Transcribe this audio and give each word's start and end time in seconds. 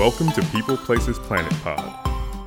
Welcome 0.00 0.32
to 0.32 0.42
People 0.46 0.78
Places 0.78 1.18
Planet 1.18 1.52
Pod, 1.62 2.06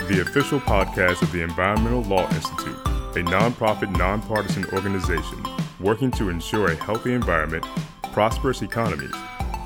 the 0.09 0.21
official 0.21 0.59
podcast 0.59 1.21
of 1.21 1.31
the 1.31 1.43
Environmental 1.43 2.01
Law 2.01 2.27
Institute, 2.33 2.75
a 2.87 3.21
nonprofit, 3.29 3.95
nonpartisan 3.95 4.65
organization 4.73 5.45
working 5.79 6.09
to 6.13 6.29
ensure 6.29 6.71
a 6.71 6.75
healthy 6.75 7.13
environment, 7.13 7.63
prosperous 8.11 8.63
economies, 8.63 9.13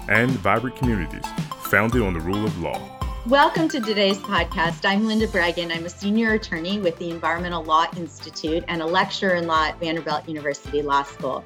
and 0.09 0.29
vibrant 0.31 0.75
communities 0.75 1.23
founded 1.61 2.01
on 2.01 2.13
the 2.13 2.19
rule 2.19 2.43
of 2.43 2.61
law. 2.61 2.77
Welcome 3.25 3.69
to 3.69 3.79
today's 3.79 4.17
podcast. 4.17 4.83
I'm 4.83 5.07
Linda 5.07 5.27
Breggin. 5.27 5.73
I'm 5.73 5.85
a 5.85 5.89
senior 5.89 6.33
attorney 6.33 6.81
with 6.81 6.97
the 6.97 7.09
Environmental 7.09 7.63
Law 7.63 7.85
Institute 7.95 8.65
and 8.67 8.81
a 8.81 8.85
lecturer 8.85 9.35
in 9.35 9.47
law 9.47 9.67
at 9.67 9.79
Vanderbilt 9.79 10.27
University 10.27 10.81
Law 10.81 11.03
School. 11.03 11.41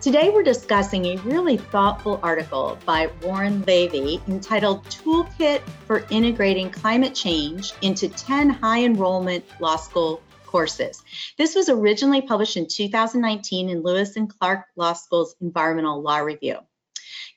Today, 0.00 0.30
we're 0.30 0.42
discussing 0.42 1.04
a 1.04 1.16
really 1.18 1.56
thoughtful 1.56 2.20
article 2.22 2.78
by 2.86 3.10
Warren 3.22 3.62
Lavey 3.64 4.26
entitled 4.28 4.84
Toolkit 4.86 5.60
for 5.86 6.06
Integrating 6.10 6.70
Climate 6.70 7.14
Change 7.14 7.72
into 7.82 8.08
10 8.08 8.50
High 8.50 8.84
Enrollment 8.84 9.44
Law 9.60 9.76
School 9.76 10.22
Courses. 10.46 11.02
This 11.36 11.54
was 11.54 11.68
originally 11.68 12.22
published 12.22 12.56
in 12.56 12.66
2019 12.66 13.68
in 13.68 13.82
Lewis 13.82 14.16
and 14.16 14.28
Clark 14.28 14.66
Law 14.74 14.94
School's 14.94 15.36
Environmental 15.40 16.02
Law 16.02 16.18
Review. 16.18 16.58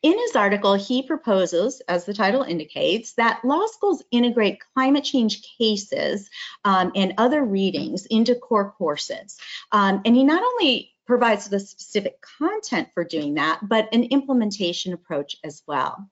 In 0.01 0.19
his 0.19 0.35
article, 0.35 0.73
he 0.73 1.03
proposes, 1.03 1.81
as 1.87 2.05
the 2.05 2.13
title 2.13 2.43
indicates, 2.43 3.13
that 3.13 3.43
law 3.45 3.65
schools 3.67 4.03
integrate 4.11 4.59
climate 4.73 5.05
change 5.05 5.41
cases 5.57 6.29
um, 6.65 6.91
and 6.93 7.13
other 7.17 7.43
readings 7.43 8.05
into 8.05 8.35
core 8.35 8.71
courses. 8.71 9.37
Um, 9.71 10.01
and 10.03 10.13
he 10.13 10.25
not 10.25 10.43
only 10.43 10.92
provides 11.05 11.49
the 11.49 11.59
specific 11.59 12.23
content 12.39 12.89
for 12.93 13.03
doing 13.03 13.35
that, 13.35 13.59
but 13.67 13.93
an 13.93 14.03
implementation 14.05 14.93
approach 14.93 15.37
as 15.43 15.63
well. 15.67 16.09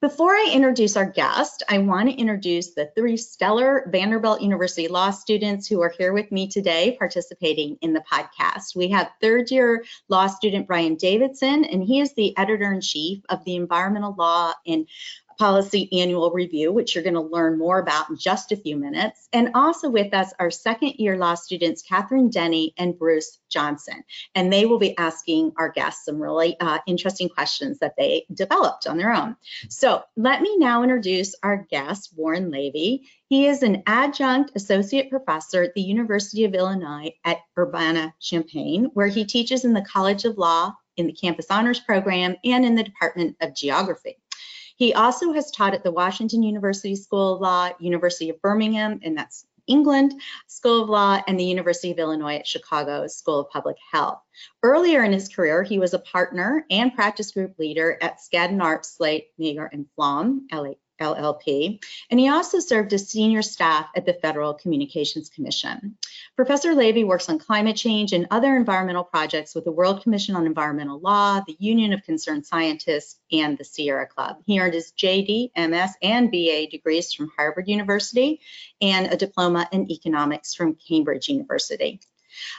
Before 0.00 0.30
I 0.32 0.50
introduce 0.52 0.96
our 0.96 1.10
guest, 1.10 1.62
I 1.68 1.78
want 1.78 2.08
to 2.08 2.14
introduce 2.14 2.74
the 2.74 2.90
three 2.94 3.16
stellar 3.16 3.88
Vanderbilt 3.90 4.40
University 4.40 4.88
law 4.88 5.10
students 5.10 5.66
who 5.66 5.80
are 5.82 5.92
here 5.96 6.12
with 6.12 6.30
me 6.30 6.46
today 6.48 6.96
participating 6.98 7.76
in 7.80 7.92
the 7.92 8.04
podcast. 8.10 8.76
We 8.76 8.88
have 8.90 9.10
third 9.20 9.50
year 9.50 9.84
law 10.08 10.28
student 10.28 10.66
Brian 10.66 10.94
Davidson, 10.94 11.64
and 11.64 11.82
he 11.82 12.00
is 12.00 12.14
the 12.14 12.36
editor 12.36 12.72
in 12.72 12.80
chief 12.80 13.24
of 13.28 13.44
the 13.44 13.56
Environmental 13.56 14.14
Law 14.16 14.52
and 14.66 14.86
policy 15.38 15.88
annual 16.00 16.30
review, 16.30 16.72
which 16.72 16.94
you're 16.94 17.04
going 17.04 17.14
to 17.14 17.20
learn 17.20 17.58
more 17.58 17.78
about 17.78 18.10
in 18.10 18.16
just 18.16 18.52
a 18.52 18.56
few 18.56 18.76
minutes. 18.76 19.28
And 19.32 19.50
also 19.54 19.90
with 19.90 20.12
us, 20.14 20.32
our 20.38 20.50
second 20.50 20.94
year 20.98 21.16
law 21.16 21.34
students, 21.34 21.82
Catherine 21.82 22.30
Denny 22.30 22.74
and 22.78 22.98
Bruce 22.98 23.38
Johnson. 23.48 24.02
And 24.34 24.52
they 24.52 24.66
will 24.66 24.78
be 24.78 24.96
asking 24.98 25.52
our 25.56 25.70
guests 25.70 26.04
some 26.04 26.20
really 26.20 26.58
uh, 26.60 26.78
interesting 26.86 27.28
questions 27.28 27.78
that 27.78 27.94
they 27.96 28.26
developed 28.32 28.86
on 28.86 28.96
their 28.96 29.12
own. 29.12 29.36
So 29.68 30.02
let 30.16 30.42
me 30.42 30.56
now 30.58 30.82
introduce 30.82 31.34
our 31.42 31.66
guest, 31.70 32.12
Warren 32.16 32.50
Lavey. 32.50 33.02
He 33.28 33.46
is 33.46 33.62
an 33.62 33.82
adjunct 33.86 34.52
associate 34.54 35.10
professor 35.10 35.62
at 35.62 35.74
the 35.74 35.82
University 35.82 36.44
of 36.44 36.54
Illinois 36.54 37.12
at 37.24 37.38
Urbana-Champaign, 37.58 38.90
where 38.94 39.08
he 39.08 39.24
teaches 39.24 39.64
in 39.64 39.72
the 39.72 39.82
College 39.82 40.24
of 40.24 40.38
Law, 40.38 40.74
in 40.96 41.06
the 41.06 41.12
Campus 41.12 41.46
Honors 41.50 41.80
Program, 41.80 42.36
and 42.44 42.64
in 42.64 42.74
the 42.74 42.84
Department 42.84 43.36
of 43.40 43.54
Geography. 43.54 44.16
He 44.76 44.94
also 44.94 45.32
has 45.32 45.50
taught 45.50 45.74
at 45.74 45.82
the 45.82 45.90
Washington 45.90 46.42
University 46.42 46.96
School 46.96 47.34
of 47.34 47.40
Law, 47.40 47.70
University 47.80 48.30
of 48.30 48.40
Birmingham, 48.42 49.00
and 49.02 49.16
that's 49.16 49.46
England 49.66 50.20
School 50.46 50.82
of 50.82 50.88
Law, 50.88 51.20
and 51.26 51.40
the 51.40 51.44
University 51.44 51.90
of 51.90 51.98
Illinois 51.98 52.36
at 52.36 52.46
Chicago 52.46 53.06
School 53.06 53.40
of 53.40 53.50
Public 53.50 53.76
Health. 53.92 54.20
Earlier 54.62 55.02
in 55.02 55.12
his 55.12 55.28
career, 55.28 55.62
he 55.62 55.78
was 55.78 55.94
a 55.94 55.98
partner 55.98 56.64
and 56.70 56.94
practice 56.94 57.32
group 57.32 57.58
leader 57.58 57.98
at 58.00 58.18
Skadden 58.20 58.60
Arps, 58.60 58.96
Slate, 58.96 59.28
Meagher, 59.40 59.68
and 59.72 59.86
Flom, 59.96 60.46
LLP, 60.98 61.82
and 62.10 62.20
he 62.20 62.28
also 62.28 62.58
served 62.58 62.92
as 62.92 63.08
senior 63.08 63.42
staff 63.42 63.88
at 63.94 64.06
the 64.06 64.14
Federal 64.14 64.54
Communications 64.54 65.28
Commission. 65.28 65.96
Professor 66.36 66.74
Lavey 66.74 67.06
works 67.06 67.28
on 67.28 67.38
climate 67.38 67.76
change 67.76 68.12
and 68.12 68.26
other 68.30 68.56
environmental 68.56 69.04
projects 69.04 69.54
with 69.54 69.64
the 69.64 69.72
World 69.72 70.02
Commission 70.02 70.36
on 70.36 70.46
Environmental 70.46 71.00
Law, 71.00 71.40
the 71.46 71.56
Union 71.58 71.92
of 71.92 72.02
Concerned 72.02 72.46
Scientists, 72.46 73.18
and 73.32 73.56
the 73.56 73.64
Sierra 73.64 74.06
Club. 74.06 74.36
He 74.46 74.60
earned 74.60 74.74
his 74.74 74.92
JD, 74.92 75.50
MS, 75.56 75.94
and 76.02 76.30
BA 76.30 76.68
degrees 76.70 77.12
from 77.12 77.30
Harvard 77.36 77.68
University 77.68 78.40
and 78.80 79.06
a 79.06 79.16
diploma 79.16 79.68
in 79.72 79.90
economics 79.90 80.54
from 80.54 80.76
Cambridge 80.76 81.28
University. 81.28 82.00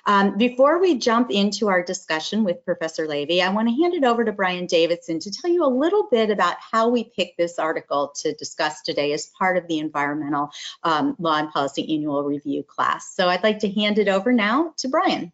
Um, 0.06 0.38
before 0.38 0.80
we 0.80 0.98
jump 0.98 1.32
into 1.32 1.68
our 1.68 1.84
discussion 1.84 2.44
with 2.44 2.64
Professor 2.66 3.08
Lavey, 3.08 3.42
I 3.42 3.50
want 3.50 3.68
to 3.68 3.82
hand 3.82 3.94
it 3.94 4.04
over 4.04 4.24
to 4.24 4.32
Brian 4.32 4.66
Davidson 4.66 5.20
to 5.20 5.32
tell 5.32 5.52
you 5.52 5.64
a 5.64 5.68
little 5.68 6.08
bit 6.10 6.30
about 6.30 6.58
how 6.60 6.90
we 6.90 7.06
picked 7.16 7.38
this 7.38 7.60
article 7.60 8.14
to 8.18 8.34
discuss 8.36 8.82
today 8.82 9.14
as 9.14 9.32
part 9.38 9.58
of 9.58 9.68
the 9.68 9.80
Environmental 9.80 10.50
um, 10.84 11.16
Law 11.20 11.38
and 11.38 11.52
Policy 11.52 11.94
Annual 11.94 12.24
Review 12.24 12.64
class. 12.64 13.14
So 13.16 13.28
I'd 13.28 13.44
like 13.44 13.60
to 13.60 13.72
hand 13.72 14.00
it 14.00 14.08
over 14.08 14.32
now 14.32 14.74
to 14.78 14.88
Brian. 14.88 15.32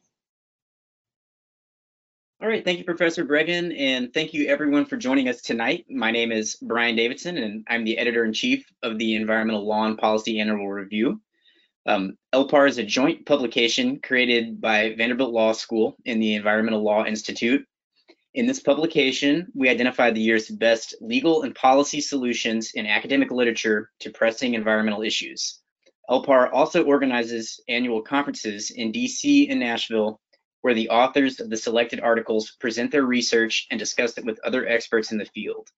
All 2.41 2.49
right, 2.49 2.65
thank 2.65 2.77
you, 2.77 2.83
Professor 2.83 3.23
Breggin, 3.23 3.73
and 3.79 4.13
thank 4.13 4.33
you 4.33 4.47
everyone 4.47 4.83
for 4.83 4.97
joining 4.97 5.29
us 5.29 5.41
tonight. 5.41 5.85
My 5.89 6.11
name 6.11 6.29
is 6.33 6.57
Brian 6.61 6.97
Davidson, 6.97 7.37
and 7.37 7.65
I'm 7.69 7.85
the 7.85 7.97
editor-in-chief 7.97 8.69
of 8.83 8.97
the 8.97 9.15
Environmental 9.15 9.65
Law 9.65 9.85
and 9.85 9.97
Policy 9.97 10.41
Annual 10.41 10.67
Review. 10.67 11.21
Um, 11.85 12.17
ELPAR 12.31 12.67
is 12.67 12.77
a 12.77 12.83
joint 12.83 13.25
publication 13.25 13.99
created 13.99 14.61
by 14.61 14.95
Vanderbilt 14.95 15.33
Law 15.33 15.51
School 15.51 15.97
and 16.05 16.21
the 16.21 16.35
Environmental 16.35 16.81
Law 16.81 17.05
Institute. 17.05 17.66
In 18.33 18.47
this 18.47 18.61
publication, 18.61 19.51
we 19.53 19.69
identify 19.69 20.09
the 20.09 20.21
year's 20.21 20.49
best 20.49 20.95
legal 21.01 21.44
and 21.44 21.53
policy 21.53 22.01
solutions 22.01 22.71
in 22.73 22.88
academic 22.88 23.31
literature 23.31 23.91
to 23.99 24.11
pressing 24.11 24.53
environmental 24.53 25.03
issues. 25.03 25.59
ELPAR 26.09 26.51
also 26.51 26.83
organizes 26.83 27.59
annual 27.67 28.01
conferences 28.01 28.71
in 28.71 28.91
DC 28.91 29.50
and 29.50 29.59
Nashville 29.59 30.19
where 30.63 30.73
the 30.73 30.89
authors 30.89 31.41
of 31.41 31.50
the 31.50 31.57
selected 31.57 32.00
articles 32.00 32.51
present 32.51 32.89
their 32.89 33.03
research 33.03 33.67
and 33.69 33.77
discuss 33.77 34.17
it 34.17 34.23
with 34.23 34.39
other 34.45 34.65
experts 34.65 35.11
in 35.11 35.17
the 35.17 35.25
field. 35.25 35.69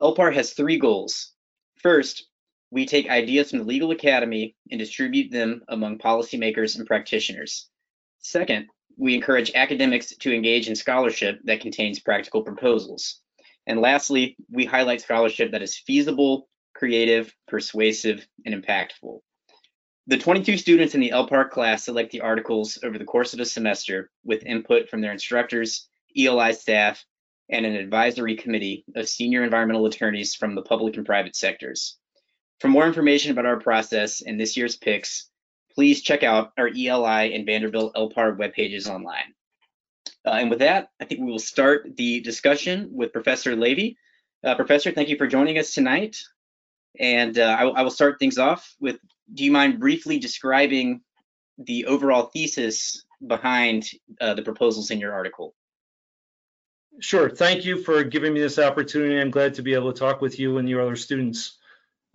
ELPAR 0.00 0.30
has 0.30 0.52
three 0.52 0.78
goals. 0.78 1.32
First, 1.76 2.29
we 2.70 2.86
take 2.86 3.10
ideas 3.10 3.50
from 3.50 3.60
the 3.60 3.64
legal 3.64 3.90
academy 3.90 4.54
and 4.70 4.78
distribute 4.78 5.30
them 5.30 5.62
among 5.68 5.98
policymakers 5.98 6.76
and 6.78 6.86
practitioners. 6.86 7.68
Second, 8.20 8.68
we 8.96 9.14
encourage 9.14 9.52
academics 9.54 10.14
to 10.16 10.32
engage 10.32 10.68
in 10.68 10.76
scholarship 10.76 11.40
that 11.44 11.60
contains 11.60 12.00
practical 12.00 12.42
proposals. 12.42 13.20
And 13.66 13.80
lastly, 13.80 14.36
we 14.50 14.64
highlight 14.64 15.00
scholarship 15.00 15.52
that 15.52 15.62
is 15.62 15.78
feasible, 15.78 16.48
creative, 16.74 17.34
persuasive, 17.48 18.26
and 18.44 18.54
impactful. 18.54 19.20
The 20.06 20.18
22 20.18 20.56
students 20.56 20.94
in 20.94 21.00
the 21.00 21.12
ELPAR 21.12 21.48
class 21.48 21.84
select 21.84 22.10
the 22.10 22.22
articles 22.22 22.78
over 22.82 22.98
the 22.98 23.04
course 23.04 23.32
of 23.32 23.40
a 23.40 23.44
semester 23.44 24.10
with 24.24 24.44
input 24.44 24.88
from 24.88 25.00
their 25.00 25.12
instructors, 25.12 25.88
ELI 26.16 26.52
staff, 26.52 27.04
and 27.48 27.66
an 27.66 27.76
advisory 27.76 28.36
committee 28.36 28.84
of 28.94 29.08
senior 29.08 29.44
environmental 29.44 29.86
attorneys 29.86 30.34
from 30.34 30.54
the 30.54 30.62
public 30.62 30.96
and 30.96 31.06
private 31.06 31.36
sectors. 31.36 31.99
For 32.60 32.68
more 32.68 32.86
information 32.86 33.32
about 33.32 33.46
our 33.46 33.58
process 33.58 34.20
and 34.20 34.38
this 34.38 34.56
year's 34.56 34.76
picks, 34.76 35.30
please 35.74 36.02
check 36.02 36.22
out 36.22 36.52
our 36.58 36.68
ELI 36.68 37.34
and 37.34 37.46
Vanderbilt 37.46 37.92
ELPAR 37.96 38.34
web 38.34 38.52
pages 38.52 38.86
online. 38.86 39.34
Uh, 40.26 40.32
and 40.32 40.50
with 40.50 40.58
that, 40.58 40.90
I 41.00 41.06
think 41.06 41.22
we 41.22 41.30
will 41.30 41.38
start 41.38 41.96
the 41.96 42.20
discussion 42.20 42.90
with 42.92 43.14
Professor 43.14 43.56
Lavey. 43.56 43.96
Uh, 44.44 44.54
Professor, 44.54 44.92
thank 44.92 45.08
you 45.08 45.16
for 45.16 45.26
joining 45.26 45.58
us 45.58 45.72
tonight. 45.72 46.18
And 46.98 47.38
uh, 47.38 47.56
I, 47.58 47.66
I, 47.66 47.82
will 47.82 47.90
start 47.90 48.18
things 48.18 48.36
off 48.36 48.74
with, 48.80 48.98
do 49.32 49.44
you 49.44 49.52
mind 49.52 49.80
briefly 49.80 50.18
describing 50.18 51.00
the 51.56 51.86
overall 51.86 52.24
thesis 52.26 53.04
behind 53.26 53.88
uh, 54.20 54.34
the 54.34 54.42
proposals 54.42 54.90
in 54.90 54.98
your 54.98 55.12
article? 55.12 55.54
Sure, 57.00 57.30
thank 57.30 57.64
you 57.64 57.82
for 57.82 58.02
giving 58.02 58.34
me 58.34 58.40
this 58.40 58.58
opportunity. 58.58 59.18
I'm 59.18 59.30
glad 59.30 59.54
to 59.54 59.62
be 59.62 59.72
able 59.72 59.92
to 59.92 59.98
talk 59.98 60.20
with 60.20 60.38
you 60.38 60.58
and 60.58 60.68
your 60.68 60.82
other 60.82 60.96
students. 60.96 61.59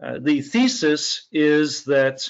Uh, 0.01 0.19
the 0.19 0.41
thesis 0.41 1.27
is 1.31 1.85
that 1.85 2.29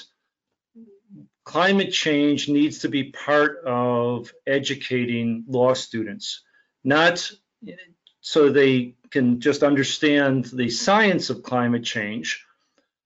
climate 1.44 1.92
change 1.92 2.48
needs 2.48 2.80
to 2.80 2.88
be 2.88 3.10
part 3.10 3.64
of 3.64 4.32
educating 4.46 5.44
law 5.48 5.74
students, 5.74 6.42
not 6.84 7.30
so 8.20 8.50
they 8.50 8.94
can 9.10 9.40
just 9.40 9.62
understand 9.62 10.44
the 10.46 10.68
science 10.68 11.30
of 11.30 11.42
climate 11.42 11.84
change, 11.84 12.44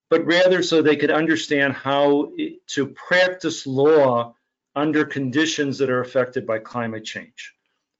but 0.08 0.24
rather 0.26 0.62
so 0.62 0.82
they 0.82 0.96
could 0.96 1.10
understand 1.10 1.74
how 1.74 2.32
to 2.66 2.86
practice 2.86 3.66
law 3.66 4.34
under 4.74 5.04
conditions 5.04 5.78
that 5.78 5.90
are 5.90 6.00
affected 6.00 6.46
by 6.46 6.58
climate 6.58 7.04
change. 7.04 7.54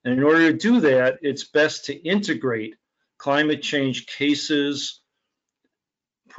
And 0.04 0.14
in 0.14 0.22
order 0.22 0.50
to 0.50 0.58
do 0.58 0.80
that, 0.80 1.18
it's 1.22 1.44
best 1.44 1.86
to 1.86 1.94
integrate 1.94 2.76
climate 3.18 3.62
change 3.62 4.06
cases, 4.06 4.99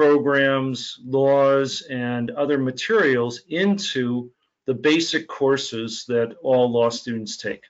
programs, 0.01 0.99
laws, 1.05 1.81
and 1.81 2.31
other 2.31 2.57
materials 2.57 3.41
into 3.49 4.31
the 4.65 4.73
basic 4.73 5.27
courses 5.27 6.05
that 6.07 6.33
all 6.41 6.71
law 6.71 6.89
students 6.89 7.37
take. 7.37 7.65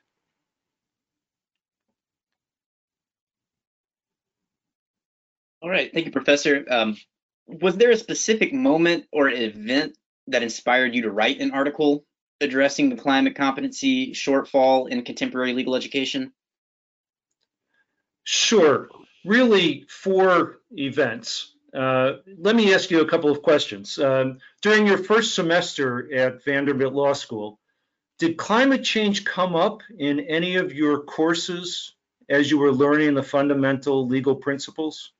All 5.61 5.69
right, 5.69 5.91
thank 5.93 6.05
you, 6.05 6.13
Professor. 6.13 6.65
Um, 6.69 6.95
was 7.47 7.75
there 7.75 7.91
a 7.91 7.97
specific 7.97 8.53
moment 8.53 9.07
or 9.11 9.29
event 9.29 9.97
that 10.27 10.41
inspired 10.41 10.95
you 10.95 11.01
to 11.01 11.11
write 11.11 11.41
an 11.41 11.51
article 11.51 12.05
addressing 12.39 12.87
the 12.87 12.95
climate 12.95 13.35
competency 13.35 14.13
shortfall 14.13 14.87
in 14.89 15.03
contemporary 15.03 15.51
legal 15.51 15.75
education? 15.75 16.31
Sure. 18.23 18.87
Really, 19.25 19.85
four 19.89 20.61
events. 20.71 21.51
Uh, 21.73 22.17
let 22.37 22.55
me 22.55 22.73
ask 22.73 22.91
you 22.91 23.01
a 23.01 23.07
couple 23.07 23.29
of 23.29 23.41
questions. 23.41 23.97
Um, 23.97 24.39
during 24.61 24.85
your 24.85 24.97
first 24.97 25.35
semester 25.35 26.13
at 26.13 26.43
Vanderbilt 26.43 26.93
Law 26.93 27.13
School, 27.13 27.59
did 28.19 28.37
climate 28.37 28.83
change 28.83 29.23
come 29.23 29.55
up 29.55 29.81
in 29.97 30.19
any 30.19 30.57
of 30.57 30.73
your 30.73 31.01
courses 31.01 31.95
as 32.29 32.51
you 32.51 32.57
were 32.57 32.71
learning 32.71 33.13
the 33.13 33.23
fundamental 33.23 34.07
legal 34.07 34.35
principles? 34.35 35.11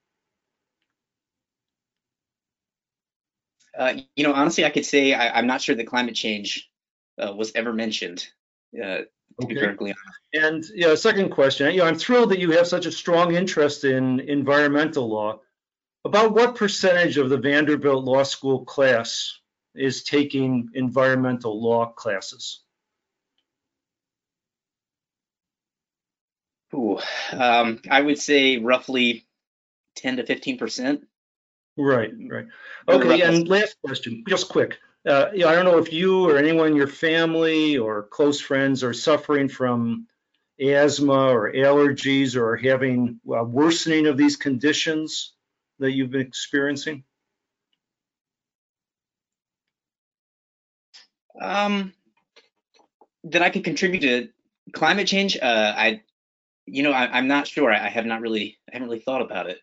Uh, 3.78 3.94
you 4.16 4.24
know, 4.24 4.34
honestly, 4.34 4.66
I 4.66 4.70
could 4.70 4.86
say 4.86 5.14
I, 5.14 5.40
am 5.40 5.48
not 5.48 5.62
sure 5.62 5.76
that 5.76 5.88
climate 5.88 6.16
change 6.16 6.70
uh, 7.18 7.34
was 7.34 7.54
ever 7.56 7.72
mentioned. 7.72 8.28
Uh, 8.76 9.00
to 9.40 9.46
okay. 9.46 9.54
be 9.54 9.60
perfectly 9.60 9.94
honest. 9.94 10.72
And 10.72 10.78
you 10.78 10.88
know, 10.88 10.96
second 10.96 11.30
question. 11.30 11.72
You 11.72 11.80
know, 11.80 11.86
I'm 11.86 11.98
thrilled 11.98 12.32
that 12.32 12.40
you 12.40 12.52
have 12.52 12.68
such 12.68 12.86
a 12.86 12.92
strong 12.92 13.36
interest 13.36 13.84
in 13.84 14.20
environmental 14.20 15.10
law. 15.10 15.40
About 16.04 16.34
what 16.34 16.56
percentage 16.56 17.18
of 17.18 17.30
the 17.30 17.38
Vanderbilt 17.38 18.04
Law 18.04 18.24
School 18.24 18.66
class 18.66 19.38
is 19.76 20.04
taking 20.04 20.70
environmental 20.74 21.62
law 21.62 21.86
classes? 21.86 22.62
Ooh, 26.74 27.00
um, 27.32 27.80
I 27.90 28.02
would 28.02 28.18
say 28.18 28.58
roughly 28.58 29.26
10 29.98 30.18
to 30.18 30.26
15 30.26 30.58
percent. 30.58 31.08
Right, 31.78 32.12
right. 32.28 32.48
Okay, 32.88 33.22
and 33.22 33.48
last 33.48 33.78
question, 33.84 34.24
just 34.28 34.50
quick. 34.50 34.78
Uh, 35.08 35.28
you 35.34 35.40
know, 35.40 35.50
I 35.50 35.56
don't 35.56 35.66
know 35.66 35.78
if 35.78 35.92
you 35.94 36.28
or 36.28 36.38
anyone 36.38 36.68
in 36.68 36.76
your 36.76 36.88
family 36.88 37.78
or 37.78 38.04
close 38.04 38.40
friends 38.40 38.84
are 38.84 38.94
suffering 38.94 39.50
from 39.50 40.08
asthma 40.60 41.34
or 41.34 41.52
allergies 41.54 42.36
or 42.36 42.56
having 42.56 43.20
uh, 43.28 43.44
worsening 43.44 44.08
of 44.08 44.18
these 44.18 44.36
conditions 44.36 45.34
that 45.82 45.92
you've 45.92 46.12
been 46.12 46.22
experiencing? 46.22 47.04
Um, 51.40 51.94
that 53.26 53.42
I 53.42 53.50
could 53.50 53.64
contribute 53.64 54.02
to 54.02 54.30
climate 54.74 55.08
change? 55.08 55.38
Uh, 55.42 55.74
I, 55.76 56.02
you 56.66 56.84
know, 56.84 56.92
I, 56.92 57.18
am 57.18 57.28
not 57.28 57.48
sure. 57.48 57.72
I, 57.72 57.88
I, 57.88 57.90
have 57.90 58.06
not 58.06 58.22
really, 58.22 58.58
I 58.70 58.76
haven't 58.76 58.88
really 58.90 59.02
thought 59.02 59.22
about 59.22 59.50
it. 59.50 59.60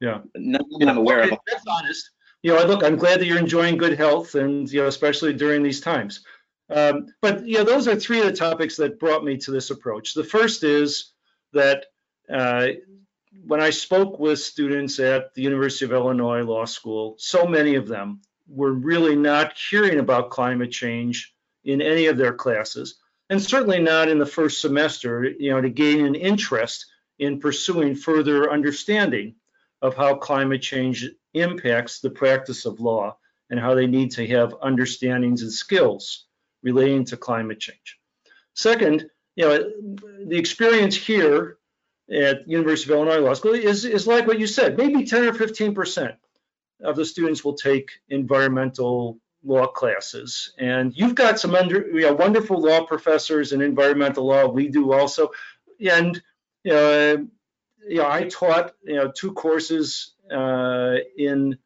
Yeah. 0.00 0.20
nothing 0.34 0.66
yeah, 0.80 0.90
I'm 0.90 0.98
aware 0.98 1.22
okay, 1.22 1.32
of. 1.32 1.38
That's 1.46 1.64
honest. 1.68 2.10
You 2.42 2.54
know, 2.54 2.64
look, 2.64 2.84
I'm 2.84 2.96
glad 2.96 3.20
that 3.20 3.26
you're 3.26 3.38
enjoying 3.38 3.76
good 3.76 3.96
health, 3.96 4.34
and 4.34 4.70
you 4.70 4.82
know, 4.82 4.88
especially 4.88 5.32
during 5.32 5.62
these 5.62 5.80
times. 5.80 6.24
Um, 6.70 7.06
but 7.22 7.46
you 7.46 7.58
know, 7.58 7.64
those 7.64 7.88
are 7.88 7.96
three 7.96 8.20
of 8.20 8.26
the 8.26 8.32
topics 8.32 8.76
that 8.76 8.98
brought 8.98 9.24
me 9.24 9.36
to 9.38 9.50
this 9.50 9.70
approach. 9.70 10.14
The 10.14 10.24
first 10.24 10.64
is 10.64 11.12
that 11.52 11.86
uh, 12.32 12.68
when 13.44 13.60
I 13.60 13.70
spoke 13.70 14.18
with 14.18 14.38
students 14.38 14.98
at 14.98 15.34
the 15.34 15.42
University 15.42 15.84
of 15.84 15.92
Illinois 15.92 16.42
Law 16.42 16.64
School, 16.64 17.16
so 17.18 17.46
many 17.46 17.74
of 17.74 17.88
them 17.88 18.20
were 18.48 18.72
really 18.72 19.16
not 19.16 19.56
hearing 19.56 19.98
about 19.98 20.30
climate 20.30 20.70
change 20.70 21.34
in 21.64 21.82
any 21.82 22.06
of 22.06 22.16
their 22.16 22.32
classes, 22.32 23.00
and 23.28 23.42
certainly 23.42 23.80
not 23.80 24.08
in 24.08 24.18
the 24.18 24.26
first 24.26 24.60
semester, 24.60 25.24
you 25.24 25.50
know, 25.50 25.60
to 25.60 25.68
gain 25.68 26.06
an 26.06 26.14
interest 26.14 26.86
in 27.18 27.40
pursuing 27.40 27.94
further 27.94 28.50
understanding 28.50 29.34
of 29.82 29.96
how 29.96 30.14
climate 30.14 30.62
change 30.62 31.08
impacts 31.34 32.00
the 32.00 32.10
practice 32.10 32.66
of 32.66 32.80
law 32.80 33.16
and 33.50 33.60
how 33.60 33.74
they 33.74 33.86
need 33.86 34.10
to 34.10 34.26
have 34.26 34.54
understandings 34.62 35.42
and 35.42 35.52
skills 35.52 36.26
relating 36.62 37.04
to 37.04 37.16
climate 37.16 37.60
change. 37.60 37.98
Second, 38.54 39.08
you 39.34 39.44
know, 39.44 39.70
the 40.26 40.36
experience 40.38 40.96
here 40.96 41.58
at 42.10 42.48
University 42.48 42.92
of 42.92 42.98
Illinois 42.98 43.18
Law 43.18 43.34
School 43.34 43.54
is, 43.54 43.84
is 43.84 44.06
like 44.06 44.26
what 44.26 44.38
you 44.38 44.46
said, 44.46 44.76
maybe 44.76 45.04
10 45.04 45.24
or 45.24 45.32
15% 45.32 46.16
of 46.82 46.96
the 46.96 47.04
students 47.04 47.44
will 47.44 47.54
take 47.54 47.90
environmental 48.08 49.18
law 49.44 49.66
classes. 49.66 50.52
And 50.58 50.92
you've 50.96 51.14
got 51.14 51.38
some 51.40 51.54
under, 51.54 51.86
you 51.88 52.02
know, 52.02 52.14
wonderful 52.14 52.60
law 52.60 52.84
professors 52.84 53.52
in 53.52 53.60
environmental 53.60 54.26
law. 54.26 54.46
We 54.46 54.68
do 54.68 54.92
also. 54.92 55.30
And, 55.80 56.20
you 56.64 56.72
know, 56.72 57.26
you 57.88 57.96
know 57.96 58.08
I 58.08 58.24
taught, 58.24 58.72
you 58.82 58.96
know, 58.96 59.10
two 59.10 59.32
courses 59.32 60.14
uh, 60.30 60.96
in 61.16 61.58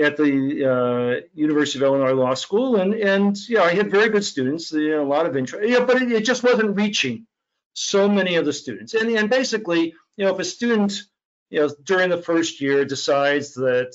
at 0.00 0.16
the 0.16 1.22
uh, 1.22 1.26
University 1.34 1.78
of 1.78 1.82
Illinois 1.82 2.14
Law 2.14 2.34
School, 2.34 2.76
and 2.76 2.94
and 2.94 3.36
you 3.48 3.56
know 3.56 3.64
I 3.64 3.74
had 3.74 3.90
very 3.90 4.08
good 4.08 4.24
students, 4.24 4.72
you 4.72 4.90
know, 4.90 5.02
a 5.02 5.06
lot 5.06 5.26
of 5.26 5.36
interest, 5.36 5.68
yeah, 5.68 5.84
but 5.84 6.00
it, 6.00 6.10
it, 6.12 6.24
just 6.24 6.42
wasn't 6.42 6.76
reaching 6.76 7.26
so 7.72 8.08
many 8.08 8.36
of 8.36 8.44
the 8.44 8.52
students. 8.52 8.94
And 8.94 9.10
and 9.10 9.30
basically, 9.30 9.94
you 10.16 10.24
know, 10.24 10.32
if 10.32 10.38
a 10.38 10.44
student, 10.44 11.02
you 11.50 11.60
know, 11.60 11.70
during 11.84 12.10
the 12.10 12.22
first 12.22 12.60
year 12.60 12.84
decides 12.84 13.54
that 13.54 13.94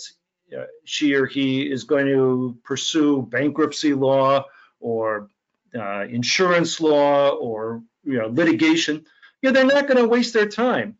uh, 0.55 0.65
she 0.83 1.13
or 1.13 1.25
he 1.25 1.61
is 1.63 1.83
going 1.83 2.07
to 2.07 2.57
pursue 2.63 3.23
bankruptcy 3.23 3.93
law 3.93 4.45
or 4.79 5.29
uh, 5.75 6.05
insurance 6.09 6.79
law 6.79 7.29
or 7.29 7.81
you 8.03 8.17
know 8.17 8.27
litigation, 8.27 9.05
you 9.41 9.49
know, 9.49 9.51
they're 9.51 9.65
not 9.65 9.87
going 9.87 10.01
to 10.01 10.07
waste 10.07 10.33
their 10.33 10.47
time 10.47 10.97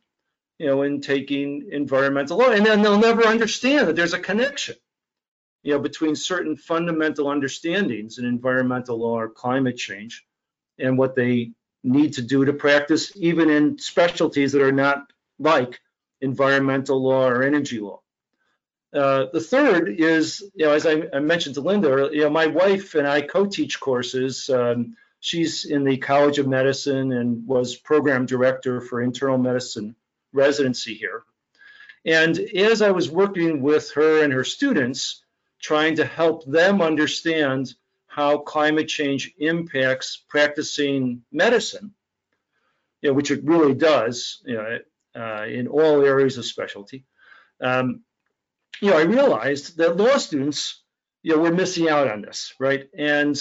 you 0.58 0.68
know, 0.68 0.84
in 0.84 1.02
taking 1.02 1.68
environmental 1.72 2.38
law. 2.38 2.50
And 2.50 2.66
then 2.66 2.82
they'll 2.82 3.00
never 3.00 3.26
understand 3.26 3.88
that 3.88 3.96
there's 3.96 4.14
a 4.14 4.20
connection, 4.20 4.76
you 5.64 5.74
know, 5.74 5.80
between 5.80 6.16
certain 6.16 6.56
fundamental 6.56 7.28
understandings 7.28 8.18
in 8.18 8.26
environmental 8.26 8.98
law 8.98 9.20
or 9.20 9.30
climate 9.30 9.78
change 9.78 10.26
and 10.80 10.98
what 10.98 11.16
they 11.16 11.52
need 11.86 12.14
to 12.14 12.22
do 12.22 12.44
to 12.46 12.54
practice, 12.54 13.12
even 13.16 13.50
in 13.50 13.78
specialties 13.78 14.52
that 14.52 14.62
are 14.62 14.72
not 14.72 15.12
like 15.40 15.80
environmental 16.22 17.02
law 17.02 17.28
or 17.28 17.44
energy 17.44 17.80
law. 17.80 18.02
Uh, 18.94 19.26
the 19.34 19.42
third 19.42 19.90
is, 19.90 20.44
you 20.56 20.66
know, 20.66 20.72
as 20.72 20.86
I, 20.86 21.04
I, 21.14 21.20
mentioned 21.20 21.56
to 21.56 21.62
Linda, 21.62 22.10
you 22.14 22.22
know, 22.22 22.30
my 22.30 22.48
wife 22.48 22.96
and 22.96 23.06
I 23.06 23.22
co-teach 23.22 23.80
courses. 23.80 24.50
Um, 24.50 24.96
she's 25.20 25.66
in 25.66 25.84
the 25.84 25.98
College 25.98 26.40
of 26.40 26.48
Medicine 26.48 27.12
and 27.12 27.46
was 27.46 27.76
program 27.76 28.26
director 28.26 28.80
for 28.80 29.02
internal 29.02 29.38
medicine 29.38 29.96
residency 30.32 30.94
here. 30.94 31.24
And 32.06 32.38
as 32.40 32.82
I 32.82 32.92
was 32.92 33.12
working 33.12 33.62
with 33.62 33.92
her 33.92 34.24
and 34.24 34.32
her 34.32 34.44
students, 34.46 35.24
trying 35.60 35.96
to 35.96 36.06
help 36.06 36.46
them 36.46 36.82
understand 36.82 37.74
how 38.16 38.38
climate 38.38 38.88
change 38.88 39.34
impacts 39.40 40.24
practicing 40.30 41.22
medicine, 41.34 41.94
you 43.02 43.10
know, 43.10 43.14
which 43.14 43.30
it 43.30 43.44
really 43.44 43.74
does 43.74 44.42
you 44.46 44.56
know, 44.56 44.80
uh, 45.14 45.46
in 45.46 45.68
all 45.68 46.02
areas 46.02 46.38
of 46.38 46.46
specialty, 46.46 47.04
um, 47.60 48.04
you 48.80 48.90
know, 48.90 48.98
I 48.98 49.02
realized 49.02 49.76
that 49.80 49.98
law 49.98 50.16
students, 50.16 50.82
you 51.24 51.36
know, 51.36 51.42
were 51.42 51.52
missing 51.52 51.90
out 51.90 52.08
on 52.08 52.22
this, 52.22 52.54
right? 52.58 52.88
And 52.98 53.36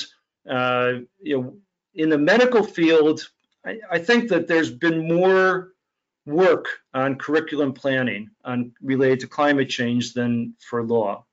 uh, 0.51 0.95
you 1.21 1.41
know, 1.41 1.57
in 1.95 2.09
the 2.09 2.19
medical 2.19 2.65
field, 2.65 3.29
I, 3.65 3.79
I 3.89 3.99
think 4.01 4.31
that 4.31 4.49
there's 4.49 4.73
been 4.73 5.07
more 5.07 5.73
work 6.27 6.67
on 6.93 7.15
curriculum 7.15 7.75
planning 7.75 8.31
on 8.45 8.73
related 8.83 9.21
to 9.21 9.29
climate 9.29 9.69
change 9.69 10.15
than 10.15 10.55
for 10.59 10.83
law. 10.83 11.27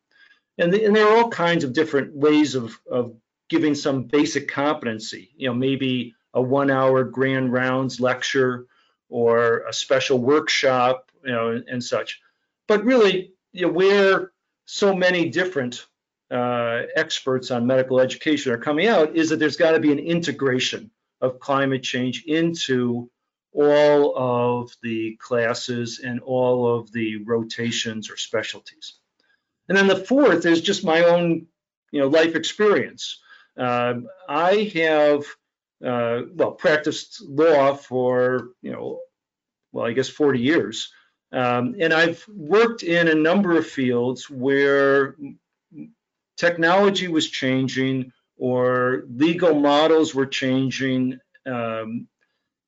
And, 0.59 0.71
the, 0.71 0.85
and 0.85 0.95
there 0.95 1.07
are 1.07 1.17
all 1.17 1.29
kinds 1.29 1.63
of 1.63 1.73
different 1.73 2.13
ways 2.15 2.53
of, 2.53 2.77
of 2.89 3.15
giving 3.51 3.75
some 3.75 4.03
basic 4.03 4.47
competency, 4.47 5.29
you 5.35 5.45
know, 5.45 5.53
maybe 5.53 6.15
a 6.33 6.41
one 6.41 6.71
hour 6.71 7.03
grand 7.03 7.51
rounds 7.51 7.99
lecture 7.99 8.65
or 9.09 9.65
a 9.67 9.73
special 9.73 10.17
workshop, 10.17 11.11
you 11.25 11.33
know, 11.33 11.49
and, 11.49 11.67
and 11.67 11.83
such. 11.83 12.21
But 12.69 12.85
really, 12.85 13.33
you 13.51 13.67
know, 13.67 13.73
where 13.73 14.31
so 14.63 14.95
many 14.95 15.29
different 15.29 15.85
uh, 16.31 16.83
experts 16.95 17.51
on 17.51 17.67
medical 17.67 17.99
education 17.99 18.53
are 18.53 18.57
coming 18.57 18.87
out 18.87 19.17
is 19.17 19.29
that 19.29 19.39
there's 19.39 19.57
got 19.57 19.71
to 19.71 19.81
be 19.81 19.91
an 19.91 19.99
integration 19.99 20.89
of 21.19 21.41
climate 21.41 21.83
change 21.83 22.23
into 22.25 23.09
all 23.53 24.15
of 24.15 24.73
the 24.81 25.17
classes 25.17 25.99
and 25.99 26.21
all 26.21 26.73
of 26.73 26.89
the 26.93 27.17
rotations 27.25 28.09
or 28.09 28.15
specialties. 28.15 28.93
And 29.67 29.77
then 29.77 29.87
the 29.87 30.05
fourth 30.05 30.45
is 30.45 30.61
just 30.61 30.85
my 30.85 31.03
own, 31.03 31.47
you 31.91 31.99
know, 31.99 32.07
life 32.07 32.35
experience. 32.35 33.19
Uh, 33.57 33.95
I 34.27 34.71
have, 34.75 35.25
uh, 35.85 36.27
well, 36.33 36.51
practiced 36.51 37.21
law 37.27 37.73
for, 37.73 38.49
you 38.61 38.71
know, 38.71 38.99
well, 39.71 39.85
I 39.85 39.93
guess 39.93 40.09
40 40.09 40.39
years. 40.39 40.91
Um, 41.31 41.75
and 41.79 41.93
I've 41.93 42.23
worked 42.27 42.83
in 42.83 43.07
a 43.07 43.15
number 43.15 43.57
of 43.57 43.65
fields 43.65 44.29
where 44.29 45.15
technology 46.37 47.07
was 47.07 47.29
changing 47.29 48.11
or 48.37 49.03
legal 49.07 49.53
models 49.53 50.13
were 50.13 50.25
changing 50.25 51.19
um, 51.45 52.07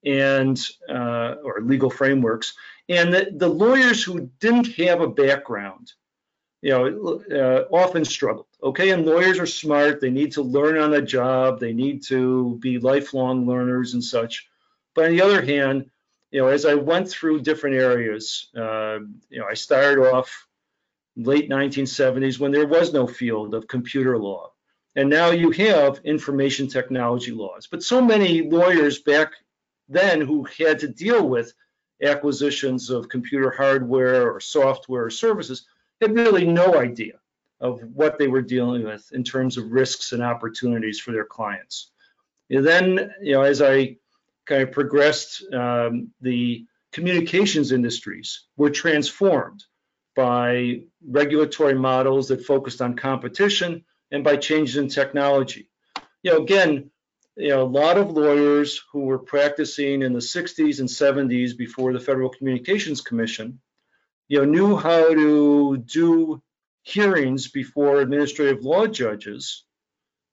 and 0.06 0.60
uh, 0.90 1.36
or 1.44 1.62
legal 1.62 1.90
frameworks, 1.90 2.54
and 2.90 3.14
the, 3.14 3.32
the 3.36 3.48
lawyers 3.48 4.04
who 4.04 4.30
didn't 4.40 4.76
have 4.76 5.02
a 5.02 5.08
background 5.08 5.92
you 6.64 6.70
know, 6.70 7.22
uh, 7.30 7.66
often 7.76 8.06
struggled. 8.06 8.48
Okay, 8.64 8.92
and 8.92 9.06
lawyers 9.06 9.38
are 9.38 9.46
smart. 9.46 10.00
They 10.00 10.10
need 10.10 10.32
to 10.32 10.42
learn 10.42 10.78
on 10.78 10.92
the 10.92 11.02
job. 11.02 11.60
They 11.60 11.74
need 11.74 12.04
to 12.04 12.58
be 12.62 12.80
lifelong 12.80 13.46
learners 13.46 13.96
and 13.96 14.04
such. 14.04 14.48
But 14.96 15.06
on 15.06 15.12
the 15.12 15.22
other 15.22 15.42
hand, 15.42 15.90
you 16.32 16.40
know, 16.40 16.48
as 16.48 16.66
I 16.66 16.76
went 16.76 17.10
through 17.10 17.42
different 17.42 17.76
areas, 17.76 18.48
uh, 18.56 19.00
you 19.30 19.40
know, 19.40 19.46
I 19.46 19.56
started 19.56 20.10
off 20.10 20.48
late 21.18 21.50
1970s 21.50 22.40
when 22.40 22.54
there 22.54 22.66
was 22.66 22.94
no 22.94 23.08
field 23.08 23.54
of 23.54 23.68
computer 23.68 24.18
law. 24.18 24.54
And 24.96 25.10
now 25.10 25.32
you 25.32 25.52
have 25.52 26.00
information 26.06 26.70
technology 26.70 27.32
laws. 27.32 27.68
But 27.70 27.84
so 27.84 28.02
many 28.02 28.50
lawyers 28.50 29.00
back 29.00 29.34
then 29.90 30.22
who 30.22 30.48
had 30.58 30.80
to 30.80 30.88
deal 30.88 31.28
with 31.28 31.54
acquisitions 32.02 32.90
of 32.90 33.10
computer 33.10 33.52
hardware 33.52 34.32
or 34.32 34.40
software 34.40 35.04
or 35.04 35.10
services 35.10 35.66
had 36.02 36.16
really 36.16 36.46
no 36.46 36.80
idea 36.80 37.14
of 37.60 37.82
what 37.94 38.18
they 38.18 38.28
were 38.28 38.42
dealing 38.42 38.84
with 38.84 39.10
in 39.14 39.24
terms 39.24 39.58
of 39.58 39.72
risks 39.72 40.12
and 40.12 40.22
opportunities 40.22 41.00
for 41.00 41.12
their 41.12 41.26
clients. 41.26 41.92
And 42.50 42.66
then, 42.66 43.14
you 43.22 43.34
know, 43.34 43.42
as 43.42 43.62
I 43.62 43.98
kind 44.46 44.64
of 44.64 44.72
progressed, 44.72 45.44
um, 45.54 46.12
the 46.22 46.66
communications 46.92 47.72
industries 47.72 48.46
were 48.58 48.70
transformed 48.70 49.64
by 50.16 50.82
regulatory 51.08 51.74
models 51.74 52.28
that 52.28 52.46
focused 52.46 52.82
on 52.82 52.96
competition 52.96 53.84
and 54.12 54.24
by 54.24 54.36
changes 54.36 54.78
in 54.78 54.90
technology. 54.90 55.70
You 56.22 56.32
know, 56.32 56.38
again, 56.38 56.92
you 57.36 57.50
know, 57.50 57.64
a 57.64 57.66
lot 57.66 57.98
of 57.98 58.12
lawyers 58.12 58.80
who 58.92 59.06
were 59.06 59.18
practicing 59.18 60.04
in 60.04 60.14
the 60.14 60.20
60s 60.20 60.80
and 60.80 60.88
70s 60.88 61.58
before 61.58 61.94
the 61.94 62.00
Federal 62.00 62.30
Communications 62.30 63.02
Commission, 63.02 63.60
you 64.28 64.40
know, 64.40 64.46
knew 64.46 64.76
how 64.76 65.14
to 65.14 65.78
do 65.78 66.42
hearings 66.84 67.48
before 67.48 68.02
administrative 68.02 68.64
law 68.64 68.88
judges 68.88 69.64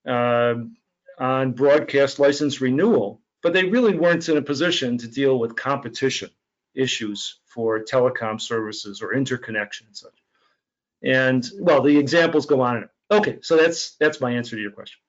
uh, 0.08 0.54
on 1.18 1.52
broadcast 1.52 2.18
license 2.18 2.60
renewal, 2.60 3.20
but 3.42 3.52
they 3.52 3.64
really 3.64 3.96
weren't 3.96 4.28
in 4.28 4.36
a 4.36 4.42
position 4.42 4.98
to 4.98 5.08
deal 5.08 5.38
with 5.38 5.56
competition 5.56 6.30
issues 6.74 7.40
for 7.46 7.80
telecom 7.80 8.40
services 8.40 9.02
or 9.02 9.14
interconnection 9.14 9.86
and 9.86 9.96
such. 9.96 10.18
And 11.02 11.48
well, 11.60 11.82
the 11.82 11.96
examples 11.96 12.46
go 12.46 12.60
on. 12.60 12.88
Okay, 13.10 13.38
so 13.42 13.56
that's 13.56 13.96
that's 13.96 14.20
my 14.20 14.32
answer 14.32 14.56
to 14.56 14.62
your 14.62 14.70
question. 14.70 15.00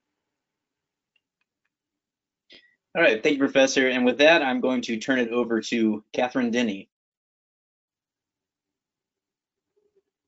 All 2.96 3.02
right, 3.02 3.24
thank 3.24 3.34
you, 3.34 3.40
Professor. 3.40 3.88
And 3.88 4.06
with 4.06 4.18
that, 4.18 4.42
I'm 4.42 4.60
going 4.60 4.82
to 4.84 4.98
turn 4.98 5.20
it 5.20 5.30
over 5.30 5.62
to 5.62 6.04
Catherine 6.12 6.52
Denny. 6.52 6.90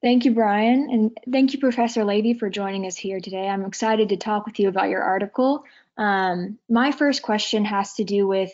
Thank 0.03 0.25
you, 0.25 0.33
Brian, 0.33 0.89
and 0.91 1.17
thank 1.31 1.53
you, 1.53 1.59
Professor 1.59 2.01
Lavey, 2.01 2.37
for 2.37 2.49
joining 2.49 2.85
us 2.85 2.97
here 2.97 3.21
today. 3.21 3.47
I'm 3.47 3.63
excited 3.63 4.09
to 4.09 4.17
talk 4.17 4.45
with 4.45 4.59
you 4.59 4.67
about 4.67 4.89
your 4.89 5.01
article. 5.01 5.63
Um, 5.97 6.59
my 6.69 6.91
first 6.91 7.21
question 7.21 7.63
has 7.63 7.93
to 7.93 8.03
do 8.03 8.27
with 8.27 8.51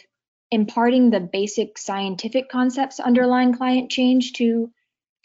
imparting 0.52 1.10
the 1.10 1.20
basic 1.20 1.80
scientific 1.80 2.50
concepts 2.50 3.00
underlying 3.00 3.56
climate 3.56 3.90
change 3.90 4.34
to 4.34 4.72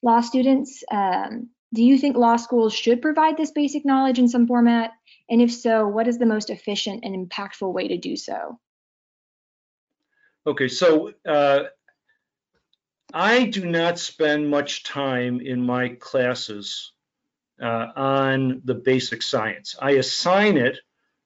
law 0.03 0.23
students. 0.23 0.83
Um, 0.91 1.51
do 1.75 1.85
you 1.85 1.99
think 1.99 2.17
law 2.17 2.37
schools 2.37 2.73
should 2.73 3.03
provide 3.03 3.37
this 3.37 3.51
basic 3.51 3.85
knowledge 3.85 4.19
in 4.19 4.29
some 4.29 4.47
format? 4.47 4.93
And 5.29 5.43
if 5.43 5.53
so, 5.53 5.87
what 5.87 6.09
is 6.09 6.17
the 6.17 6.25
most 6.25 6.49
efficient 6.49 7.05
and 7.05 7.29
impactful 7.29 7.71
way 7.71 7.89
to 7.89 7.99
do 7.99 8.17
so? 8.17 8.59
Okay, 10.47 10.69
so 10.69 11.13
uh, 11.29 11.65
I 13.15 13.45
do 13.45 13.65
not 13.65 13.99
spend 13.99 14.51
much 14.51 14.83
time 14.83 15.41
in 15.41 15.65
my 15.65 15.91
classes 15.91 16.93
uh, 17.63 17.87
on 17.95 18.63
the 18.65 18.75
basic 18.75 19.23
science. 19.23 19.77
I 19.81 19.93
assign 19.93 20.57
it, 20.57 20.79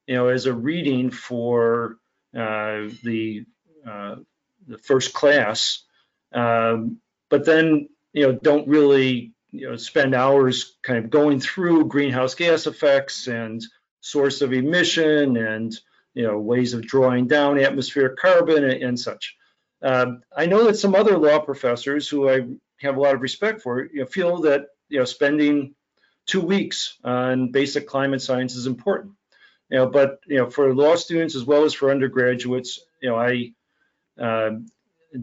you 0.07 0.15
know, 0.15 0.29
as 0.29 0.47
a 0.47 0.53
reading 0.53 1.11
for 1.11 1.97
uh, 2.37 2.89
the 3.03 3.47
uh, 3.89 4.17
the 4.67 4.79
first 4.79 5.15
class, 5.15 5.85
um, 6.33 7.01
but 7.31 7.47
then 7.47 7.89
you 8.13 8.27
know 8.27 8.33
don't 8.33 8.69
really 8.69 9.33
you 9.51 9.71
know 9.71 9.77
spend 9.77 10.15
hours 10.15 10.77
kind 10.83 11.03
of 11.03 11.11
going 11.11 11.41
through 11.41 11.87
greenhouse 11.87 12.35
gas 12.35 12.67
effects 12.67 13.29
and 13.29 13.65
source 14.03 14.43
of 14.43 14.53
emission 14.53 15.39
and 15.39 15.75
you 16.19 16.27
know, 16.27 16.37
ways 16.37 16.75
of 16.75 16.83
drawing 16.83 17.29
down 17.29 17.61
atmospheric 17.61 18.17
carbon 18.17 18.65
and, 18.65 18.83
and 18.83 18.99
such. 18.99 19.37
Um, 19.83 20.23
I 20.37 20.47
know 20.47 20.65
that 20.65 20.77
some 20.77 20.95
other 20.95 21.17
law 21.17 21.39
professors 21.39 22.09
who 22.09 22.29
I 22.29 22.47
have 22.81 22.97
a 22.97 23.01
lot 23.01 23.15
of 23.15 23.21
respect 23.21 23.63
for 23.63 23.85
you 23.85 24.01
know, 24.01 24.07
feel 24.07 24.41
that 24.43 24.67
you 24.89 24.99
know 24.99 25.05
spending 25.05 25.75
two 26.27 26.41
weeks 26.41 26.99
on 27.05 27.53
basic 27.53 27.87
climate 27.87 28.23
science 28.23 28.55
is 28.55 28.67
important. 28.67 29.15
You 29.71 29.79
know, 29.79 29.87
but 29.87 30.21
you 30.27 30.39
know, 30.39 30.51
for 30.51 30.75
law 30.75 30.97
students 30.97 31.35
as 31.35 31.45
well 31.45 31.65
as 31.65 31.75
for 31.75 31.91
undergraduates, 31.91 32.81
you 33.03 33.11
know, 33.11 33.17
I 33.17 33.53
uh, 34.21 34.51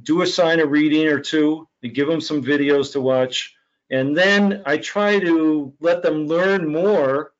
do 0.04 0.22
assign 0.22 0.60
a 0.60 0.66
reading 0.66 1.08
or 1.08 1.20
two, 1.20 1.68
to 1.82 1.90
give 1.90 2.08
them 2.08 2.22
some 2.22 2.44
videos 2.44 2.94
to 2.94 3.02
watch, 3.02 3.56
and 3.90 4.16
then 4.16 4.64
I 4.66 4.78
try 4.78 5.20
to 5.20 5.74
let 5.80 6.02
them 6.02 6.28
learn 6.28 6.72
more, 6.72 7.34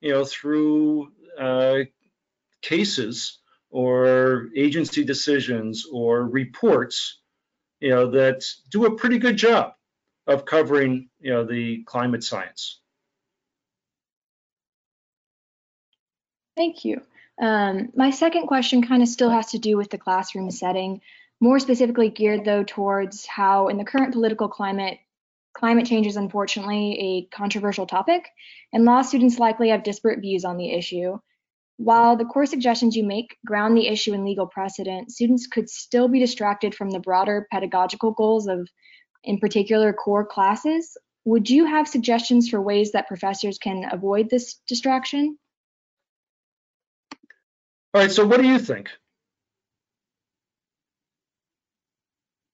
you 0.00 0.12
know, 0.12 0.24
through 0.24 1.12
uh, 1.38 1.80
cases 2.60 3.38
or 3.72 4.50
agency 4.54 5.02
decisions 5.02 5.86
or 5.90 6.26
reports, 6.28 7.20
you 7.80 7.90
know, 7.90 8.10
that 8.10 8.44
do 8.70 8.84
a 8.84 8.96
pretty 8.96 9.18
good 9.18 9.36
job 9.36 9.72
of 10.26 10.44
covering, 10.44 11.08
you 11.18 11.32
know, 11.32 11.44
the 11.44 11.82
climate 11.84 12.22
science. 12.22 12.80
Thank 16.54 16.84
you. 16.84 17.00
Um, 17.40 17.88
my 17.96 18.10
second 18.10 18.46
question 18.46 18.86
kind 18.86 19.02
of 19.02 19.08
still 19.08 19.30
has 19.30 19.46
to 19.52 19.58
do 19.58 19.76
with 19.78 19.90
the 19.90 19.98
classroom 19.98 20.50
setting, 20.50 21.00
more 21.40 21.58
specifically 21.58 22.10
geared 22.10 22.44
though 22.44 22.62
towards 22.62 23.26
how 23.26 23.68
in 23.68 23.78
the 23.78 23.84
current 23.84 24.12
political 24.12 24.48
climate, 24.48 24.98
climate 25.54 25.86
change 25.86 26.06
is 26.06 26.16
unfortunately 26.16 26.98
a 27.00 27.34
controversial 27.34 27.86
topic, 27.86 28.28
and 28.72 28.84
law 28.84 29.00
students 29.00 29.38
likely 29.38 29.70
have 29.70 29.82
disparate 29.82 30.20
views 30.20 30.44
on 30.44 30.58
the 30.58 30.70
issue. 30.70 31.18
While 31.76 32.16
the 32.16 32.24
core 32.24 32.46
suggestions 32.46 32.94
you 32.94 33.04
make 33.04 33.36
ground 33.44 33.76
the 33.76 33.88
issue 33.88 34.12
in 34.14 34.24
legal 34.24 34.46
precedent, 34.46 35.10
students 35.10 35.46
could 35.46 35.68
still 35.68 36.08
be 36.08 36.20
distracted 36.20 36.74
from 36.74 36.90
the 36.90 37.00
broader 37.00 37.46
pedagogical 37.50 38.12
goals 38.12 38.46
of, 38.46 38.68
in 39.24 39.38
particular, 39.38 39.92
core 39.92 40.24
classes. 40.24 40.96
Would 41.24 41.48
you 41.48 41.66
have 41.66 41.88
suggestions 41.88 42.48
for 42.48 42.60
ways 42.60 42.92
that 42.92 43.08
professors 43.08 43.58
can 43.58 43.84
avoid 43.90 44.28
this 44.30 44.60
distraction? 44.68 45.38
All 47.94 48.00
right, 48.00 48.10
so 48.10 48.26
what 48.26 48.40
do 48.40 48.46
you 48.46 48.58
think? 48.58 48.88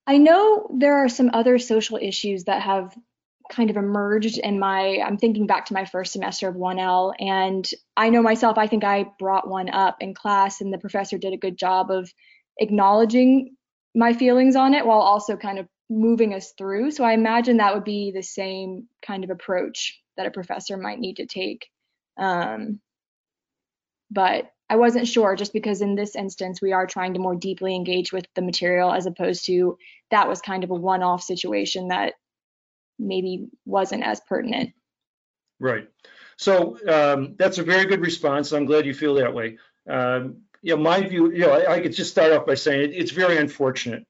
I 0.06 0.16
know 0.16 0.70
there 0.75 1.04
are 1.04 1.08
some 1.08 1.30
other 1.34 1.58
social 1.58 1.98
issues 2.00 2.44
that 2.44 2.62
have 2.62 2.96
kind 3.50 3.71
of 3.71 3.76
emerged 3.76 4.38
in 4.38 4.59
my 4.59 5.00
i'm 5.05 5.17
thinking 5.17 5.47
back 5.47 5.67
to 5.67 5.75
my 5.75 5.85
first 5.85 6.12
semester 6.12 6.49
of 6.49 6.55
1l 6.55 7.14
and 7.19 7.71
i 7.97 8.11
know 8.11 8.23
myself 8.23 8.59
i 8.59 8.67
think 8.67 8.85
i 8.85 9.05
brought 9.19 9.49
one 9.49 9.69
up 9.71 9.97
in 10.00 10.14
class 10.14 10.61
and 10.61 10.73
the 10.73 10.78
professor 10.78 11.19
did 11.19 11.33
a 11.33 11.38
good 11.38 11.57
job 11.57 11.90
of 11.90 12.12
acknowledging 12.59 13.57
my 13.95 14.12
feelings 14.12 14.57
on 14.57 14.75
it 14.75 14.87
while 14.87 15.00
also 15.00 15.37
kind 15.37 15.59
of 15.59 15.67
moving 15.90 16.35
us 16.35 16.52
through. 16.57 16.90
So 16.90 17.05
i 17.05 17.12
imagine 17.12 17.57
that 17.57 17.75
would 17.75 17.85
be 17.85 18.12
the 18.12 18.23
same 18.23 18.88
kind 19.05 19.25
of 19.25 19.31
approach 19.31 20.00
that 20.17 20.26
a 20.26 20.31
professor 20.31 20.76
might 20.76 20.99
need 20.99 21.17
to 21.17 21.26
take. 21.26 21.69
Um, 22.19 22.81
but 24.11 24.50
i 24.71 24.76
wasn't 24.76 25.07
sure 25.07 25.37
just 25.37 25.52
because 25.52 25.83
in 25.83 25.95
this 25.95 26.17
instance 26.17 26.61
we 26.61 26.73
are 26.73 26.87
trying 26.87 27.14
to 27.14 27.21
more 27.21 27.35
deeply 27.35 27.75
engage 27.75 28.12
with 28.12 28.25
the 28.35 28.43
material 28.43 28.93
as 28.93 29.07
opposed 29.07 29.45
to 29.47 29.76
that 30.11 30.28
was 30.28 30.40
kind 30.40 30.64
of 30.64 30.71
a 30.71 30.75
one-off 30.75 31.23
situation 31.23 31.88
that 31.88 32.14
maybe 32.99 33.49
wasn't 33.64 34.02
as 34.02 34.21
pertinent. 34.21 34.73
Right. 35.61 35.88
So 36.37 36.78
um, 36.88 37.35
that's 37.37 37.59
a 37.59 37.62
very 37.62 37.87
good 37.87 38.00
response. 38.00 38.52
I'm 38.52 38.67
glad 38.67 38.87
you 38.87 38.95
feel 38.95 39.14
that 39.14 39.35
way. 39.35 39.59
Um, 39.88 40.43
know, 40.62 40.76
my 40.76 41.00
view, 41.00 41.33
you 41.33 41.40
know, 41.40 41.52
I, 41.52 41.75
I, 41.75 41.81
could 41.81 41.93
just 41.93 42.11
start 42.11 42.33
off 42.33 42.47
by 42.47 42.55
saying 42.55 42.90
it, 42.90 42.95
it's 42.95 43.11
very 43.11 43.38
unfortunate 43.38 44.07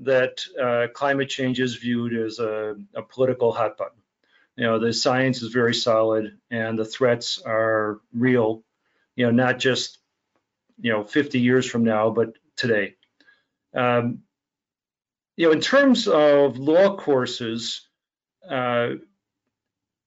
that 0.00 0.40
uh, 0.60 0.86
climate 0.92 1.28
change 1.28 1.60
is 1.60 1.76
viewed 1.76 2.14
as 2.14 2.38
a, 2.38 2.76
a, 2.94 3.02
political 3.02 3.52
hot 3.52 3.76
button. 3.76 3.98
You 4.56 4.64
know, 4.64 4.78
the 4.78 4.92
science 4.92 5.42
is 5.42 5.52
very 5.52 5.74
solid 5.74 6.38
and 6.50 6.78
the 6.78 6.84
threats 6.84 7.40
are 7.44 8.00
real, 8.12 8.62
you 9.16 9.26
know, 9.26 9.32
not 9.32 9.58
just, 9.58 9.98
you 10.80 10.92
know, 10.92 11.04
50 11.04 11.40
years 11.40 11.66
from 11.66 11.84
now, 11.84 12.10
but 12.10 12.34
today. 12.56 12.94
Um, 13.74 14.20
you 15.36 15.46
know, 15.46 15.52
in 15.52 15.60
terms 15.60 16.08
of 16.08 16.58
law 16.58 16.96
courses, 16.96 17.85
uh, 18.50 18.88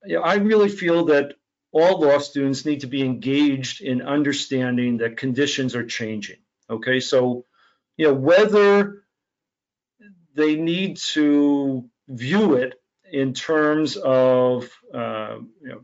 you 0.06 0.16
know, 0.16 0.22
I 0.22 0.36
really 0.36 0.70
feel 0.70 1.06
that 1.06 1.34
all 1.72 2.02
law 2.02 2.18
students 2.20 2.66
need 2.66 2.82
to 2.82 2.88
be 2.88 3.04
engaged 3.04 3.82
in 3.82 4.02
understanding 4.02 4.98
that 4.98 5.18
conditions 5.18 5.76
are 5.76 5.86
changing. 5.86 6.38
Okay, 6.70 7.00
so 7.00 7.46
you 7.98 8.08
know 8.08 8.14
whether 8.14 9.04
they 10.36 10.56
need 10.56 10.98
to 10.98 11.90
view 12.08 12.56
it 12.56 12.82
in 13.12 13.34
terms 13.34 13.98
of 13.98 14.70
uh, 14.94 15.38
you 15.62 15.70
know, 15.70 15.82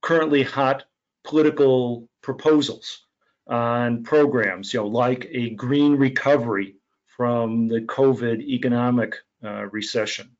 currently 0.00 0.42
hot 0.42 0.84
political 1.24 2.08
proposals 2.22 3.04
on 3.46 4.02
programs, 4.02 4.72
you 4.72 4.80
know, 4.80 4.86
like 4.86 5.28
a 5.30 5.50
green 5.50 5.96
recovery 5.96 6.76
from 7.16 7.68
the 7.68 7.80
COVID 7.80 8.40
economic 8.40 9.16
uh, 9.44 9.66
recession, 9.66 10.30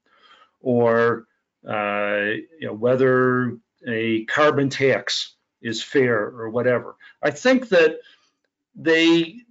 or 0.62 1.26
uh, 1.68 2.30
you 2.58 2.66
know, 2.66 2.74
whether 2.74 3.56
a 3.86 4.24
carbon 4.24 4.68
tax 4.68 5.34
is 5.60 5.82
fair 5.82 6.18
or 6.18 6.50
whatever. 6.50 6.96
I 7.22 7.30
think 7.30 7.68
that 7.68 7.98
they 8.74 9.42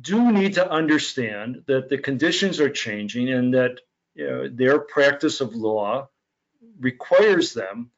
do 0.00 0.32
need 0.32 0.54
to 0.54 0.70
understand 0.70 1.62
that 1.66 1.88
the 1.88 1.98
conditions 1.98 2.60
are 2.60 2.70
changing 2.70 3.30
and 3.30 3.54
that 3.54 3.80
you 4.14 4.26
know, 4.26 4.48
their 4.48 4.78
practice 4.78 5.40
of 5.40 5.54
law 5.54 6.08
requires 6.80 7.54
them 7.54 7.90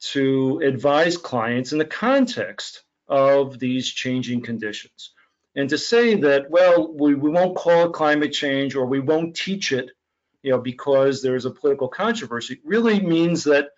to 0.00 0.60
advise 0.64 1.16
clients 1.16 1.72
in 1.72 1.78
the 1.78 1.84
context 1.84 2.82
of 3.08 3.58
these 3.58 3.88
changing 3.88 4.42
conditions. 4.42 5.12
And 5.54 5.68
to 5.68 5.78
say 5.78 6.14
that, 6.16 6.50
well, 6.50 6.92
we, 6.92 7.14
we 7.14 7.30
won't 7.30 7.56
call 7.56 7.86
it 7.86 7.92
climate 7.92 8.32
change 8.32 8.74
or 8.74 8.86
we 8.86 9.00
won't 9.00 9.36
teach 9.36 9.72
it, 9.72 9.90
you 10.42 10.50
know, 10.50 10.58
because 10.58 11.22
there's 11.22 11.44
a 11.44 11.50
political 11.50 11.88
controversy, 11.88 12.60
really 12.64 13.00
means 13.00 13.44
that 13.44 13.70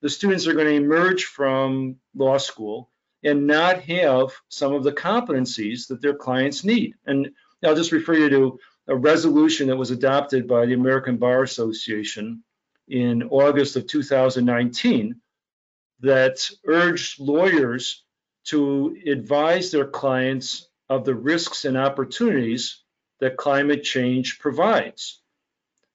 the 0.00 0.08
students 0.08 0.46
are 0.46 0.54
going 0.54 0.66
to 0.66 0.72
emerge 0.72 1.24
from 1.24 1.96
law 2.14 2.38
school 2.38 2.90
and 3.24 3.46
not 3.46 3.82
have 3.82 4.32
some 4.48 4.74
of 4.74 4.84
the 4.84 4.92
competencies 4.92 5.88
that 5.88 6.00
their 6.00 6.14
clients 6.14 6.64
need. 6.64 6.94
And 7.06 7.30
I'll 7.64 7.74
just 7.74 7.92
refer 7.92 8.14
you 8.14 8.30
to 8.30 8.58
a 8.86 8.96
resolution 8.96 9.68
that 9.68 9.76
was 9.76 9.90
adopted 9.90 10.46
by 10.46 10.66
the 10.66 10.74
American 10.74 11.16
Bar 11.16 11.42
Association 11.42 12.42
in 12.88 13.24
August 13.24 13.76
of 13.76 13.86
2019 13.86 15.20
that 16.00 16.48
urged 16.64 17.20
lawyers 17.20 18.04
to 18.44 18.96
advise 19.06 19.70
their 19.70 19.86
clients 19.86 20.68
of 20.88 21.04
the 21.04 21.14
risks 21.14 21.64
and 21.64 21.76
opportunities 21.76 22.82
that 23.20 23.36
climate 23.36 23.82
change 23.82 24.38
provides. 24.38 25.20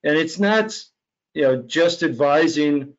And 0.03 0.17
it's 0.17 0.39
not, 0.39 0.77
you 1.33 1.43
know, 1.43 1.61
just 1.61 2.03
advising 2.03 2.93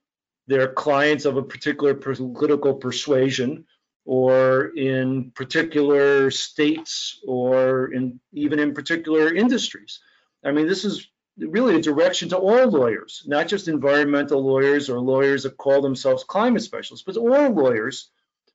their 0.47 0.69
clients 0.69 1.25
of 1.25 1.37
a 1.37 1.43
particular 1.43 1.95
political 1.95 2.75
persuasion 2.75 3.65
or 4.05 4.67
in 4.77 5.31
particular 5.31 6.31
states 6.31 7.21
or 7.27 7.93
in 7.93 8.21
even 8.33 8.59
in 8.59 8.75
particular 8.75 9.35
industries. 9.35 10.01
I 10.45 10.53
mean, 10.53 10.67
this 10.67 10.85
is 10.85 11.09
really 11.39 11.77
a 11.77 11.83
direction 11.83 12.29
to 12.29 12.39
all 12.39 12.69
lawyers, 12.69 13.25
not 13.27 13.49
just 13.49 13.69
environmental 13.69 14.45
lawyers 14.45 14.91
or 14.91 15.01
lawyers 15.01 15.45
that 15.45 15.57
call 15.57 15.81
themselves 15.81 16.23
climate 16.25 16.63
specialists, 16.63 17.05
but 17.05 17.17
all 17.17 17.51
lawyers 17.51 18.11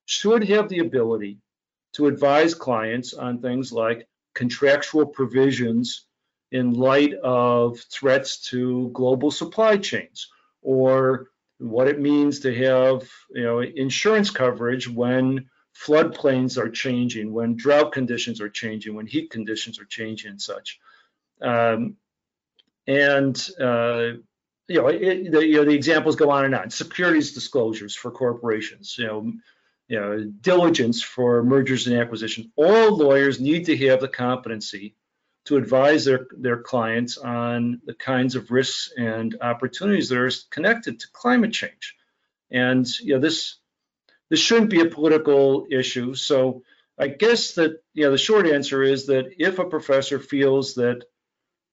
should 0.06 0.48
have 0.48 0.70
the 0.70 0.80
ability 0.80 1.40
to 1.94 2.08
advise 2.08 2.54
clients 2.54 3.14
on 3.14 3.42
things 3.42 3.72
like 3.72 4.08
contractual 4.36 5.06
provisions 5.06 6.06
in 6.52 6.74
light 6.74 7.14
of 7.14 7.80
threats 7.80 8.50
to 8.50 8.90
global 8.94 9.32
supply 9.32 9.78
chains 9.78 10.30
or 10.62 11.30
what 11.60 11.88
it 11.88 12.00
means 12.00 12.40
to 12.40 12.56
have 12.56 13.08
you 13.32 13.44
know 13.44 13.60
insurance 13.60 14.30
coverage 14.30 14.88
when 14.88 15.50
floodplains 15.80 16.58
are 16.58 16.70
changing, 16.70 17.32
when 17.32 17.56
drought 17.56 17.92
conditions 17.92 18.42
are 18.42 18.50
changing, 18.50 18.96
when 18.96 19.08
heat 19.08 19.30
conditions 19.30 19.80
are 19.80 19.86
changing 19.86 20.32
and 20.32 20.42
such. 20.42 20.80
Um, 21.42 21.96
and 22.86 23.50
uh, 23.60 24.18
you 24.68 24.76
know, 24.82 24.88
it, 24.88 25.32
the, 25.32 25.46
you 25.46 25.58
know, 25.58 25.66
the 25.66 25.74
examples 25.74 26.16
go 26.16 26.30
on 26.32 26.46
and 26.46 26.56
on. 26.56 26.70
Securities 26.70 27.34
disclosures 27.34 27.96
for 27.96 28.12
corporations, 28.12 28.96
you 28.98 29.08
know, 29.08 29.34
you 29.88 30.00
know, 30.00 30.24
diligence 30.42 31.02
for 31.02 31.44
mergers 31.44 31.88
and 31.88 31.98
acquisitions. 31.98 32.48
All 32.56 32.96
lawyers 32.96 33.40
need 33.40 33.66
to 33.66 33.78
have 33.88 34.02
the 34.02 34.08
competency 34.08 34.96
to 35.46 35.58
advise 35.58 36.06
their, 36.06 36.28
their 36.38 36.58
clients 36.58 37.18
on 37.18 37.82
the 37.86 37.94
kinds 37.94 38.36
of 38.36 38.52
risks 38.52 38.94
and 38.96 39.38
opportunities 39.42 40.10
that 40.10 40.18
are 40.18 40.32
connected 40.52 41.00
to 41.00 41.12
climate 41.12 41.54
change. 41.54 41.96
And 42.52 42.88
you 43.00 43.16
know, 43.16 43.20
this 43.20 43.56
this 44.30 44.40
shouldn't 44.40 44.70
be 44.70 44.82
a 44.82 44.86
political 44.86 45.66
issue. 45.72 46.14
So 46.14 46.64
I 46.98 47.08
guess 47.08 47.54
that 47.54 47.82
you 47.94 48.06
know 48.06 48.12
the 48.12 48.18
short 48.18 48.48
answer 48.48 48.84
is 48.84 49.08
that 49.08 49.34
if 49.38 49.60
a 49.60 49.66
professor 49.66 50.20
feels 50.20 50.76
that 50.76 51.04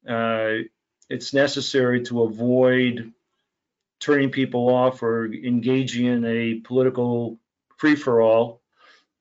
uh, 0.09 0.64
it's 1.11 1.35
necessary 1.35 2.02
to 2.05 2.22
avoid 2.22 3.12
turning 4.00 4.31
people 4.31 4.68
off 4.68 5.02
or 5.02 5.26
engaging 5.26 6.07
in 6.07 6.24
a 6.24 6.61
political 6.61 7.38
free-for-all, 7.79 8.61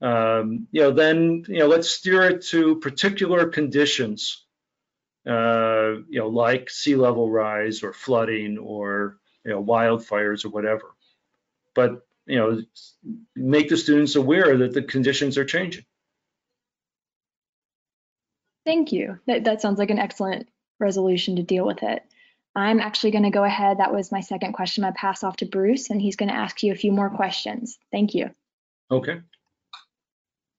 um, 0.01 0.67
you 0.71 0.81
know, 0.81 0.91
then 0.91 1.43
you 1.47 1.59
know 1.59 1.67
let's 1.67 1.89
steer 1.89 2.23
it 2.23 2.41
to 2.47 2.79
particular 2.79 3.47
conditions 3.47 4.45
uh, 5.27 5.95
you 6.07 6.19
know, 6.19 6.27
like 6.27 6.69
sea 6.69 6.95
level 6.95 7.29
rise 7.29 7.83
or 7.83 7.93
flooding 7.93 8.57
or 8.57 9.17
you 9.43 9.51
know 9.51 9.63
wildfires 9.63 10.45
or 10.45 10.49
whatever. 10.49 10.93
But 11.73 12.05
you 12.25 12.37
know, 12.37 12.61
make 13.35 13.69
the 13.69 13.77
students 13.77 14.15
aware 14.15 14.57
that 14.57 14.73
the 14.73 14.83
conditions 14.83 15.37
are 15.37 15.45
changing. 15.45 15.85
Thank 18.65 18.91
you. 18.91 19.19
That, 19.27 19.43
that 19.43 19.61
sounds 19.61 19.77
like 19.77 19.91
an 19.91 19.99
excellent 19.99 20.47
resolution 20.79 21.35
to 21.35 21.43
deal 21.43 21.65
with 21.65 21.83
it. 21.83 22.03
I'm 22.55 22.79
actually 22.79 23.11
going 23.11 23.25
to 23.25 23.29
go 23.29 23.43
ahead. 23.43 23.77
That 23.77 23.93
was 23.93 24.11
my 24.11 24.21
second 24.21 24.53
question. 24.53 24.83
I 24.83 24.91
pass 24.91 25.23
off 25.23 25.37
to 25.37 25.45
Bruce, 25.45 25.89
and 25.89 26.01
he's 26.01 26.15
going 26.15 26.29
to 26.29 26.35
ask 26.35 26.63
you 26.63 26.71
a 26.71 26.75
few 26.75 26.91
more 26.91 27.09
questions. 27.09 27.77
Thank 27.91 28.15
you. 28.15 28.31
Okay. 28.89 29.21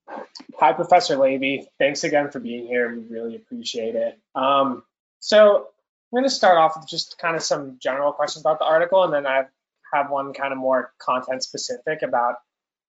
Hi, 0.08 0.72
Professor 0.72 1.16
Lavey. 1.16 1.66
Thanks 1.78 2.04
again 2.04 2.30
for 2.30 2.40
being 2.40 2.66
here. 2.66 2.94
We 2.94 3.02
really 3.14 3.36
appreciate 3.36 3.94
it. 3.94 4.18
Um, 4.34 4.82
so 5.20 5.56
I'm 5.56 6.16
going 6.16 6.24
to 6.24 6.30
start 6.30 6.56
off 6.56 6.76
with 6.76 6.88
just 6.88 7.18
kind 7.18 7.36
of 7.36 7.42
some 7.42 7.78
general 7.80 8.12
questions 8.12 8.42
about 8.42 8.58
the 8.58 8.64
article, 8.64 9.04
and 9.04 9.12
then 9.12 9.26
I 9.26 9.44
have 9.92 10.10
one 10.10 10.32
kind 10.32 10.52
of 10.52 10.58
more 10.58 10.92
content 10.98 11.42
specific 11.42 12.02
about 12.02 12.36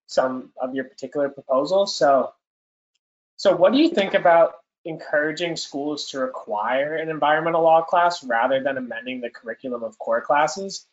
some 0.08 0.52
of 0.62 0.76
your 0.76 0.86
particular 0.86 1.30
proposals. 1.30 1.96
So, 1.96 2.32
so 3.36 3.56
what 3.56 3.74
do 3.74 3.80
you 3.80 3.90
think 3.90 4.14
about 4.14 4.54
encouraging 4.86 5.58
schools 5.58 6.12
to 6.12 6.20
require 6.20 6.96
an 6.96 7.10
environmental 7.10 7.64
law 7.64 7.82
class 7.82 8.24
rather 8.24 8.64
than 8.64 8.78
amending 8.78 9.22
the 9.22 9.30
curriculum 9.30 9.84
of 9.84 9.98
core 10.00 10.22
classes? 10.22 10.86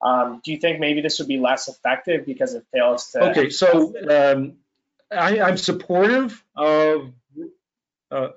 Um, 0.00 0.40
do 0.44 0.50
you 0.50 0.58
think 0.58 0.80
maybe 0.80 1.00
this 1.00 1.18
would 1.18 1.28
be 1.28 1.38
less 1.38 1.68
effective 1.68 2.26
because 2.26 2.54
it 2.54 2.64
fails 2.72 3.10
to? 3.10 3.30
Okay, 3.30 3.50
so 3.50 3.94
um, 4.10 4.54
I, 5.12 5.48
am 5.48 5.56
supportive 5.56 6.42
of, 6.56 7.12
uh, 8.10 8.28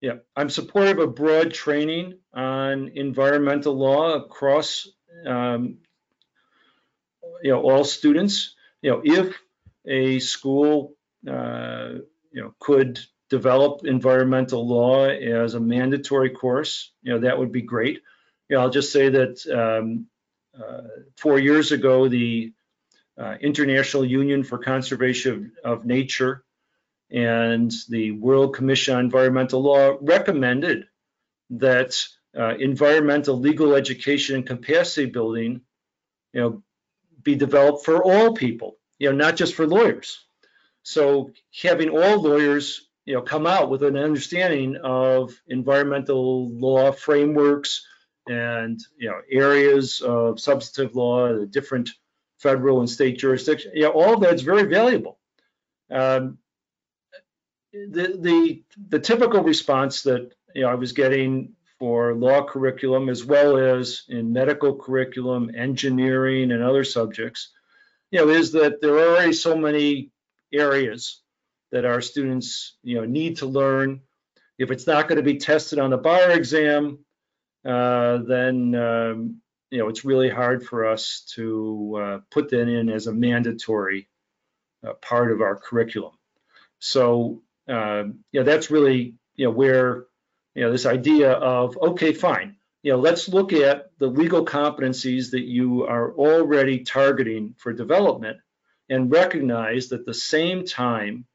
yeah, 0.00 0.14
I'm 0.36 0.50
supportive 0.50 0.98
of 0.98 1.14
broad 1.14 1.52
training 1.52 2.18
on 2.32 2.92
environmental 2.94 3.76
law 3.76 4.14
across, 4.14 4.88
um, 5.26 5.78
you 7.42 7.50
know, 7.50 7.62
all 7.62 7.84
students. 7.84 8.54
You 8.82 8.90
know, 8.90 9.02
if 9.04 9.36
a 9.86 10.18
school, 10.20 10.94
uh, 11.28 11.94
you 12.30 12.42
know, 12.42 12.54
could 12.60 13.00
develop 13.28 13.84
environmental 13.84 14.66
law 14.66 15.06
as 15.06 15.54
a 15.54 15.60
mandatory 15.60 16.30
course, 16.30 16.92
you 17.02 17.12
know, 17.12 17.20
that 17.20 17.38
would 17.38 17.52
be 17.52 17.62
great. 17.62 18.02
You 18.48 18.56
know, 18.56 18.62
I'll 18.62 18.70
just 18.70 18.92
say 18.92 19.08
that 19.08 19.46
um, 19.46 20.06
uh, 20.58 20.82
four 21.16 21.38
years 21.38 21.72
ago, 21.72 22.08
the 22.08 22.52
uh, 23.18 23.34
International 23.40 24.04
Union 24.04 24.44
for 24.44 24.58
Conservation 24.58 25.52
of, 25.64 25.80
of, 25.80 25.86
Nature 25.86 26.44
and 27.10 27.72
the 27.88 28.12
World 28.12 28.54
Commission 28.54 28.94
on 28.94 29.04
Environmental 29.04 29.62
Law 29.62 29.96
recommended 30.00 30.84
that 31.50 31.96
uh, 32.38 32.54
environmental 32.58 33.38
legal 33.38 33.74
education 33.74 34.36
and 34.36 34.46
capacity 34.46 35.06
building, 35.06 35.62
you 36.32 36.40
know, 36.40 36.62
be 37.22 37.34
developed 37.34 37.84
for 37.84 38.02
all 38.02 38.34
people, 38.34 38.76
you 38.98 39.10
know, 39.10 39.16
not 39.16 39.36
just 39.36 39.54
for 39.54 39.66
lawyers. 39.66 40.24
So 40.82 41.32
having 41.62 41.90
all 41.90 42.22
lawyers, 42.22 42.88
you 43.04 43.14
know, 43.14 43.22
come 43.22 43.46
out 43.46 43.70
with 43.70 43.82
an 43.82 43.96
understanding 43.96 44.76
of 44.82 45.34
environmental 45.48 46.48
law 46.50 46.92
frameworks 46.92 47.86
and 48.28 48.78
you 48.98 49.08
know 49.08 49.20
areas 49.30 50.00
of 50.02 50.38
substantive 50.38 50.94
law, 50.94 51.32
the 51.32 51.46
different 51.46 51.90
federal 52.38 52.80
and 52.80 52.88
state 52.88 53.18
jurisdiction. 53.18 53.72
Yeah, 53.74 53.88
all 53.88 54.14
of 54.14 54.20
that's 54.20 54.42
very 54.42 54.64
valuable. 54.64 55.18
Um, 55.90 56.38
the, 57.72 58.18
the, 58.18 58.62
the 58.88 58.98
typical 58.98 59.42
response 59.42 60.02
that 60.02 60.32
you 60.54 60.62
know, 60.62 60.68
I 60.68 60.74
was 60.74 60.92
getting 60.92 61.54
for 61.78 62.14
law 62.14 62.44
curriculum 62.44 63.08
as 63.08 63.24
well 63.24 63.56
as 63.56 64.04
in 64.08 64.32
medical 64.32 64.74
curriculum, 64.74 65.50
engineering, 65.56 66.50
and 66.50 66.62
other 66.62 66.84
subjects, 66.84 67.50
you 68.10 68.18
know, 68.18 68.28
is 68.28 68.52
that 68.52 68.80
there 68.80 68.94
are 68.94 69.10
already 69.10 69.32
so 69.32 69.56
many 69.56 70.10
areas 70.52 71.22
that 71.70 71.84
our 71.84 72.00
students, 72.00 72.76
you 72.82 72.96
know, 72.96 73.04
need 73.04 73.36
to 73.38 73.46
learn. 73.46 74.00
If 74.58 74.70
it's 74.70 74.86
not 74.86 75.06
going 75.06 75.18
to 75.18 75.22
be 75.22 75.36
tested 75.36 75.78
on 75.78 75.90
the 75.90 75.98
bar 75.98 76.30
exam, 76.30 77.04
uh, 77.64 78.18
then 78.18 78.74
um, 78.74 79.40
you 79.70 79.78
know 79.78 79.88
it's 79.88 80.04
really 80.04 80.30
hard 80.30 80.64
for 80.64 80.86
us 80.86 81.24
to 81.34 81.98
uh, 82.00 82.18
put 82.30 82.50
that 82.50 82.68
in 82.68 82.88
as 82.88 83.06
a 83.06 83.12
mandatory 83.12 84.08
uh, 84.86 84.94
part 84.94 85.32
of 85.32 85.40
our 85.40 85.56
curriculum. 85.56 86.12
So 86.78 87.42
um, 87.68 88.20
you 88.32 88.40
know 88.40 88.44
that's 88.44 88.70
really 88.70 89.14
you 89.34 89.46
know 89.46 89.50
where 89.50 90.06
you 90.54 90.62
know 90.64 90.72
this 90.72 90.86
idea 90.86 91.32
of 91.32 91.76
okay, 91.76 92.12
fine, 92.12 92.56
you 92.82 92.92
know 92.92 92.98
let's 92.98 93.28
look 93.28 93.52
at 93.52 93.90
the 93.98 94.06
legal 94.06 94.44
competencies 94.44 95.32
that 95.32 95.44
you 95.44 95.84
are 95.84 96.12
already 96.12 96.84
targeting 96.84 97.54
for 97.58 97.72
development 97.72 98.38
and 98.88 99.12
recognize 99.12 99.88
that 99.88 100.06
the 100.06 100.14
same 100.14 100.64
time 100.64 101.26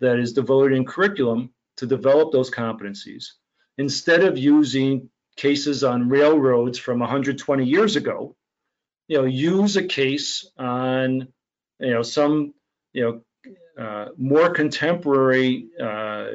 that 0.00 0.18
is 0.18 0.34
devoted 0.34 0.76
in 0.76 0.84
curriculum 0.84 1.52
to 1.78 1.86
develop 1.86 2.30
those 2.30 2.50
competencies, 2.50 3.32
instead 3.76 4.22
of 4.22 4.38
using 4.38 5.10
cases 5.36 5.84
on 5.84 6.08
railroads 6.08 6.78
from 6.78 6.98
120 6.98 7.64
years 7.64 7.96
ago, 7.96 8.34
you 9.08 9.18
know, 9.18 9.24
use 9.24 9.76
a 9.76 9.84
case 9.84 10.50
on, 10.58 11.28
you 11.78 11.90
know, 11.90 12.02
some, 12.02 12.54
you 12.92 13.02
know, 13.02 13.20
uh, 13.82 14.08
more 14.16 14.50
contemporary 14.50 15.68
uh, 15.80 16.28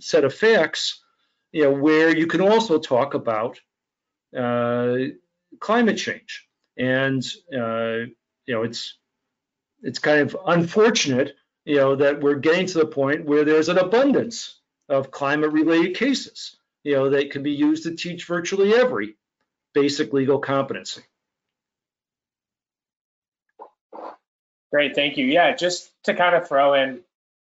set 0.00 0.24
of 0.24 0.34
facts, 0.34 1.02
you 1.52 1.64
know, 1.64 1.72
where 1.72 2.16
you 2.16 2.26
can 2.26 2.40
also 2.40 2.78
talk 2.78 3.14
about 3.14 3.60
uh, 4.36 4.96
climate 5.60 5.96
change. 5.96 6.46
And, 6.76 7.24
uh, 7.52 8.06
you 8.46 8.54
know, 8.54 8.62
it's, 8.62 8.98
it's 9.82 9.98
kind 9.98 10.20
of 10.20 10.36
unfortunate, 10.46 11.34
you 11.64 11.76
know, 11.76 11.96
that 11.96 12.20
we're 12.20 12.36
getting 12.36 12.66
to 12.66 12.78
the 12.78 12.86
point 12.86 13.24
where 13.24 13.44
there's 13.44 13.68
an 13.68 13.78
abundance 13.78 14.60
of 14.88 15.10
climate 15.10 15.52
related 15.52 15.96
cases 15.96 16.56
you 16.88 16.94
know, 16.94 17.10
that 17.10 17.30
can 17.30 17.42
be 17.42 17.52
used 17.52 17.82
to 17.82 17.94
teach 17.94 18.24
virtually 18.24 18.74
every 18.74 19.14
basic 19.74 20.14
legal 20.14 20.38
competency. 20.38 21.02
Great, 24.72 24.94
thank 24.94 25.18
you. 25.18 25.26
Yeah, 25.26 25.54
just 25.54 25.90
to 26.04 26.14
kind 26.14 26.34
of 26.34 26.48
throw 26.48 26.72
in 26.72 27.00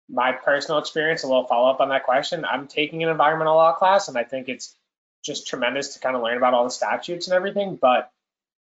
my 0.09 0.33
personal 0.33 0.79
experience, 0.79 1.25
a 1.25 1.27
little 1.27 1.47
follow 1.47 1.71
up 1.71 1.81
on 1.81 1.91
that 1.91 2.05
question. 2.05 2.47
I'm 2.47 2.69
taking 2.69 3.03
an 3.03 3.11
environmental 3.11 3.55
law 3.55 3.75
class, 3.75 4.09
and 4.09 4.17
I 4.17 4.25
think 4.25 4.49
it's 4.49 4.75
just 5.23 5.47
tremendous 5.47 5.93
to 5.93 6.01
kind 6.01 6.17
of 6.17 6.23
learn 6.23 6.39
about 6.39 6.55
all 6.55 6.65
the 6.65 6.71
statutes 6.71 7.27
and 7.27 7.35
everything. 7.35 7.77
But 7.77 8.11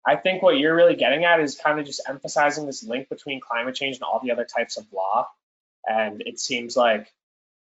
I 0.05 0.17
think 0.17 0.41
what 0.41 0.57
you're 0.57 0.75
really 0.75 0.97
getting 0.97 1.23
at 1.23 1.39
is 1.39 1.55
kind 1.55 1.79
of 1.79 1.85
just 1.85 2.01
emphasizing 2.09 2.65
this 2.65 2.83
link 2.83 3.07
between 3.07 3.39
climate 3.39 3.75
change 3.75 3.95
and 3.95 4.03
all 4.03 4.19
the 4.21 4.31
other 4.31 4.45
types 4.45 4.75
of 4.75 4.85
law. 4.93 5.29
And 5.85 6.23
it 6.25 6.41
seems 6.41 6.75
like 6.75 7.09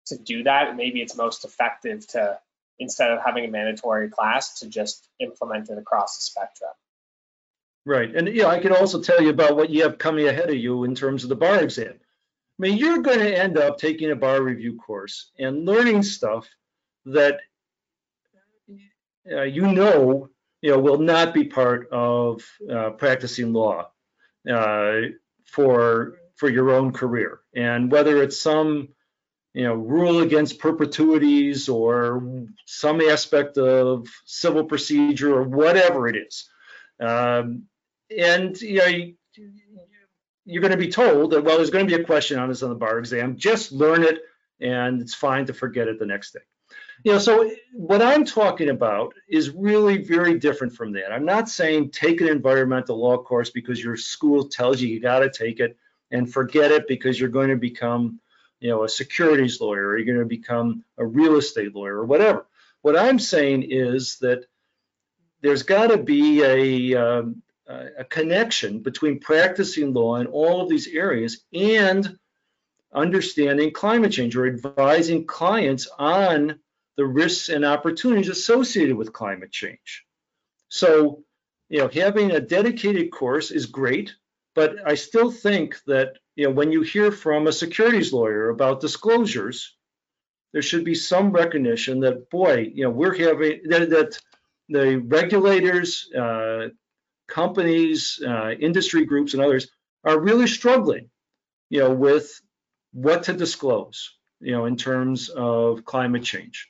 to 0.08 0.18
do 0.18 0.44
that, 0.44 0.76
maybe 0.76 1.02
it's 1.02 1.16
most 1.16 1.46
effective 1.46 2.06
to 2.08 2.40
instead 2.80 3.12
of 3.12 3.20
having 3.24 3.46
a 3.46 3.48
mandatory 3.50 4.10
class 4.10 4.60
to 4.60 4.70
just 4.70 5.08
implement 5.20 5.70
it 5.70 5.78
across 5.78 6.18
the 6.18 6.24
spectrum. 6.24 6.72
Right. 7.86 8.14
And 8.16 8.28
know, 8.28 8.50
I 8.50 8.60
can 8.60 8.74
also 8.74 9.02
tell 9.02 9.22
you 9.22 9.30
about 9.30 9.56
what 9.56 9.70
you 9.70 9.84
have 9.84 9.98
coming 9.98 10.28
ahead 10.28 10.50
of 10.50 10.56
you 10.56 10.84
in 10.84 10.96
terms 10.96 11.24
of 11.24 11.30
the 11.30 11.36
bar 11.36 11.62
exam. 11.62 11.94
I 11.94 12.62
mean, 12.62 12.78
you're 12.78 13.00
going 13.00 13.20
to 13.20 13.38
end 13.38 13.58
up 13.58 13.78
taking 13.78 14.12
a 14.12 14.16
bar 14.16 14.42
review 14.42 14.78
course 14.78 15.32
and 15.40 15.66
learning 15.66 16.04
stuff 16.04 16.48
that 17.06 17.40
uh, 19.32 19.44
you 19.44 19.68
know, 19.68 20.30
you 20.62 20.72
know, 20.72 20.80
will 20.80 20.98
not 20.98 21.34
be 21.34 21.46
part 21.46 21.90
of 21.92 22.44
uh, 22.72 22.92
practicing 22.92 23.54
law 23.54 23.90
uh, 24.50 25.02
for 25.46 26.18
for 26.36 26.50
your 26.50 26.72
own 26.72 26.92
career. 26.92 27.40
And 27.56 27.92
whether 27.92 28.22
it's 28.24 28.40
some 28.40 28.90
you 29.60 29.66
know, 29.66 29.74
rule 29.74 30.22
against 30.22 30.58
perpetuities 30.58 31.68
or 31.68 32.24
some 32.66 33.02
aspect 33.02 33.58
of 33.58 34.08
civil 34.24 34.64
procedure 34.64 35.36
or 35.36 35.44
whatever 35.44 36.08
it 36.08 36.16
is. 36.16 36.50
Um, 36.98 37.64
and 38.10 38.60
you 38.62 38.78
know, 38.78 39.12
you're 40.46 40.62
going 40.62 40.72
to 40.72 40.78
be 40.78 40.88
told 40.88 41.32
that 41.32 41.44
well, 41.44 41.58
there's 41.58 41.72
going 41.72 41.86
to 41.86 41.94
be 41.94 42.02
a 42.02 42.06
question 42.06 42.40
on 42.40 42.48
this 42.48 42.64
on 42.64 42.70
the 42.70 42.76
bar 42.76 43.00
exam. 43.00 43.36
Just 43.36 43.74
learn 43.74 44.04
it, 44.04 44.22
and 44.62 45.02
it's 45.02 45.14
fine 45.14 45.46
to 45.48 45.54
forget 45.54 45.90
it 45.90 46.00
the 46.00 46.06
next 46.06 46.32
day. 46.32 46.40
You 47.04 47.12
know, 47.12 47.20
so 47.20 47.52
what 47.74 48.02
I'm 48.02 48.24
talking 48.24 48.70
about 48.70 49.14
is 49.28 49.50
really 49.50 49.98
very 49.98 50.40
different 50.40 50.72
from 50.72 50.94
that. 50.94 51.12
I'm 51.12 51.26
not 51.26 51.50
saying 51.50 51.92
take 51.92 52.22
an 52.22 52.30
environmental 52.30 52.98
law 52.98 53.18
course 53.18 53.50
because 53.50 53.84
your 53.84 53.98
school 53.98 54.48
tells 54.48 54.80
you 54.80 54.88
you 54.88 55.02
got 55.02 55.20
to 55.20 55.30
take 55.30 55.60
it 55.60 55.76
and 56.12 56.32
forget 56.32 56.72
it 56.72 56.88
because 56.88 57.20
you're 57.20 57.28
going 57.28 57.50
to 57.50 57.58
become 57.58 58.22
you 58.60 58.70
know, 58.70 58.84
a 58.84 58.90
securities 58.90 59.62
lawyer, 59.62 59.88
or 59.88 59.98
you're 59.98 60.06
going 60.06 60.20
to 60.20 60.26
become 60.26 60.84
a 60.98 61.06
real 61.06 61.38
estate 61.38 61.74
lawyer, 61.76 61.98
or 61.98 62.06
whatever. 62.06 62.46
What 62.82 62.98
I'm 62.98 63.20
saying 63.20 63.64
is 63.70 64.18
that 64.20 64.46
there's 65.42 65.64
got 65.64 65.88
to 65.88 65.98
be 65.98 66.44
a, 66.44 66.96
um, 66.96 67.42
a 67.68 68.04
connection 68.04 68.80
between 68.80 69.20
practicing 69.20 69.94
law 69.94 70.16
in 70.16 70.28
all 70.28 70.62
of 70.62 70.70
these 70.70 70.88
areas 70.88 71.44
and 71.54 72.18
understanding 72.94 73.72
climate 73.72 74.12
change 74.12 74.36
or 74.36 74.48
advising 74.48 75.26
clients 75.26 75.88
on 75.98 76.60
the 76.98 77.06
risks 77.06 77.50
and 77.50 77.64
opportunities 77.64 78.30
associated 78.30 78.98
with 78.98 79.14
climate 79.14 79.52
change. 79.52 80.06
So, 80.68 81.24
you 81.70 81.80
know, 81.80 81.88
having 81.88 82.32
a 82.32 82.42
dedicated 82.42 83.12
course 83.12 83.52
is 83.52 83.68
great, 83.68 84.16
but 84.56 84.76
I 84.86 84.96
still 84.96 85.32
think 85.32 85.78
that 85.86 86.18
you 86.40 86.46
know, 86.46 86.52
when 86.52 86.72
you 86.72 86.84
hear 86.84 87.12
from 87.12 87.48
a 87.48 87.52
securities 87.52 88.14
lawyer 88.14 88.48
about 88.48 88.80
disclosures, 88.80 89.76
there 90.54 90.62
should 90.62 90.86
be 90.86 90.96
some 90.96 91.34
recognition 91.34 92.00
that, 92.00 92.30
boy, 92.30 92.72
you 92.74 92.86
know, 92.86 92.90
we're 92.90 93.18
having 93.18 93.60
that, 93.66 93.90
that 93.90 94.20
the 94.70 95.00
regulators, 95.00 96.10
uh, 96.14 96.70
companies, 97.28 98.24
uh, 98.26 98.52
industry 98.52 99.04
groups, 99.04 99.34
and 99.34 99.44
others 99.44 99.68
are 100.06 100.18
really 100.18 100.48
struggling, 100.48 101.10
you 101.70 101.80
know, 101.80 101.92
with 101.92 102.42
what 102.94 103.24
to 103.24 103.34
disclose, 103.34 104.16
you 104.40 104.54
know, 104.54 104.64
in 104.64 104.78
terms 104.78 105.28
of 105.28 105.84
climate 105.84 106.24
change, 106.24 106.70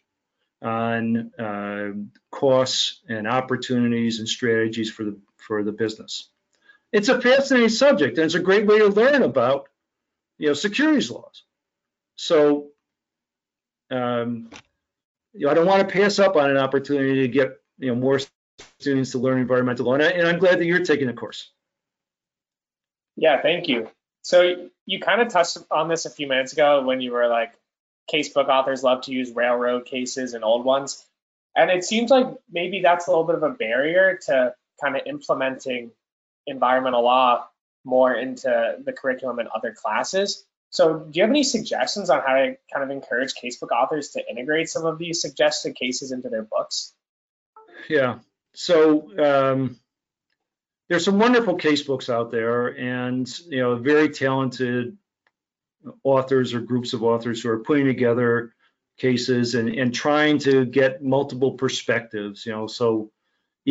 on 0.63 1.31
uh, 1.37 1.89
costs 2.31 3.01
and 3.07 3.27
opportunities 3.27 4.17
and 4.17 4.27
strategies 4.27 4.89
for 4.89 5.03
the 5.03 5.15
for 5.37 5.61
the 5.63 5.71
business 5.71 6.27
it's 6.91 7.09
a 7.09 7.21
fascinating 7.21 7.69
subject 7.69 8.17
and 8.17 8.25
it's 8.25 8.35
a 8.35 8.39
great 8.39 8.65
way 8.65 8.79
to 8.79 8.87
learn 8.87 9.23
about 9.23 9.67
you 10.37 10.47
know 10.47 10.53
securities 10.53 11.11
laws 11.11 11.43
so 12.15 12.67
um, 13.91 14.49
you 15.33 15.45
know, 15.45 15.51
I 15.51 15.53
don't 15.53 15.65
want 15.65 15.87
to 15.87 15.93
pass 15.93 16.19
up 16.19 16.35
on 16.35 16.49
an 16.49 16.57
opportunity 16.57 17.21
to 17.21 17.27
get 17.27 17.59
you 17.77 17.87
know 17.87 17.95
more 17.95 18.19
students 18.79 19.11
to 19.11 19.19
learn 19.19 19.39
environmental 19.39 19.85
law, 19.85 19.93
and, 19.93 20.03
I, 20.03 20.29
am 20.29 20.39
glad 20.39 20.59
that 20.59 20.65
you're 20.65 20.83
taking 20.83 21.07
the 21.07 21.13
course. 21.13 21.51
Yeah, 23.15 23.41
thank 23.41 23.67
you. 23.67 23.89
So 24.21 24.69
you 24.85 24.99
kind 24.99 25.21
of 25.21 25.29
touched 25.29 25.57
on 25.71 25.87
this 25.87 26.05
a 26.05 26.09
few 26.09 26.27
minutes 26.27 26.53
ago 26.53 26.83
when 26.83 27.01
you 27.01 27.11
were 27.11 27.27
like, 27.27 27.53
casebook 28.11 28.47
authors 28.47 28.83
love 28.83 29.03
to 29.03 29.11
use 29.11 29.31
railroad 29.31 29.85
cases 29.85 30.33
and 30.33 30.43
old 30.43 30.65
ones, 30.65 31.05
and 31.55 31.69
it 31.69 31.83
seems 31.83 32.11
like 32.11 32.27
maybe 32.51 32.81
that's 32.81 33.07
a 33.07 33.11
little 33.11 33.25
bit 33.25 33.35
of 33.35 33.43
a 33.43 33.49
barrier 33.49 34.19
to 34.25 34.53
kind 34.81 34.95
of 34.95 35.03
implementing 35.05 35.91
environmental 36.49 37.03
law 37.03 37.47
more 37.85 38.13
into 38.13 38.77
the 38.83 38.93
curriculum 38.93 39.39
in 39.39 39.47
other 39.55 39.73
classes. 39.73 40.45
So 40.71 40.99
do 40.99 41.17
you 41.17 41.23
have 41.23 41.31
any 41.31 41.43
suggestions 41.43 42.09
on 42.09 42.21
how 42.21 42.35
to 42.35 42.55
kind 42.71 42.83
of 42.83 42.91
encourage 42.91 43.33
casebook 43.33 43.71
authors 43.71 44.09
to 44.09 44.29
integrate 44.29 44.69
some 44.69 44.85
of 44.85 44.99
these 44.99 45.21
suggested 45.21 45.75
cases 45.75 46.11
into 46.11 46.29
their 46.29 46.43
books? 46.43 46.93
Yeah, 47.89 48.19
so 48.53 49.09
um, 49.17 49.79
there's 50.89 51.05
some 51.05 51.17
wonderful 51.17 51.57
casebooks 51.57 52.13
out 52.13 52.31
there 52.31 52.67
and, 52.67 53.27
you 53.47 53.59
know, 53.59 53.77
very 53.77 54.09
talented 54.09 54.97
authors 56.03 56.53
or 56.53 56.59
groups 56.59 56.93
of 56.93 57.03
authors 57.03 57.41
who 57.41 57.49
are 57.49 57.59
putting 57.59 57.85
together 57.85 58.53
cases 58.97 59.55
and, 59.55 59.69
and 59.69 59.93
trying 59.93 60.37
to 60.39 60.65
get 60.65 61.01
multiple 61.01 61.53
perspectives, 61.53 62.45
you 62.45 62.51
know, 62.51 62.67
so 62.67 63.11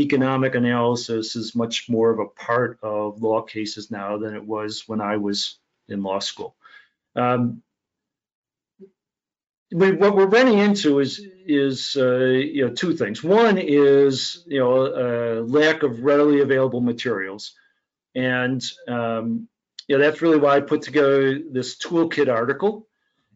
economic 0.00 0.54
analysis 0.54 1.37
is 1.37 1.54
much 1.54 1.88
more 1.88 2.11
of 2.11 2.18
a 2.18 2.26
part 2.26 2.78
of 2.82 3.22
law 3.22 3.42
cases 3.42 3.90
now 3.90 4.18
than 4.18 4.34
it 4.34 4.44
was 4.44 4.84
when 4.87 5.00
I 5.00 5.16
was 5.16 5.58
in 5.88 6.02
law 6.02 6.18
school. 6.18 6.56
Um, 7.16 7.62
what 9.70 10.16
we're 10.16 10.26
running 10.26 10.58
into 10.58 10.98
is 11.00 11.20
is 11.46 11.96
uh, 11.96 12.24
you 12.24 12.66
know 12.66 12.74
two 12.74 12.96
things. 12.96 13.22
One 13.22 13.58
is 13.58 14.42
you 14.46 14.61
know 14.61 14.87
a 14.87 15.42
lack 15.42 15.82
of 15.82 16.02
readily 16.02 16.40
available 16.40 16.80
materials, 16.80 17.54
and 18.14 18.62
um, 18.87 19.48
you 19.87 19.98
know 19.98 20.04
that's 20.04 20.22
really 20.22 20.38
why 20.38 20.56
I 20.56 20.61
put 20.61 20.82
together 20.82 21.38
this 21.38 21.76
toolkit 21.76 22.32
article. 22.32 22.87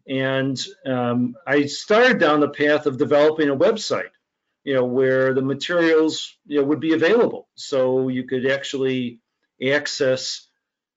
And 0.05 0.61
um, 0.85 1.35
I 1.47 1.67
started 1.67 2.19
down 2.19 2.41
the 2.41 2.49
path 2.49 2.87
of 2.87 2.97
developing 2.97 3.49
a 3.49 3.55
website 3.55 4.09
you 4.63 4.73
know, 4.73 4.85
where 4.85 5.33
the 5.33 5.41
materials, 5.41 6.35
you 6.45 6.59
know, 6.59 6.65
would 6.65 6.79
be 6.79 6.93
available. 6.93 7.47
So 7.55 8.07
you 8.07 8.23
could 8.23 8.49
actually 8.49 9.19
access, 9.61 10.47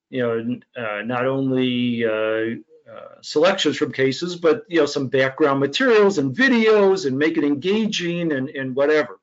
you 0.09 0.21
know, 0.21 0.59
uh, 0.81 1.01
not 1.03 1.25
only 1.25 2.05
uh, 2.05 2.55
uh, 2.89 3.21
selections 3.21 3.75
from 3.75 3.91
cases, 3.91 4.37
but 4.37 4.63
you 4.69 4.79
know 4.79 4.85
some 4.85 5.07
background 5.07 5.59
materials 5.59 6.17
and 6.17 6.33
videos 6.33 7.05
and 7.05 7.17
make 7.17 7.37
it 7.37 7.43
engaging 7.43 8.31
and, 8.31 8.49
and 8.49 8.75
whatever. 8.75 9.19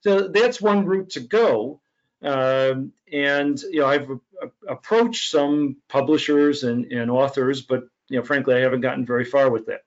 So 0.00 0.28
that's 0.28 0.60
one 0.60 0.84
route 0.84 1.10
to 1.10 1.20
go. 1.20 1.80
Um, 2.22 2.92
and 3.12 3.60
you 3.70 3.80
know 3.80 3.86
I've 3.86 4.10
approached 4.68 5.30
some 5.30 5.76
publishers 5.88 6.64
and, 6.64 6.90
and 6.90 7.08
authors, 7.08 7.62
but 7.62 7.84
you 8.08 8.18
know 8.18 8.24
frankly 8.24 8.56
I 8.56 8.60
haven't 8.60 8.80
gotten 8.80 9.06
very 9.06 9.24
far 9.24 9.48
with 9.48 9.66
that. 9.66 9.83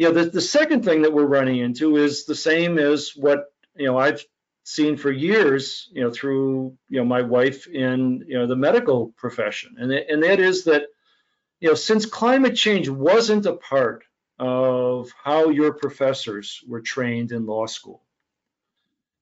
You 0.00 0.06
know 0.06 0.14
the, 0.14 0.30
the 0.30 0.40
second 0.40 0.82
thing 0.82 1.02
that 1.02 1.12
we're 1.12 1.26
running 1.26 1.58
into 1.58 1.98
is 1.98 2.24
the 2.24 2.34
same 2.34 2.78
as 2.78 3.10
what 3.14 3.52
you 3.76 3.84
know 3.84 3.98
I've 3.98 4.24
seen 4.64 4.96
for 4.96 5.12
years, 5.12 5.90
you 5.92 6.02
know, 6.02 6.10
through 6.10 6.78
you 6.88 7.00
know 7.00 7.04
my 7.04 7.20
wife 7.20 7.66
in 7.66 8.24
you 8.26 8.38
know 8.38 8.46
the 8.46 8.56
medical 8.56 9.12
profession, 9.18 9.76
and 9.78 9.92
and 9.92 10.22
that 10.22 10.40
is 10.40 10.64
that 10.64 10.84
you 11.60 11.68
know 11.68 11.74
since 11.74 12.06
climate 12.06 12.56
change 12.56 12.88
wasn't 12.88 13.44
a 13.44 13.56
part 13.56 14.04
of 14.38 15.12
how 15.22 15.50
your 15.50 15.74
professors 15.74 16.64
were 16.66 16.80
trained 16.80 17.30
in 17.30 17.44
law 17.44 17.66
school, 17.66 18.02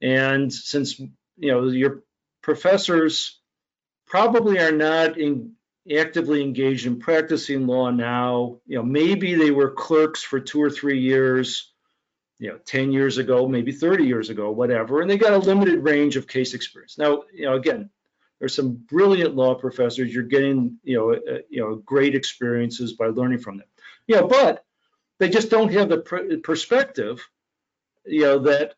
and 0.00 0.52
since 0.52 1.00
you 1.00 1.10
know 1.50 1.64
your 1.64 2.04
professors 2.40 3.40
probably 4.06 4.60
are 4.60 4.70
not 4.70 5.18
in, 5.18 5.54
actively 5.96 6.42
engaged 6.42 6.86
in 6.86 6.98
practicing 6.98 7.66
law 7.66 7.90
now, 7.90 8.58
you 8.66 8.76
know, 8.76 8.82
maybe 8.82 9.34
they 9.34 9.50
were 9.50 9.70
clerks 9.70 10.22
for 10.22 10.40
two 10.40 10.62
or 10.62 10.70
three 10.70 11.00
years 11.00 11.72
you 12.38 12.48
know 12.48 12.58
10 12.64 12.92
years 12.92 13.18
ago 13.18 13.48
maybe 13.48 13.72
30 13.72 14.04
years 14.04 14.30
ago 14.30 14.50
whatever 14.50 15.00
and 15.00 15.10
they 15.10 15.18
got 15.18 15.32
a 15.32 15.38
limited 15.38 15.82
range 15.82 16.16
of 16.16 16.26
case 16.26 16.54
experience. 16.54 16.98
Now 16.98 17.24
you 17.32 17.46
know 17.46 17.54
again 17.54 17.90
there's 18.38 18.54
some 18.54 18.74
brilliant 18.74 19.34
law 19.34 19.56
professors. 19.56 20.14
You're 20.14 20.22
getting 20.22 20.78
you 20.84 20.96
know 20.96 21.12
uh, 21.12 21.38
you 21.48 21.60
know 21.60 21.76
great 21.76 22.14
experiences 22.14 22.92
by 22.92 23.06
learning 23.06 23.38
from 23.38 23.58
them. 23.58 23.66
You 24.06 24.16
know 24.16 24.26
but 24.26 24.64
they 25.18 25.28
just 25.28 25.50
don't 25.50 25.72
have 25.72 25.88
the 25.88 25.98
pr- 25.98 26.36
perspective 26.42 27.28
you 28.04 28.22
know 28.22 28.38
that 28.40 28.74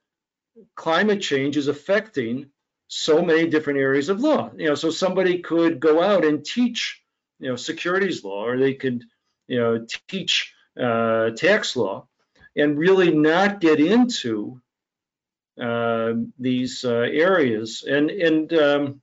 climate 0.75 1.21
change 1.21 1.57
is 1.57 1.69
affecting 1.69 2.47
so 2.89 3.23
many 3.23 3.49
different 3.49 3.79
areas 3.79 4.09
of 4.09 4.21
law. 4.21 4.51
You 4.57 4.69
know 4.69 4.75
so 4.75 4.91
somebody 4.91 5.41
could 5.41 5.81
go 5.81 6.03
out 6.03 6.25
and 6.25 6.45
teach 6.45 7.00
you 7.41 7.49
know 7.49 7.57
securities 7.57 8.23
law 8.23 8.45
or 8.45 8.59
they 8.59 8.75
could 8.75 9.05
you 9.49 9.59
know 9.59 9.87
teach 10.09 10.55
uh, 10.81 11.31
tax 11.31 11.75
law 11.75 12.07
and 12.57 12.79
really 12.79 13.13
not 13.13 13.61
get 13.61 13.81
into 13.81 14.61
uh, 15.61 16.15
these 16.39 16.85
uh, 16.85 17.07
areas. 17.11 17.85
And 17.87 18.11
and 18.11 18.53
um, 18.53 19.01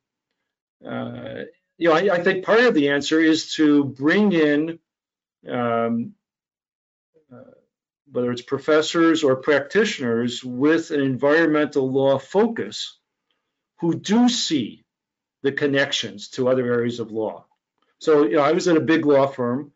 uh, 0.85 1.43
you 1.77 1.89
know, 1.89 1.95
I, 1.95 2.15
I, 2.15 2.23
think 2.23 2.45
part 2.45 2.61
of 2.61 2.73
the 2.73 2.89
answer 2.89 3.19
is 3.19 3.53
to 3.53 3.83
bring 3.83 4.31
in 4.31 4.79
um, 5.47 6.13
uh, 7.31 7.51
whether 8.11 8.31
it's 8.31 8.41
professors 8.41 9.23
or 9.23 9.37
practitioners 9.37 10.43
with 10.43 10.91
an 10.91 11.01
environmental 11.01 11.91
law 11.91 12.17
focus 12.17 12.97
who 13.79 13.95
do 13.95 14.29
see 14.29 14.83
the 15.43 15.51
connections 15.51 16.29
to 16.29 16.47
other 16.47 16.65
areas 16.65 16.99
of 16.99 17.11
law. 17.11 17.45
So 17.99 18.23
you 18.23 18.35
know, 18.35 18.43
I 18.43 18.51
was 18.51 18.67
at 18.67 18.77
a 18.77 18.81
big 18.81 19.05
law 19.05 19.27
firm, 19.27 19.71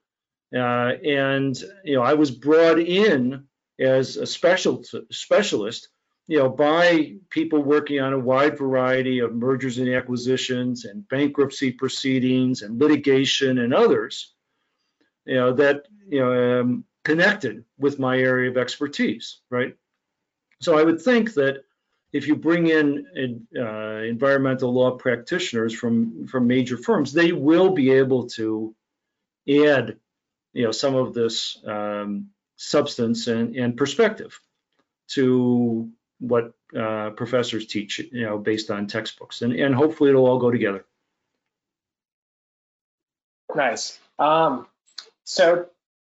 uh, 0.53 0.93
and 1.03 1.57
you 1.83 1.95
know, 1.95 2.03
I 2.03 2.13
was 2.13 2.31
brought 2.31 2.79
in 2.79 3.45
as 3.79 4.17
a 4.17 4.25
special 4.25 4.83
specialist, 5.11 5.89
you 6.27 6.39
know, 6.39 6.49
by 6.49 7.15
people 7.29 7.63
working 7.63 7.99
on 7.99 8.13
a 8.13 8.19
wide 8.19 8.57
variety 8.57 9.19
of 9.19 9.33
mergers 9.33 9.79
and 9.79 9.89
acquisitions 9.89 10.85
and 10.85 11.07
bankruptcy 11.09 11.71
proceedings 11.71 12.61
and 12.61 12.79
litigation 12.79 13.57
and 13.59 13.73
others, 13.73 14.33
you 15.25 15.35
know, 15.35 15.53
that 15.53 15.85
you 16.07 16.19
know 16.19 16.61
um, 16.61 16.85
connected 17.03 17.63
with 17.77 17.99
my 17.99 18.17
area 18.17 18.49
of 18.49 18.57
expertise, 18.57 19.39
right? 19.49 19.75
So 20.61 20.77
I 20.77 20.83
would 20.83 21.01
think 21.01 21.33
that 21.33 21.63
if 22.13 22.27
you 22.27 22.35
bring 22.35 22.67
in 22.67 23.47
uh, 23.57 24.03
environmental 24.03 24.73
law 24.73 24.91
practitioners 24.91 25.73
from 25.73 26.27
from 26.27 26.47
major 26.47 26.77
firms, 26.77 27.13
they 27.13 27.31
will 27.31 27.71
be 27.71 27.91
able 27.91 28.27
to 28.29 28.75
add, 29.47 29.97
you 30.53 30.65
know, 30.65 30.71
some 30.71 30.95
of 30.95 31.13
this 31.13 31.57
um, 31.65 32.27
substance 32.57 33.27
and, 33.27 33.55
and 33.55 33.77
perspective 33.77 34.39
to 35.09 35.89
what 36.19 36.53
uh, 36.77 37.09
professors 37.11 37.65
teach, 37.65 37.99
you 37.99 38.25
know, 38.25 38.37
based 38.37 38.69
on 38.69 38.87
textbooks, 38.87 39.41
and, 39.41 39.53
and 39.53 39.73
hopefully 39.73 40.09
it'll 40.09 40.27
all 40.27 40.39
go 40.39 40.51
together. 40.51 40.85
Nice. 43.55 43.99
Um, 44.19 44.67
so 45.23 45.67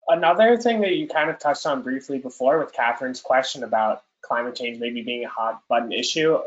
another 0.09 0.57
thing 0.57 0.81
that 0.81 0.97
you 0.97 1.07
kind 1.07 1.31
of 1.31 1.39
touched 1.39 1.65
on 1.67 1.83
briefly 1.83 2.19
before 2.19 2.59
with 2.59 2.73
Catherine's 2.73 3.21
question 3.21 3.63
about 3.63 4.03
climate 4.23 4.55
change 4.55 4.79
maybe 4.79 5.03
being 5.03 5.25
a 5.25 5.29
hot 5.29 5.63
button 5.69 5.93
issue, 5.93 6.39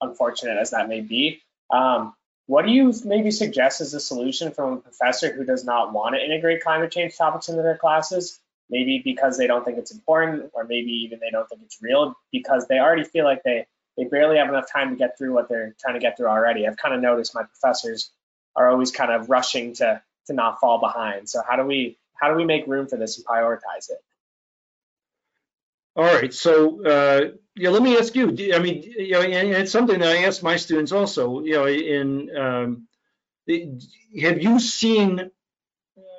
unfortunate 0.00 0.58
as 0.58 0.70
that 0.70 0.88
may 0.88 1.00
be, 1.00 1.40
um, 1.70 2.14
what 2.46 2.66
do 2.66 2.72
you 2.72 2.92
maybe 3.04 3.30
suggest 3.30 3.80
as 3.80 3.94
a 3.94 4.00
solution 4.00 4.52
from 4.52 4.74
a 4.74 4.76
professor 4.76 5.32
who 5.32 5.44
does 5.44 5.64
not 5.64 5.92
want 5.92 6.14
to 6.14 6.24
integrate 6.24 6.62
climate 6.62 6.90
change 6.90 7.16
topics 7.16 7.48
into 7.48 7.62
their 7.62 7.76
classes 7.76 8.40
maybe 8.72 9.00
because 9.04 9.36
they 9.36 9.46
don't 9.46 9.64
think 9.64 9.78
it's 9.78 9.92
important 9.92 10.50
or 10.54 10.64
maybe 10.64 10.90
even 10.90 11.20
they 11.20 11.30
don't 11.30 11.48
think 11.48 11.60
it's 11.62 11.80
real 11.80 12.14
because 12.32 12.66
they 12.66 12.78
already 12.78 13.04
feel 13.04 13.24
like 13.24 13.42
they 13.44 13.66
they 13.96 14.04
barely 14.04 14.38
have 14.38 14.48
enough 14.48 14.72
time 14.72 14.90
to 14.90 14.96
get 14.96 15.18
through 15.18 15.34
what 15.34 15.48
they're 15.48 15.74
trying 15.78 15.94
to 15.94 16.00
get 16.00 16.16
through 16.16 16.28
already. 16.28 16.66
I've 16.66 16.78
kind 16.78 16.94
of 16.94 17.02
noticed 17.02 17.34
my 17.34 17.42
professors 17.42 18.10
are 18.56 18.70
always 18.70 18.90
kind 18.90 19.12
of 19.12 19.28
rushing 19.28 19.74
to 19.74 20.02
to 20.26 20.32
not 20.32 20.58
fall 20.58 20.80
behind. 20.80 21.28
So 21.28 21.42
how 21.46 21.56
do 21.56 21.64
we 21.64 21.98
how 22.14 22.30
do 22.30 22.36
we 22.36 22.44
make 22.44 22.66
room 22.66 22.88
for 22.88 22.96
this 22.96 23.18
and 23.18 23.26
prioritize 23.26 23.90
it? 23.90 23.98
All 25.94 26.04
right. 26.04 26.32
So 26.32 26.84
uh, 26.84 27.30
yeah, 27.54 27.70
let 27.70 27.82
me 27.82 27.98
ask 27.98 28.14
you. 28.14 28.28
I 28.54 28.58
mean, 28.58 28.82
you 28.82 29.12
know, 29.12 29.22
and 29.22 29.50
it's 29.50 29.72
something 29.72 29.98
that 29.98 30.08
I 30.08 30.24
ask 30.24 30.42
my 30.42 30.56
students 30.56 30.92
also. 30.92 31.42
You 31.42 31.52
know, 31.52 31.66
in 31.66 32.36
um, 32.36 32.88
have 34.20 34.42
you 34.42 34.58
seen 34.58 35.30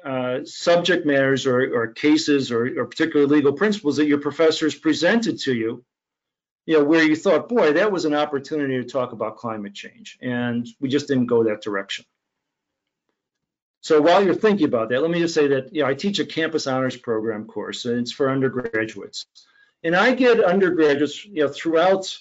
uh, 0.05 0.43
subject 0.43 1.05
matters 1.05 1.47
or, 1.47 1.73
or 1.73 1.87
cases 1.87 2.51
or, 2.51 2.79
or, 2.79 2.85
particular 2.85 3.25
legal 3.25 3.53
principles 3.53 3.95
that 3.95 4.05
your 4.05 4.17
professors 4.17 4.75
presented 4.75 5.39
to 5.39 5.53
you, 5.53 5.85
you 6.65 6.77
know, 6.77 6.83
where 6.83 7.03
you 7.03 7.15
thought, 7.15 7.47
boy, 7.47 7.71
that 7.71 7.89
was 7.89 8.03
an 8.03 8.13
opportunity 8.13 8.75
to 8.81 8.83
talk 8.83 9.13
about 9.13 9.37
climate 9.37 9.73
change, 9.73 10.17
and 10.21 10.67
we 10.81 10.89
just 10.89 11.07
didn't 11.07 11.27
go 11.27 11.45
that 11.45 11.61
direction. 11.61 12.03
So 13.79 14.01
while 14.01 14.23
you're 14.23 14.35
thinking 14.35 14.67
about 14.67 14.89
that, 14.89 15.01
let 15.01 15.11
me 15.11 15.19
just 15.19 15.33
say 15.33 15.47
that, 15.47 15.73
you 15.73 15.83
know, 15.83 15.89
I 15.89 15.93
teach 15.93 16.19
a 16.19 16.25
campus 16.25 16.67
honors 16.67 16.97
program 16.97 17.45
course, 17.45 17.85
and 17.85 17.99
it's 17.99 18.11
for 18.11 18.29
undergraduates. 18.29 19.25
And 19.83 19.95
I 19.95 20.13
get 20.13 20.43
undergraduates, 20.43 21.25
you 21.25 21.43
know, 21.43 21.49
throughout 21.49 22.17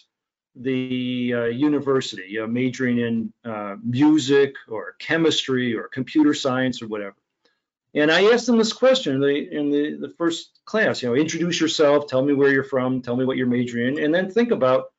the 0.57 1.33
uh, 1.35 1.45
university, 1.45 2.27
you 2.29 2.41
know, 2.41 2.47
majoring 2.47 2.99
in 2.99 3.33
uh, 3.45 3.77
music 3.83 4.55
or 4.69 4.97
chemistry 4.99 5.75
or 5.75 5.89
computer 5.89 6.35
science 6.35 6.83
or 6.83 6.89
whatever. 6.89 7.15
And 7.95 8.11
I 8.11 8.33
asked 8.33 8.47
them 8.47 8.59
this 8.59 8.73
question 8.73 9.15
in 9.15 9.21
the, 9.21 9.57
in 9.59 9.71
the, 9.71 10.09
the 10.09 10.15
first 10.15 10.61
class, 10.65 11.03
you 11.03 11.09
know, 11.09 11.15
introduce 11.15 11.61
yourself, 11.61 12.07
tell 12.07 12.23
me 12.23 12.33
where 12.33 12.51
you're 12.51 12.65
from, 12.65 13.03
tell 13.03 13.17
me 13.17 13.25
what 13.25 13.37
you're 13.37 13.47
majoring 13.47 13.99
in, 13.99 14.05
and 14.05 14.15
then 14.15 14.31
think 14.31 14.51
about, 14.51 14.93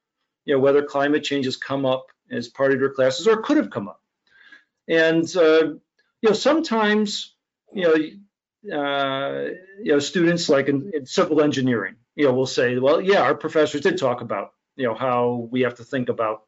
you 0.45 0.55
know, 0.55 0.59
whether 0.59 0.83
climate 0.83 1.23
change 1.23 1.45
has 1.45 1.57
come 1.57 1.85
up 1.85 2.05
as 2.31 2.49
part 2.49 2.71
of 2.71 2.79
your 2.79 2.91
classes 2.91 3.27
or 3.27 3.41
could 3.41 3.57
have 3.57 3.71
come 3.71 3.87
up. 3.87 4.01
And, 4.87 5.25
uh, 5.35 5.65
you 6.21 6.29
know, 6.29 6.33
sometimes, 6.33 7.35
you 7.73 7.83
know, 7.83 8.77
uh, 8.77 9.49
you 9.81 9.91
know, 9.91 9.99
students 9.99 10.47
like 10.47 10.69
in, 10.69 10.91
in 10.93 11.05
civil 11.05 11.41
engineering, 11.41 11.95
you 12.15 12.25
know, 12.25 12.33
we'll 12.33 12.45
say, 12.45 12.77
well, 12.77 13.01
yeah, 13.01 13.21
our 13.21 13.35
professors 13.35 13.81
did 13.81 13.97
talk 13.97 14.21
about, 14.21 14.53
you 14.75 14.85
know, 14.85 14.93
how 14.93 15.47
we 15.51 15.61
have 15.61 15.75
to 15.75 15.83
think 15.83 16.09
about, 16.09 16.43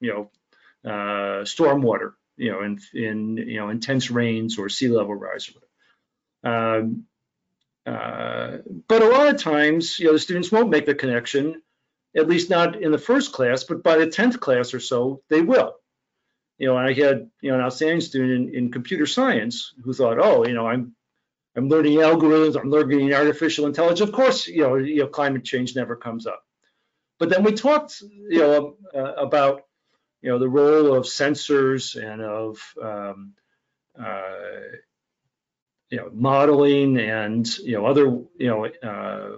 you 0.00 0.12
know, 0.12 0.90
uh, 0.90 1.44
stormwater, 1.44 2.14
you 2.36 2.50
know, 2.50 2.62
in, 2.62 2.78
in, 2.94 3.36
you 3.36 3.58
know, 3.58 3.68
intense 3.68 4.10
rains 4.10 4.58
or 4.58 4.68
sea 4.68 4.88
level 4.88 5.14
rise. 5.14 5.50
Um, 6.42 7.04
uh, 7.86 8.58
but 8.88 9.02
a 9.02 9.08
lot 9.08 9.34
of 9.34 9.40
times, 9.40 9.98
you 9.98 10.06
know, 10.06 10.12
the 10.12 10.18
students 10.18 10.50
won't 10.50 10.70
make 10.70 10.86
the 10.86 10.94
connection, 10.94 11.62
at 12.16 12.28
least 12.28 12.50
not 12.50 12.80
in 12.80 12.92
the 12.92 12.98
first 12.98 13.32
class, 13.32 13.64
but 13.64 13.82
by 13.82 13.98
the 13.98 14.06
10th 14.06 14.40
class 14.40 14.74
or 14.74 14.80
so, 14.80 15.22
they 15.28 15.42
will. 15.42 15.74
You 16.58 16.66
know, 16.66 16.76
I 16.76 16.92
had, 16.92 17.30
you 17.40 17.50
know, 17.50 17.56
an 17.56 17.62
outstanding 17.62 18.00
student 18.00 18.50
in, 18.50 18.54
in 18.54 18.72
computer 18.72 19.06
science 19.06 19.72
who 19.82 19.92
thought, 19.92 20.18
oh, 20.18 20.46
you 20.46 20.54
know, 20.54 20.66
I'm 20.66 20.94
I'm 21.56 21.68
learning 21.68 21.98
algorithms, 21.98 22.60
I'm 22.60 22.70
learning 22.70 23.12
artificial 23.12 23.66
intelligence. 23.66 24.00
Of 24.00 24.12
course, 24.12 24.46
you 24.46 24.62
know, 24.62 24.76
you 24.76 25.00
know, 25.00 25.06
climate 25.08 25.44
change 25.44 25.74
never 25.74 25.96
comes 25.96 26.26
up. 26.26 26.44
But 27.18 27.28
then 27.28 27.42
we 27.42 27.52
talked, 27.52 28.00
you 28.00 28.38
know, 28.38 28.76
uh, 28.94 29.14
about, 29.14 29.62
you 30.22 30.30
know, 30.30 30.38
the 30.38 30.48
role 30.48 30.94
of 30.94 31.04
sensors 31.04 32.00
and 32.00 32.22
of 32.22 32.58
um, 32.80 33.34
uh, 33.98 34.30
you 35.90 35.98
know, 35.98 36.08
modeling 36.12 36.98
and 36.98 37.46
you 37.58 37.72
know 37.72 37.86
other 37.86 38.04
you 38.04 38.46
know 38.46 38.66
uh, 38.66 39.36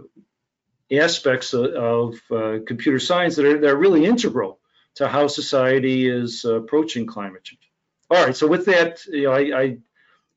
aspects 0.94 1.54
of, 1.54 1.64
of 1.72 2.14
uh, 2.30 2.58
computer 2.66 2.98
science 2.98 3.36
that 3.36 3.46
are, 3.46 3.58
that 3.58 3.70
are 3.70 3.76
really 3.76 4.04
integral 4.04 4.60
to 4.94 5.08
how 5.08 5.26
society 5.26 6.08
is 6.08 6.44
approaching 6.44 7.06
climate 7.06 7.42
change. 7.42 7.70
All 8.10 8.22
right, 8.22 8.36
so 8.36 8.46
with 8.46 8.66
that, 8.66 9.04
you 9.06 9.22
know, 9.22 9.32
I, 9.32 9.62
I 9.62 9.78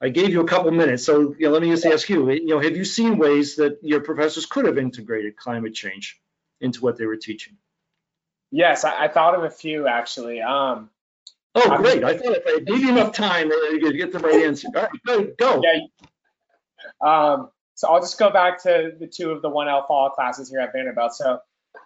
I 0.02 0.10
gave 0.10 0.30
you 0.30 0.42
a 0.42 0.48
couple 0.48 0.72
minutes, 0.72 1.06
so 1.06 1.36
you 1.38 1.48
know, 1.48 1.52
let 1.52 1.62
me 1.62 1.70
just 1.70 1.86
ask 1.86 2.10
you, 2.10 2.30
you 2.30 2.48
know, 2.48 2.60
have 2.60 2.76
you 2.76 2.84
seen 2.84 3.18
ways 3.18 3.56
that 3.56 3.80
your 3.82 4.02
professors 4.02 4.46
could 4.46 4.66
have 4.66 4.78
integrated 4.78 5.38
climate 5.38 5.74
change 5.74 6.20
into 6.60 6.82
what 6.82 6.98
they 6.98 7.06
were 7.06 7.16
teaching? 7.16 7.56
Yes, 8.52 8.84
I, 8.84 9.06
I 9.06 9.08
thought 9.08 9.36
of 9.36 9.44
a 9.44 9.50
few 9.50 9.88
actually. 9.88 10.42
Um, 10.42 10.90
oh, 11.56 11.78
great! 11.78 12.04
I 12.04 12.18
thought 12.18 12.36
if 12.36 12.44
I 12.46 12.60
gave 12.60 12.80
you 12.80 12.90
enough 12.90 13.14
time, 13.14 13.50
you 13.50 13.80
could 13.82 13.96
get 13.96 14.12
the 14.12 14.20
right 14.20 14.44
answer. 14.44 14.68
All 14.76 14.82
right, 14.84 14.92
go. 15.06 15.34
go. 15.38 15.62
Yeah. 15.64 15.80
Um, 17.02 17.50
so 17.76 17.90
I'll 17.90 18.00
just 18.00 18.18
go 18.18 18.32
back 18.32 18.64
to 18.64 18.94
the 18.98 19.08
two 19.08 19.32
of 19.32 19.42
the 19.42 19.50
1L 19.50 19.88
fall 19.88 20.10
classes 20.10 20.50
here 20.50 20.60
at 20.60 20.72
Vanderbilt. 20.72 21.14
So 21.14 21.40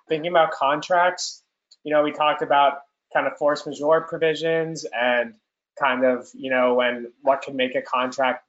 thinking 0.07 0.29
about 0.29 0.51
contracts, 0.51 1.43
you 1.83 1.93
know, 1.93 2.03
we 2.03 2.11
talked 2.11 2.43
about 2.43 2.79
kind 3.11 3.25
of 3.25 3.37
force 3.37 3.65
majeure 3.65 4.01
provisions 4.01 4.85
and 4.85 5.33
kind 5.79 6.03
of, 6.03 6.29
you 6.33 6.49
know, 6.49 6.73
when 6.75 7.11
what 7.21 7.41
can 7.41 7.55
make 7.55 7.75
a 7.75 7.81
contract 7.81 8.45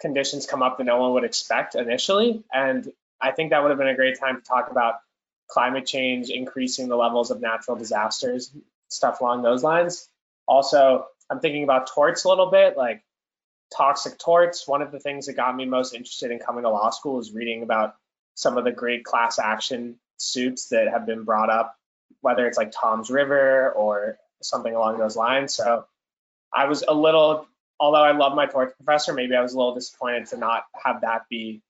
conditions 0.00 0.46
come 0.46 0.62
up 0.62 0.78
that 0.78 0.84
no 0.84 1.00
one 1.00 1.14
would 1.14 1.24
expect 1.24 1.74
initially. 1.74 2.44
And 2.52 2.90
I 3.20 3.32
think 3.32 3.50
that 3.50 3.62
would 3.62 3.70
have 3.70 3.78
been 3.78 3.88
a 3.88 3.96
great 3.96 4.18
time 4.18 4.36
to 4.36 4.42
talk 4.42 4.70
about 4.70 4.94
climate 5.48 5.86
change, 5.86 6.30
increasing 6.30 6.88
the 6.88 6.96
levels 6.96 7.30
of 7.30 7.40
natural 7.40 7.76
disasters, 7.76 8.52
stuff 8.88 9.20
along 9.20 9.42
those 9.42 9.62
lines. 9.62 10.08
Also, 10.46 11.06
I'm 11.28 11.40
thinking 11.40 11.64
about 11.64 11.88
torts 11.88 12.24
a 12.24 12.28
little 12.28 12.50
bit, 12.50 12.76
like 12.76 13.02
toxic 13.76 14.18
torts. 14.18 14.68
One 14.68 14.82
of 14.82 14.92
the 14.92 15.00
things 15.00 15.26
that 15.26 15.34
got 15.34 15.54
me 15.54 15.66
most 15.66 15.94
interested 15.94 16.30
in 16.30 16.38
coming 16.38 16.62
to 16.62 16.70
law 16.70 16.90
school 16.90 17.18
is 17.18 17.32
reading 17.32 17.62
about 17.62 17.96
some 18.34 18.56
of 18.56 18.64
the 18.64 18.72
great 18.72 19.04
class 19.04 19.38
action 19.38 19.96
suits 20.16 20.68
that 20.68 20.88
have 20.88 21.06
been 21.06 21.24
brought 21.24 21.50
up, 21.50 21.76
whether 22.20 22.46
it's 22.46 22.56
like 22.56 22.72
Toms 22.72 23.10
River 23.10 23.72
or 23.72 24.18
something 24.42 24.74
along 24.74 24.98
those 24.98 25.16
lines. 25.16 25.54
So 25.54 25.86
I 26.52 26.66
was 26.66 26.82
a 26.86 26.94
little, 26.94 27.46
although 27.78 28.02
I 28.02 28.12
love 28.12 28.34
my 28.34 28.46
torts 28.46 28.74
professor, 28.76 29.12
maybe 29.12 29.34
I 29.34 29.42
was 29.42 29.54
a 29.54 29.58
little 29.58 29.74
disappointed 29.74 30.26
to 30.28 30.36
not 30.36 30.64
have 30.84 31.02
that 31.02 31.28
be 31.28 31.62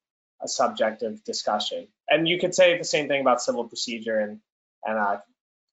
a 0.42 0.48
subject 0.48 1.02
of 1.02 1.22
discussion. 1.24 1.88
And 2.08 2.28
you 2.28 2.38
could 2.38 2.54
say 2.54 2.78
the 2.78 2.84
same 2.84 3.08
thing 3.08 3.20
about 3.20 3.42
civil 3.42 3.64
procedure 3.64 4.18
and, 4.18 4.40
and 4.84 4.98
uh, 4.98 5.18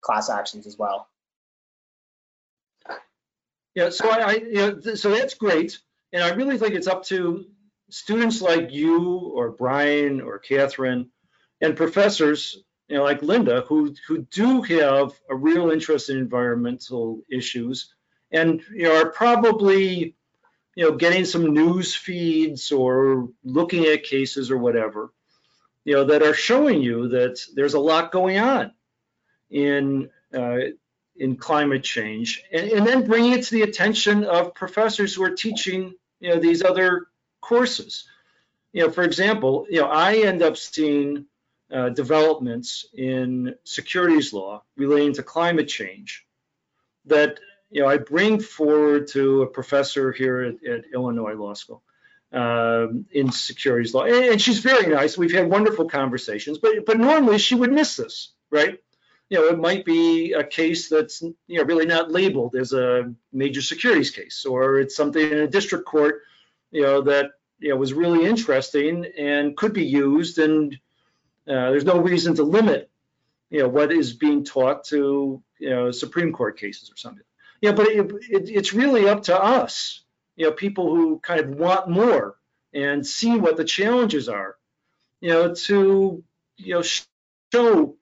class 0.02 0.30
actions 0.30 0.68
as 0.68 0.78
well. 0.78 1.08
Yeah, 3.76 3.90
so 3.90 4.10
I, 4.10 4.18
I 4.18 4.34
you 4.34 4.54
know, 4.54 4.96
so 4.96 5.12
that's 5.12 5.34
great. 5.34 5.80
And 6.14 6.24
I 6.24 6.30
really 6.30 6.58
think 6.58 6.76
it's 6.76 6.88
up 6.88 7.04
to 7.06 7.46
students 7.90 8.42
like 8.42 8.72
you 8.72 9.18
or 9.36 9.52
Brian 9.52 10.22
or 10.22 10.40
Catherine 10.40 11.12
and 11.62 11.76
professors, 11.76 12.64
you 12.88 12.98
know, 12.98 13.04
like 13.04 13.22
Linda, 13.22 13.66
who 13.68 13.94
who 14.08 14.20
do 14.32 14.62
have 14.62 15.12
a 15.30 15.36
real 15.36 15.72
interest 15.72 16.10
in 16.10 16.18
environmental 16.18 17.22
issues 17.30 17.94
and 18.32 18.62
you 18.74 18.84
know 18.84 19.02
are 19.02 19.10
probably 19.10 20.16
you 20.76 20.84
know 20.84 20.96
getting 20.96 21.26
some 21.26 21.54
news 21.54 21.96
feeds 21.96 22.72
or 22.72 23.30
looking 23.44 23.86
at 23.86 24.04
cases 24.04 24.52
or 24.52 24.58
whatever 24.58 25.12
you 25.86 25.94
know 25.94 26.04
that 26.06 26.24
are 26.24 26.34
showing 26.34 26.82
you 26.82 27.10
that 27.10 27.40
there's 27.54 27.76
a 27.76 27.80
lot 27.80 28.12
going 28.12 28.40
on 28.40 28.72
in 29.50 30.10
uh, 30.34 30.58
in 31.18 31.38
climate 31.38 31.84
change. 31.84 32.44
And, 32.52 32.70
and 32.72 32.86
then 32.86 33.08
bringing 33.08 33.34
it 33.34 33.44
to 33.46 33.52
the 33.52 33.62
attention 33.62 34.26
of 34.26 34.54
professors 34.54 35.14
who 35.14 35.24
are 35.24 35.36
teaching 35.36 35.94
you 36.20 36.30
know 36.30 36.40
these 36.40 36.64
other 36.64 37.08
courses. 37.40 38.06
You 38.74 38.84
know 38.84 38.92
for 38.92 39.04
example 39.04 39.68
you 39.70 39.80
know 39.80 39.88
i 39.88 40.16
end 40.16 40.42
up 40.42 40.58
seeing 40.58 41.28
uh, 41.72 41.90
developments 41.90 42.86
in 42.94 43.56
securities 43.64 44.34
law 44.34 44.64
relating 44.76 45.14
to 45.14 45.24
climate 45.24 45.70
change 45.70 46.26
that 47.06 47.40
you 47.76 47.82
know 47.82 47.88
i 47.88 47.98
bring 47.98 48.40
forward 48.40 49.08
to 49.08 49.42
a 49.44 49.48
professor 49.48 50.12
here 50.12 50.42
at, 50.42 50.56
at 50.66 50.86
illinois 50.94 51.34
law 51.34 51.54
school 51.54 51.82
um, 52.34 53.06
in 53.12 53.32
securities 53.32 53.94
law. 53.94 54.04
And, 54.04 54.26
and 54.26 54.42
she's 54.42 54.60
very 54.60 54.88
nice. 54.94 55.18
We've 55.18 55.32
had 55.32 55.50
wonderful 55.50 55.88
conversations 55.88 56.58
but 56.58 56.86
but 56.86 56.98
normally 56.98 57.38
she 57.38 57.56
would 57.56 57.72
miss 57.72 57.96
this 57.96 58.34
right? 58.56 58.80
You 59.30 59.40
know, 59.40 59.48
it 59.48 59.60
might 59.60 59.86
be 59.86 60.34
a 60.34 60.44
case 60.44 60.90
that's 60.90 61.22
you 61.22 61.36
know 61.58 61.64
really 61.64 61.86
not 61.86 62.12
labeled 62.12 62.56
as 62.56 62.74
a 62.74 63.14
major 63.34 63.62
securities 63.62 64.12
case, 64.12 64.46
or 64.46 64.80
it's 64.80 64.96
something 64.96 65.32
in 65.32 65.40
a 65.40 65.48
district 65.48 65.86
court, 65.86 66.22
you 66.72 66.84
know, 66.84 67.02
that 67.02 67.32
you 67.60 67.70
know 67.70 67.76
was 67.76 67.94
really 67.94 68.26
interesting 68.26 69.06
and 69.18 69.58
could 69.58 69.74
be 69.74 69.86
used, 69.86 70.38
and 70.38 70.74
uh, 71.48 71.70
there's 71.72 71.86
no 71.86 72.00
reason 72.00 72.36
to 72.36 72.44
limit, 72.44 72.90
you 73.50 73.60
know, 73.60 73.68
what 73.68 73.92
is 73.92 74.14
being 74.14 74.44
taught 74.44 74.86
to 74.86 75.42
you 75.60 75.70
know 75.70 75.92
Supreme 75.92 76.32
Court 76.32 76.60
cases 76.60 76.92
or 76.92 76.98
something. 76.98 77.24
Yeah, 77.62 77.72
but 77.72 77.88
it, 77.88 78.12
it, 78.30 78.50
it's 78.50 78.74
really 78.74 79.08
up 79.08 79.24
to 79.24 79.42
us, 79.42 80.04
you 80.36 80.46
know, 80.46 80.52
people 80.52 80.94
who 80.94 81.20
kind 81.20 81.40
of 81.40 81.50
want 81.50 81.90
more 81.90 82.36
and 82.74 83.06
see 83.06 83.38
what 83.38 83.58
the 83.58 83.64
challenges 83.64 84.28
are, 84.30 84.58
you 85.22 85.30
know, 85.30 85.54
to 85.54 86.24
you 86.58 86.74
know 86.74 86.84
show 87.54 87.96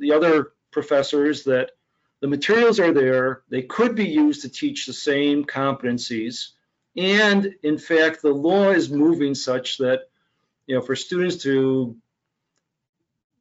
the 0.00 0.12
other 0.12 0.52
professors 0.70 1.44
that 1.44 1.72
the 2.20 2.28
materials 2.28 2.80
are 2.80 2.92
there, 2.92 3.42
they 3.48 3.62
could 3.62 3.94
be 3.94 4.08
used 4.08 4.42
to 4.42 4.48
teach 4.48 4.86
the 4.86 4.92
same 4.92 5.44
competencies. 5.44 6.50
And 6.96 7.54
in 7.62 7.78
fact, 7.78 8.22
the 8.22 8.32
law 8.32 8.70
is 8.70 8.90
moving 8.90 9.34
such 9.34 9.78
that, 9.78 10.08
you 10.66 10.74
know, 10.74 10.80
for 10.82 10.96
students 10.96 11.36
to 11.44 11.96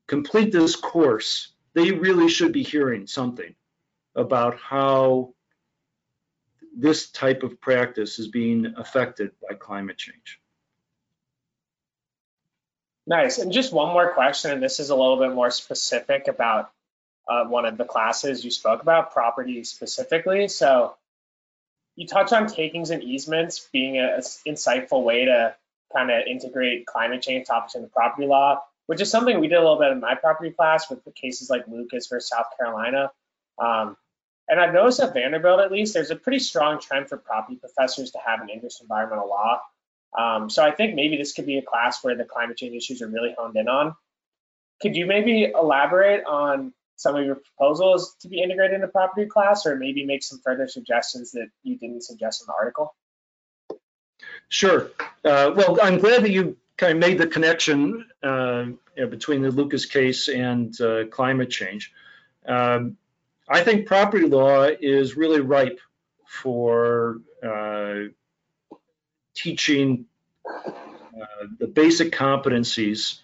complete 0.05 0.51
this 0.51 0.75
course, 0.75 1.53
they 1.73 1.91
really 1.91 2.29
should 2.29 2.51
be 2.51 2.63
hearing 2.63 3.07
something 3.07 3.55
about 4.15 4.57
how 4.59 5.33
this 6.77 7.09
type 7.09 7.41
of 7.41 7.59
practice 7.59 8.19
is 8.19 8.27
being 8.27 8.75
affected 8.77 9.31
by 9.47 9.55
climate 9.55 9.97
change. 9.97 10.39
Nice. 13.07 13.39
And 13.39 13.51
just 13.51 13.73
one 13.73 13.93
more 13.93 14.13
question, 14.13 14.51
and 14.51 14.61
this 14.61 14.79
is 14.79 14.89
a 14.89 14.95
little 14.95 15.17
bit 15.17 15.33
more 15.33 15.49
specific 15.49 16.27
about 16.27 16.71
uh, 17.27 17.45
one 17.45 17.65
of 17.65 17.77
the 17.77 17.85
classes 17.85 18.45
you 18.45 18.51
spoke 18.51 18.81
about, 18.81 19.11
property 19.11 19.63
specifically. 19.63 20.47
So 20.49 20.95
you 21.95 22.05
touch 22.05 22.31
on 22.31 22.47
takings 22.47 22.91
and 22.91 23.01
easements 23.01 23.67
being 23.73 23.97
an 23.97 24.21
insightful 24.47 25.03
way 25.03 25.25
to 25.25 25.55
kind 25.95 26.11
of 26.11 26.27
integrate 26.27 26.85
climate 26.85 27.21
change 27.21 27.47
topics 27.47 27.75
into 27.75 27.87
property 27.87 28.27
law, 28.27 28.61
which 28.85 29.01
is 29.01 29.09
something 29.09 29.39
we 29.39 29.47
did 29.47 29.55
a 29.55 29.61
little 29.61 29.79
bit 29.79 29.91
in 29.91 29.99
my 29.99 30.13
property 30.15 30.51
class 30.51 30.89
with 30.89 30.99
cases 31.15 31.49
like 31.49 31.67
Lucas 31.67 32.07
versus 32.07 32.29
South 32.29 32.47
Carolina. 32.57 33.11
Um, 33.57 33.97
and 34.47 34.59
I've 34.59 34.73
noticed 34.73 34.99
at 34.99 35.13
Vanderbilt, 35.13 35.59
at 35.59 35.71
least, 35.71 35.93
there's 35.93 36.11
a 36.11 36.15
pretty 36.15 36.39
strong 36.39 36.79
trend 36.79 37.09
for 37.09 37.17
property 37.17 37.57
professors 37.57 38.11
to 38.11 38.19
have 38.25 38.41
an 38.41 38.49
interest 38.49 38.81
in 38.81 38.85
environmental 38.85 39.27
law. 39.27 39.61
Um, 40.17 40.49
so 40.49 40.63
I 40.63 40.71
think 40.71 40.95
maybe 40.95 41.17
this 41.17 41.33
could 41.33 41.45
be 41.45 41.57
a 41.57 41.61
class 41.61 42.03
where 42.03 42.15
the 42.15 42.23
climate 42.23 42.57
change 42.57 42.75
issues 42.75 43.01
are 43.01 43.07
really 43.07 43.35
honed 43.37 43.57
in 43.57 43.67
on. 43.67 43.93
Could 44.81 44.95
you 44.95 45.05
maybe 45.05 45.51
elaborate 45.53 46.23
on 46.25 46.73
some 46.95 47.15
of 47.15 47.25
your 47.25 47.35
proposals 47.35 48.15
to 48.21 48.27
be 48.27 48.41
integrated 48.41 48.75
into 48.75 48.87
property 48.87 49.27
class 49.27 49.65
or 49.65 49.75
maybe 49.75 50.05
make 50.05 50.23
some 50.23 50.39
further 50.43 50.67
suggestions 50.67 51.31
that 51.31 51.47
you 51.63 51.77
didn't 51.77 52.03
suggest 52.03 52.41
in 52.41 52.47
the 52.47 52.53
article? 52.53 52.95
Sure. 54.49 54.91
Uh, 55.23 55.51
well, 55.55 55.77
I'm 55.81 55.99
glad 55.99 56.23
that 56.23 56.31
you 56.31 56.57
kind 56.77 56.93
of 56.93 56.99
made 56.99 57.17
the 57.17 57.27
connection 57.27 58.05
uh, 58.23 58.65
you 58.65 59.03
know, 59.03 59.07
between 59.07 59.41
the 59.41 59.51
Lucas 59.51 59.85
case 59.85 60.29
and 60.29 60.79
uh, 60.79 61.05
climate 61.07 61.49
change. 61.49 61.91
Um, 62.47 62.97
I 63.49 63.63
think 63.63 63.87
property 63.87 64.27
law 64.27 64.63
is 64.63 65.15
really 65.15 65.39
ripe 65.39 65.79
for 66.25 67.21
uh, 67.41 68.09
teaching 69.33 70.05
uh, 70.45 71.45
the 71.59 71.67
basic 71.67 72.11
competencies, 72.11 73.19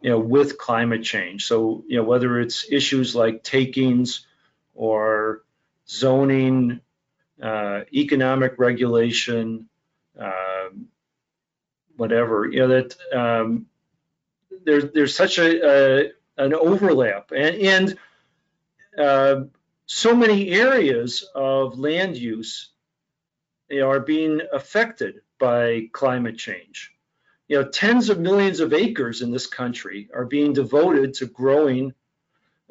you 0.00 0.10
know, 0.10 0.18
with 0.18 0.56
climate 0.56 1.02
change. 1.02 1.46
So, 1.46 1.84
you 1.86 1.98
know, 1.98 2.04
whether 2.04 2.40
it's 2.40 2.70
issues 2.70 3.14
like 3.14 3.42
takings 3.42 4.26
or 4.74 5.42
zoning, 5.88 6.80
uh, 7.42 7.80
economic 7.92 8.54
regulation, 8.58 9.68
um, 10.18 10.88
whatever, 11.96 12.46
you 12.46 12.60
know, 12.60 12.68
that 12.68 12.96
um, 13.12 13.66
there's 14.64 14.90
there's 14.92 15.14
such 15.14 15.38
a, 15.38 16.06
a 16.06 16.12
an 16.38 16.54
overlap 16.54 17.30
and, 17.32 17.56
and 17.56 17.98
uh, 18.98 19.44
so 19.86 20.14
many 20.14 20.50
areas 20.50 21.28
of 21.34 21.78
land 21.78 22.16
use 22.16 22.70
you 23.68 23.80
know, 23.80 23.90
are 23.90 24.00
being 24.00 24.40
affected 24.52 25.20
by 25.38 25.88
climate 25.92 26.38
change. 26.38 26.92
You 27.48 27.60
know, 27.60 27.68
tens 27.68 28.08
of 28.08 28.18
millions 28.18 28.60
of 28.60 28.72
acres 28.72 29.22
in 29.22 29.30
this 29.30 29.46
country 29.46 30.08
are 30.12 30.24
being 30.24 30.52
devoted 30.52 31.14
to 31.14 31.26
growing 31.26 31.94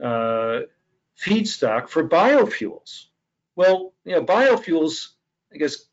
uh, 0.01 0.61
feedstock 1.17 1.87
for 1.87 2.07
biofuels. 2.07 3.05
Well, 3.55 3.93
you 4.03 4.13
know, 4.13 4.23
biofuels, 4.23 5.09
I 5.53 5.57
guess, 5.57 5.85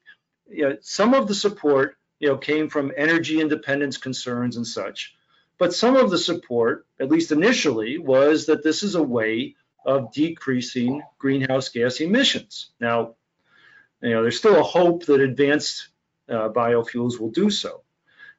you 0.49 0.68
know, 0.68 0.77
some 0.81 1.14
of 1.14 1.29
the 1.29 1.35
support, 1.35 1.97
you 2.18 2.29
know, 2.29 2.37
came 2.37 2.68
from 2.68 2.93
energy 2.97 3.41
independence 3.41 3.97
concerns 3.97 4.57
and 4.57 4.66
such, 4.66 5.14
but 5.59 5.73
some 5.73 5.95
of 5.95 6.11
the 6.11 6.18
support, 6.18 6.87
at 6.99 7.09
least 7.09 7.31
initially, 7.31 7.99
was 7.99 8.47
that 8.47 8.64
this 8.64 8.83
is 8.83 8.97
a 8.97 9.03
way 9.03 9.55
of 9.85 10.12
decreasing 10.12 11.03
greenhouse 11.18 11.68
gas 11.68 12.01
emissions. 12.01 12.70
Now, 12.80 13.14
you 14.01 14.11
know, 14.11 14.22
there's 14.22 14.39
still 14.39 14.59
a 14.59 14.62
hope 14.62 15.07
that 15.07 15.20
advanced 15.20 15.89
uh, 16.28 16.49
biofuels 16.49 17.18
will 17.18 17.30
do 17.30 17.51
so. 17.51 17.83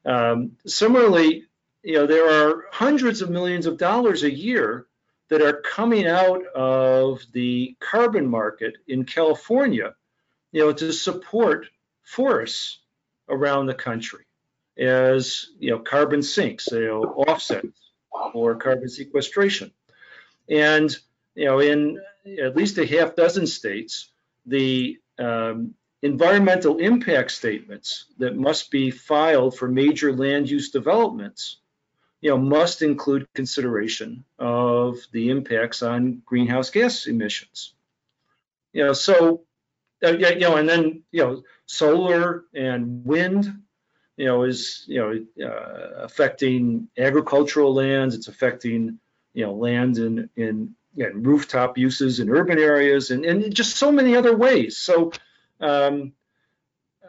Um, 0.05 0.57
similarly, 0.65 1.45
you 1.83 1.93
know, 1.95 2.07
there 2.07 2.29
are 2.29 2.65
hundreds 2.71 3.21
of 3.21 3.29
millions 3.29 3.65
of 3.65 3.77
dollars 3.77 4.23
a 4.23 4.33
year 4.33 4.87
that 5.29 5.41
are 5.41 5.61
coming 5.61 6.05
out 6.07 6.45
of 6.47 7.21
the 7.31 7.75
carbon 7.79 8.27
market 8.27 8.75
in 8.87 9.05
California, 9.05 9.95
you 10.51 10.61
know, 10.61 10.73
to 10.73 10.91
support 10.91 11.67
forests 12.03 12.79
around 13.29 13.65
the 13.65 13.73
country 13.73 14.25
as 14.77 15.47
you 15.59 15.69
know 15.71 15.79
carbon 15.79 16.21
sinks, 16.21 16.67
you 16.71 16.85
know, 16.85 17.03
offsets 17.03 17.91
or 18.33 18.55
carbon 18.55 18.89
sequestration. 18.89 19.71
And 20.49 20.95
you 21.35 21.45
know, 21.45 21.59
in 21.59 21.99
at 22.41 22.55
least 22.55 22.77
a 22.77 22.85
half 22.85 23.15
dozen 23.15 23.47
states, 23.47 24.09
the 24.45 24.97
um, 25.19 25.73
environmental 26.01 26.77
impact 26.77 27.31
statements 27.31 28.05
that 28.17 28.35
must 28.35 28.71
be 28.71 28.91
filed 28.91 29.57
for 29.57 29.67
major 29.67 30.13
land 30.13 30.49
use 30.49 30.69
developments, 30.71 31.57
you 32.21 32.29
know, 32.29 32.37
must 32.37 32.81
include 32.81 33.27
consideration 33.33 34.23
of 34.39 34.97
the 35.11 35.29
impacts 35.29 35.81
on 35.81 36.21
greenhouse 36.25 36.69
gas 36.69 37.07
emissions. 37.07 37.73
You 38.73 38.85
know, 38.85 38.93
so 38.93 39.43
uh, 40.03 40.11
you 40.11 40.39
know, 40.39 40.57
and 40.57 40.67
then 40.67 41.03
you 41.11 41.23
know, 41.23 41.43
solar 41.65 42.43
and 42.53 43.05
wind, 43.05 43.45
you 44.17 44.25
know, 44.25 44.43
is 44.43 44.83
you 44.87 44.99
know 44.99 45.47
uh, 45.47 46.03
affecting 46.03 46.89
agricultural 46.97 47.73
lands. 47.73 48.15
It's 48.15 48.27
affecting 48.27 48.99
you 49.33 49.45
know 49.45 49.53
land 49.53 49.97
in 49.97 50.29
in 50.35 50.75
and 50.97 51.25
rooftop 51.25 51.77
uses 51.77 52.19
in 52.19 52.29
urban 52.29 52.59
areas 52.59 53.11
and, 53.11 53.25
and 53.25 53.53
just 53.53 53.77
so 53.77 53.91
many 53.91 54.15
other 54.15 54.35
ways. 54.35 54.77
So 54.77 55.11
um, 55.59 56.13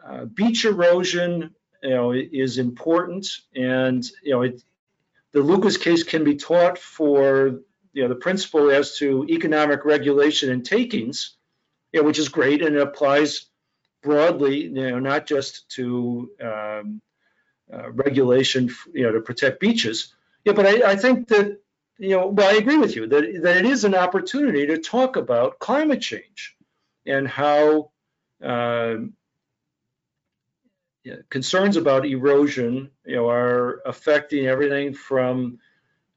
uh, 0.05 0.25
beach 0.25 0.65
erosion, 0.65 1.53
you 1.83 1.89
know, 1.89 2.11
is 2.11 2.57
important 2.57 3.27
and, 3.55 4.03
you 4.23 4.31
know, 4.31 4.41
it, 4.41 4.63
the 5.33 5.41
Lucas 5.41 5.77
case 5.77 6.03
can 6.03 6.23
be 6.23 6.35
taught 6.35 6.77
for, 6.77 7.61
you 7.93 8.01
know, 8.03 8.07
the 8.09 8.15
principle 8.15 8.71
as 8.71 8.97
to 8.97 9.25
economic 9.29 9.85
regulation 9.85 10.51
and 10.51 10.65
takings, 10.65 11.35
you 11.91 12.01
know, 12.01 12.07
which 12.07 12.19
is 12.19 12.29
great 12.29 12.61
and 12.61 12.75
it 12.75 12.81
applies 12.81 13.45
broadly, 14.01 14.63
you 14.63 14.69
know, 14.69 14.99
not 14.99 15.25
just 15.25 15.69
to 15.69 16.29
um, 16.41 17.01
uh, 17.73 17.91
regulation, 17.91 18.73
you 18.93 19.03
know, 19.03 19.11
to 19.11 19.21
protect 19.21 19.59
beaches. 19.59 20.13
Yeah, 20.43 20.53
but 20.53 20.65
I, 20.65 20.91
I 20.91 20.95
think 20.95 21.27
that 21.29 21.59
you 21.97 22.09
know, 22.09 22.27
well, 22.27 22.53
I 22.53 22.57
agree 22.57 22.77
with 22.77 22.95
you 22.95 23.07
that, 23.07 23.41
that 23.43 23.57
it 23.57 23.65
is 23.65 23.83
an 23.83 23.95
opportunity 23.95 24.67
to 24.67 24.77
talk 24.77 25.15
about 25.15 25.59
climate 25.59 26.01
change 26.01 26.55
and 27.05 27.27
how 27.27 27.91
uh, 28.43 28.95
concerns 31.29 31.77
about 31.77 32.05
erosion, 32.05 32.91
you 33.05 33.15
know, 33.15 33.29
are 33.29 33.81
affecting 33.85 34.47
everything 34.47 34.93
from, 34.93 35.59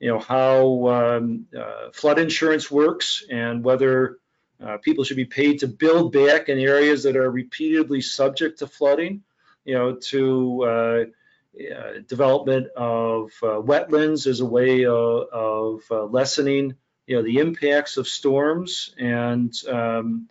you 0.01 0.09
know, 0.11 0.19
how 0.19 0.89
um, 0.89 1.47
uh, 1.57 1.91
flood 1.93 2.19
insurance 2.19 2.71
works 2.71 3.25
and 3.31 3.63
whether 3.63 4.19
uh, 4.65 4.79
people 4.79 5.05
should 5.05 5.17
be 5.17 5.25
paid 5.25 5.61
to 5.61 5.69
build 5.69 6.13
back 6.13 6.49
in 6.49 6.59
areas 6.59 7.05
that 7.05 7.17
are 7.17 7.31
repeatedly 7.31 8.01
subject 8.01 8.59
to 8.59 8.67
flooding, 8.67 9.23
you 9.65 9.75
know, 9.75 9.95
to 9.95 11.13
uh, 11.59 11.75
uh, 11.75 11.93
development 12.07 12.69
of 12.77 13.33
uh, 13.43 13.61
wetlands 13.61 14.27
as 14.27 14.41
a 14.41 14.47
way 14.47 14.85
of, 14.85 15.29
of 15.33 15.83
uh, 15.91 16.05
lessening, 16.05 16.75
you 17.07 17.17
know, 17.17 17.23
the 17.23 17.39
impacts 17.39 17.97
of 17.97 18.09
storms, 18.09 18.95
and 18.99 19.55
um, 19.69 20.29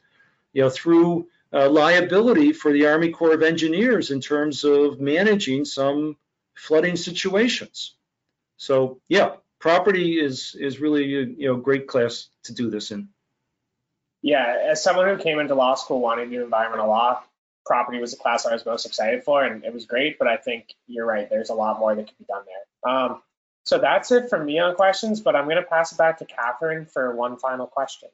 you 0.54 0.62
know, 0.62 0.70
through 0.70 1.28
uh, 1.54 1.70
liability 1.70 2.54
for 2.54 2.72
the 2.72 2.88
Army 2.88 3.10
Corps 3.10 3.34
of 3.34 3.44
Engineers 3.44 4.12
in 4.12 4.22
terms 4.22 4.64
of 4.64 5.00
managing 5.00 5.66
some 5.66 6.18
flooding 6.56 6.96
situations. 6.96 7.96
So, 8.58 9.00
yeah, 9.08 9.36
property 9.60 10.20
is 10.20 10.56
is 10.60 10.80
really 10.80 11.06
you 11.06 11.48
know 11.48 11.56
great 11.58 11.88
class 11.88 12.30
to 12.44 12.54
do 12.54 12.70
this 12.70 12.92
in. 12.92 13.10
Yeah, 14.22 14.58
as 14.72 14.84
someone 14.84 15.08
who 15.08 15.22
came 15.22 15.40
into 15.40 15.56
law 15.56 15.76
school 15.76 16.02
wanting 16.02 16.30
to 16.30 16.38
do 16.38 16.44
environmental 16.44 16.88
law, 16.88 17.24
property 17.68 18.00
was 18.00 18.12
the 18.12 18.18
class 18.18 18.46
I 18.46 18.54
was 18.54 18.66
most 18.66 18.86
excited 18.86 19.24
for, 19.24 19.44
and 19.44 19.64
it 19.64 19.74
was 19.74 19.86
great. 19.86 20.18
But 20.18 20.28
I 20.28 20.38
think 20.38 20.74
you're 20.88 21.06
right. 21.06 21.30
There's 21.30 21.50
a 21.50 21.54
lot 21.54 21.80
more 21.80 21.94
that 21.94 22.08
could 22.08 22.18
be 22.18 22.26
done 22.26 22.44
there. 22.46 22.94
Um, 22.94 23.22
so 23.66 23.78
that's 23.78 24.12
it 24.12 24.30
from 24.30 24.46
me 24.46 24.60
on 24.60 24.76
questions. 24.76 25.22
But 25.22 25.36
I'm 25.36 25.46
going 25.46 25.58
to 25.58 25.64
pass 25.64 25.92
it 25.92 25.98
back 25.98 26.20
to 26.20 26.26
Catherine 26.26 26.86
for 26.86 27.16
one 27.16 27.38
final 27.38 27.68
question. 27.68 28.10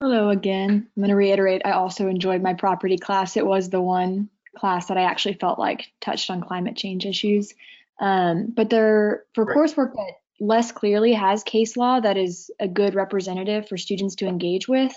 Hello 0.00 0.28
again. 0.28 0.88
I'm 0.94 1.00
going 1.00 1.08
to 1.08 1.16
reiterate. 1.16 1.62
I 1.64 1.72
also 1.72 2.06
enjoyed 2.06 2.42
my 2.42 2.52
property 2.52 2.98
class. 2.98 3.36
It 3.36 3.46
was 3.46 3.70
the 3.70 3.80
one 3.80 4.28
class 4.56 4.86
that 4.86 4.98
I 4.98 5.02
actually 5.02 5.34
felt 5.34 5.58
like 5.58 5.90
touched 6.00 6.30
on 6.30 6.42
climate 6.42 6.76
change 6.76 7.06
issues. 7.06 7.54
Um, 7.98 8.52
but 8.54 8.68
there, 8.68 9.24
for 9.34 9.44
right. 9.44 9.56
coursework 9.56 9.94
that 9.94 10.12
less 10.38 10.72
clearly 10.72 11.12
has 11.14 11.42
case 11.42 11.76
law 11.76 12.00
that 12.00 12.16
is 12.16 12.50
a 12.60 12.68
good 12.68 12.94
representative 12.94 13.68
for 13.68 13.76
students 13.76 14.16
to 14.16 14.26
engage 14.26 14.68
with, 14.68 14.94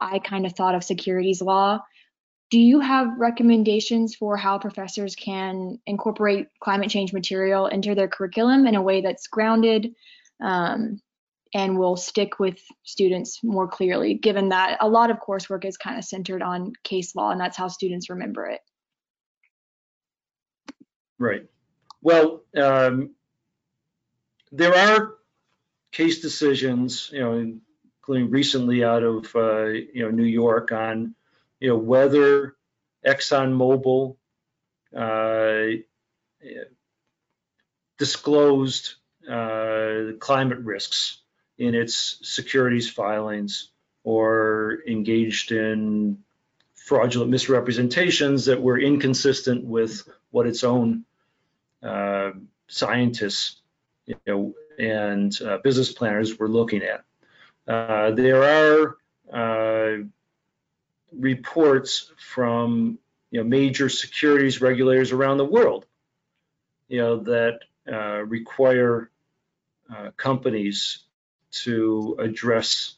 I 0.00 0.18
kind 0.18 0.46
of 0.46 0.52
thought 0.52 0.74
of 0.74 0.84
securities 0.84 1.42
law. 1.42 1.80
Do 2.50 2.58
you 2.58 2.80
have 2.80 3.18
recommendations 3.18 4.14
for 4.14 4.36
how 4.36 4.58
professors 4.58 5.16
can 5.16 5.80
incorporate 5.86 6.48
climate 6.60 6.90
change 6.90 7.12
material 7.12 7.66
into 7.66 7.94
their 7.94 8.08
curriculum 8.08 8.66
in 8.66 8.76
a 8.76 8.82
way 8.82 9.00
that's 9.00 9.26
grounded 9.26 9.94
um, 10.40 11.00
and 11.54 11.78
will 11.78 11.96
stick 11.96 12.38
with 12.38 12.60
students 12.84 13.42
more 13.42 13.66
clearly, 13.66 14.14
given 14.14 14.50
that 14.50 14.78
a 14.80 14.88
lot 14.88 15.10
of 15.10 15.18
coursework 15.18 15.64
is 15.64 15.76
kind 15.76 15.98
of 15.98 16.04
centered 16.04 16.42
on 16.42 16.72
case 16.84 17.16
law 17.16 17.30
and 17.30 17.40
that's 17.40 17.56
how 17.56 17.66
students 17.66 18.10
remember 18.10 18.46
it? 18.46 18.60
Right. 21.18 21.46
Well, 22.02 22.42
um, 22.56 23.14
there 24.52 24.74
are 24.74 25.14
case 25.90 26.20
decisions, 26.20 27.10
you 27.12 27.20
know, 27.20 27.58
including 28.06 28.30
recently 28.30 28.84
out 28.84 29.02
of 29.02 29.34
uh, 29.34 29.64
you 29.64 30.02
know 30.02 30.10
New 30.10 30.24
York 30.24 30.70
on 30.70 31.16
you 31.58 31.68
know 31.68 31.76
whether 31.76 32.54
ExxonMobil 33.04 34.16
uh, 34.96 35.66
disclosed 37.98 38.94
uh, 39.28 40.12
climate 40.20 40.60
risks 40.60 41.20
in 41.58 41.74
its 41.74 42.18
securities 42.22 42.88
filings 42.88 43.70
or 44.04 44.78
engaged 44.86 45.50
in 45.50 46.18
fraudulent 46.74 47.32
misrepresentations 47.32 48.44
that 48.44 48.62
were 48.62 48.78
inconsistent 48.78 49.64
with 49.64 50.08
what 50.30 50.46
its 50.46 50.62
own 50.62 51.04
uh, 51.82 52.30
scientists 52.68 53.60
you 54.06 54.14
know, 54.28 54.54
and 54.78 55.36
uh, 55.42 55.58
business 55.64 55.92
planners 55.92 56.38
were 56.38 56.48
looking 56.48 56.84
at. 56.84 57.05
Uh, 57.66 58.12
there 58.12 58.42
are 58.44 58.96
uh, 59.32 60.02
reports 61.12 62.12
from 62.18 62.98
you 63.30 63.40
know, 63.40 63.48
major 63.48 63.88
securities 63.88 64.60
regulators 64.60 65.12
around 65.12 65.38
the 65.38 65.44
world, 65.44 65.84
you 66.88 66.98
know, 66.98 67.16
that 67.18 67.60
uh, 67.90 68.22
require 68.24 69.10
uh, 69.94 70.10
companies 70.16 71.04
to 71.50 72.16
address 72.18 72.94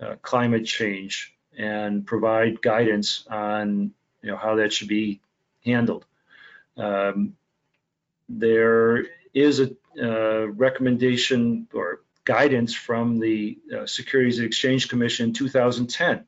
uh, 0.00 0.14
climate 0.22 0.66
change 0.66 1.34
and 1.56 2.06
provide 2.06 2.60
guidance 2.60 3.26
on 3.30 3.92
you 4.22 4.30
know 4.30 4.36
how 4.36 4.56
that 4.56 4.72
should 4.72 4.88
be 4.88 5.20
handled. 5.64 6.04
Um, 6.76 7.36
there 8.28 9.06
is 9.32 9.60
a 9.60 10.48
recommendation 10.48 11.68
or 11.72 12.00
guidance 12.24 12.74
from 12.74 13.18
the 13.18 13.58
uh, 13.74 13.86
Securities 13.86 14.38
and 14.38 14.46
Exchange 14.46 14.88
Commission 14.88 15.28
in 15.28 15.32
2010 15.34 16.24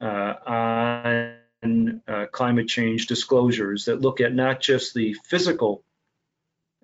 uh, 0.00 0.34
on 0.46 2.02
uh, 2.08 2.26
climate 2.32 2.68
change 2.68 3.06
disclosures 3.06 3.86
that 3.86 4.00
look 4.00 4.20
at 4.20 4.34
not 4.34 4.60
just 4.60 4.94
the 4.94 5.14
physical 5.24 5.82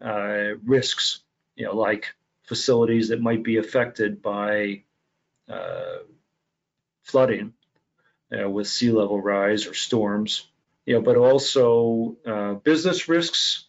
uh, 0.01 0.55
risks, 0.65 1.21
you 1.57 1.67
know, 1.67 1.75
like 1.75 2.15
facilities 2.45 3.09
that 3.09 3.21
might 3.21 3.43
be 3.43 3.57
affected 3.59 4.23
by 4.23 4.83
uh, 5.49 5.99
flooding 7.03 7.53
uh, 8.33 8.49
with 8.49 8.69
sea 8.69 8.91
level 8.91 9.21
rise 9.21 9.67
or 9.67 9.75
storms, 9.75 10.47
you 10.87 10.95
know, 10.95 11.03
but 11.03 11.17
also 11.17 12.17
business 12.63 13.09
risks 13.09 13.67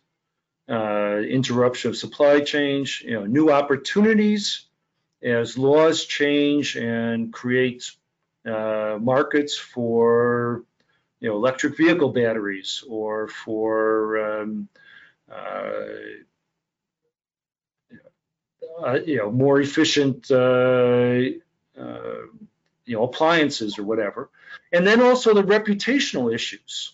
interruption 0.71 1.89
of 1.89 1.97
supply 1.97 2.41
chain, 2.41 2.85
you 3.01 3.13
know, 3.13 3.25
new 3.25 3.51
opportunities 3.51 4.65
as 5.23 5.57
laws 5.57 6.05
change 6.05 6.75
and 6.75 7.31
create 7.31 7.91
uh, 8.45 8.97
markets 8.99 9.57
for 9.57 10.63
you 11.19 11.29
know 11.29 11.35
electric 11.35 11.77
vehicle 11.77 12.09
batteries 12.09 12.83
or 12.87 13.27
for 13.27 14.41
um, 14.41 14.67
uh, 15.31 15.73
uh 18.83 18.99
you 19.05 19.17
know 19.17 19.31
more 19.31 19.61
efficient 19.61 20.31
uh, 20.31 21.19
uh, 21.77 22.21
you 22.85 22.97
know, 22.97 23.03
appliances 23.03 23.79
or 23.79 23.83
whatever. 23.83 24.29
And 24.71 24.85
then 24.85 25.01
also 25.01 25.33
the 25.33 25.43
reputational 25.43 26.33
issues, 26.33 26.93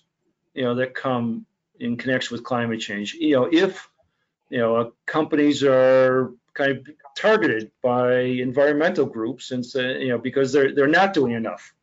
you 0.54 0.64
know, 0.64 0.76
that 0.76 0.94
come 0.94 1.46
in 1.80 1.98
connection 1.98 2.36
with 2.36 2.44
climate 2.44 2.80
change. 2.80 3.14
You 3.14 3.36
know, 3.36 3.50
if, 3.52 3.90
you 4.50 4.60
know, 4.60 4.76
uh, 4.76 4.90
companies 5.06 5.64
are 5.64 6.32
kind 6.54 6.72
of 6.72 6.88
targeted 7.16 7.72
by 7.82 8.20
environmental 8.20 9.06
groups 9.06 9.52
and 9.52 9.66
say, 9.66 10.02
you 10.02 10.10
know, 10.10 10.18
because 10.18 10.52
they're, 10.52 10.74
they're 10.74 10.88
not 10.88 11.14
doing 11.14 11.34
enough 11.34 11.74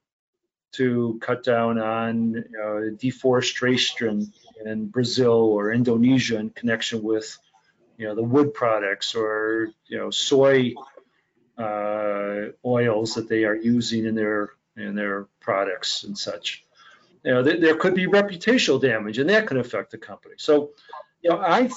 to 0.73 1.19
cut 1.23 1.45
down 1.45 1.79
on 1.79 2.35
you 2.35 2.45
know, 2.51 2.91
deforestation 2.99 4.33
in 4.65 4.87
Brazil 4.87 5.33
or 5.33 5.73
Indonesia 5.73 6.39
in 6.39 6.51
connection 6.51 7.03
with, 7.03 7.39
you 7.97 8.07
know, 8.07 8.15
the 8.15 8.23
wood 8.23 8.55
products 8.55 9.15
or, 9.15 9.71
you 9.87 9.99
know, 9.99 10.11
soy 10.11 10.75
uh, 11.57 12.47
oils 12.65 13.15
that 13.15 13.29
they 13.29 13.45
are 13.45 13.55
using 13.55 14.07
in 14.07 14.15
their 14.15 14.51
in 14.77 14.97
their 14.97 15.27
products 15.41 16.03
and 16.03 16.19
such. 16.19 16.64
You 17.25 17.33
know, 17.33 17.43
th 17.43 17.61
there 17.61 17.77
could 17.77 17.95
be 17.95 18.07
reputational 18.07 18.81
damage, 18.81 19.19
and 19.19 19.31
that 19.31 19.47
could 19.47 19.57
affect 19.57 19.91
the 19.91 19.99
company. 19.99 20.35
So, 20.39 20.71
you 21.23 21.31
know, 21.31 21.39
I 21.39 21.71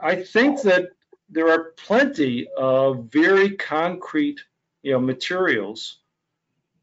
I 0.00 0.16
think 0.16 0.62
that 0.62 0.90
there 1.28 1.48
are 1.50 1.72
plenty 1.76 2.48
of 2.56 3.06
very 3.10 3.50
concrete, 3.56 4.40
you 4.82 4.92
know, 4.92 5.00
materials 5.00 5.98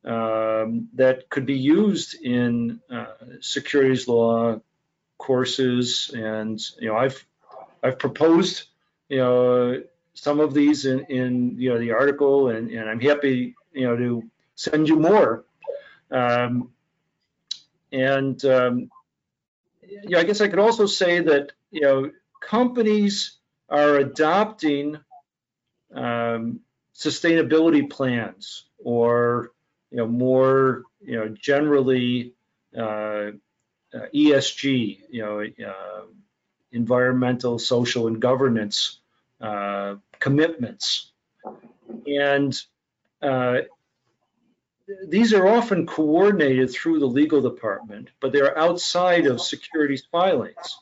um, 0.05 0.89
that 0.95 1.29
could 1.29 1.45
be 1.45 1.57
used 1.57 2.21
in 2.21 2.79
uh, 2.89 3.05
securities 3.39 4.07
law 4.07 4.61
courses, 5.17 6.11
and 6.13 6.59
you 6.79 6.89
know, 6.89 6.97
I've 6.97 7.25
I've 7.81 7.99
proposed, 7.99 8.67
you 9.09 9.17
know, 9.17 9.83
some 10.13 10.39
of 10.39 10.53
these 10.53 10.85
in, 10.85 11.05
in 11.05 11.55
you 11.57 11.69
know 11.69 11.79
the 11.79 11.91
article, 11.91 12.49
and, 12.49 12.69
and 12.69 12.89
I'm 12.89 12.99
happy 12.99 13.55
you 13.71 13.87
know 13.87 13.95
to 13.95 14.23
send 14.55 14.87
you 14.87 14.97
more. 14.97 15.45
Um, 16.11 16.72
and 17.93 18.43
um, 18.43 18.89
I 20.15 20.23
guess 20.23 20.41
I 20.41 20.47
could 20.49 20.59
also 20.59 20.85
say 20.85 21.21
that 21.21 21.53
you 21.71 21.81
know 21.81 22.11
companies 22.41 23.37
are 23.69 23.95
adopting 23.95 24.97
um, 25.93 26.59
sustainability 26.95 27.89
plans 27.89 28.65
or 28.83 29.51
you 29.91 29.97
know 29.97 30.07
more 30.07 30.83
you 31.01 31.17
know 31.17 31.29
generally 31.29 32.33
uh, 32.77 33.31
uh, 33.93 34.07
ESG, 34.13 35.01
you 35.09 35.21
know, 35.21 35.41
uh, 35.41 36.05
environmental, 36.71 37.59
social, 37.59 38.07
and 38.07 38.19
governance 38.19 38.99
uh, 39.39 39.95
commitments. 40.19 41.11
And 42.07 42.59
uh, 43.21 43.59
these 45.07 45.33
are 45.33 45.47
often 45.47 45.85
coordinated 45.85 46.71
through 46.71 46.99
the 46.99 47.05
legal 47.05 47.41
department, 47.41 48.09
but 48.19 48.31
they're 48.31 48.57
outside 48.57 49.25
of 49.27 49.41
securities 49.41 50.05
filings. 50.11 50.77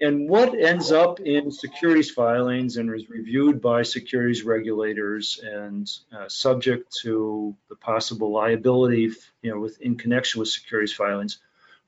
And 0.00 0.28
what 0.28 0.54
ends 0.54 0.92
up 0.92 1.18
in 1.18 1.50
securities 1.50 2.10
filings 2.10 2.76
and 2.76 2.92
is 2.94 3.10
reviewed 3.10 3.60
by 3.60 3.82
securities 3.82 4.44
regulators 4.44 5.40
and 5.42 5.90
uh, 6.16 6.28
subject 6.28 6.96
to 7.02 7.56
the 7.68 7.74
possible 7.74 8.30
liability, 8.30 9.10
you 9.42 9.50
know, 9.50 9.58
with 9.58 9.80
in 9.80 9.96
connection 9.96 10.38
with 10.38 10.48
securities 10.48 10.92
filings, 10.92 11.38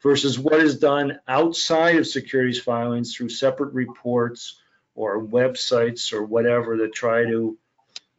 versus 0.03 0.39
what 0.39 0.61
is 0.61 0.79
done 0.79 1.21
outside 1.29 1.97
of 1.97 2.07
securities 2.07 2.61
filings 2.61 3.15
through 3.15 3.29
separate 3.29 3.75
reports 3.75 4.61
or 4.97 5.23
websites 5.23 6.13
or 6.13 6.25
whatever 6.25 6.79
that 6.79 6.93
try 6.93 7.25
to 7.25 7.59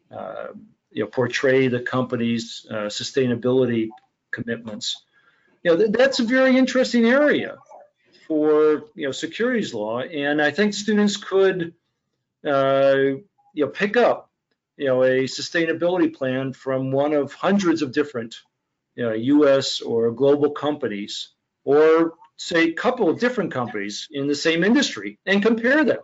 uh, 0.10 0.48
you 0.92 1.04
know, 1.04 1.10
portray 1.10 1.68
the 1.68 1.80
company's 1.80 2.66
uh, 2.70 2.88
sustainability 2.88 3.90
commitments. 4.32 5.04
You 5.64 5.72
know, 5.72 5.78
th 5.78 5.92
that's 5.92 6.20
a 6.20 6.24
very 6.24 6.58
interesting 6.58 7.06
area 7.06 7.58
for 8.28 8.84
you 8.96 9.06
know 9.06 9.12
securities 9.12 9.74
law, 9.74 10.00
and 10.00 10.42
I 10.42 10.52
think 10.52 10.74
students 10.74 11.18
could 11.18 11.74
uh, 12.46 12.96
you 13.54 13.66
know 13.66 13.72
pick 13.82 13.98
up 13.98 14.30
you 14.78 14.88
know 14.88 15.04
a 15.04 15.26
sustainability 15.40 16.14
plan 16.14 16.54
from 16.54 16.92
one 16.92 17.14
of 17.14 17.34
hundreds 17.34 17.82
of 17.82 17.92
different 17.92 18.36
you 18.96 19.06
know, 19.06 19.14
U.S. 19.36 19.82
or 19.82 20.12
global 20.12 20.52
companies, 20.52 21.30
or 21.64 22.14
say 22.36 22.62
a 22.64 22.74
couple 22.74 23.08
of 23.10 23.20
different 23.20 23.52
companies 23.54 24.08
in 24.12 24.28
the 24.28 24.36
same 24.36 24.64
industry, 24.64 25.20
and 25.26 25.42
compare 25.42 25.84
them 25.86 26.04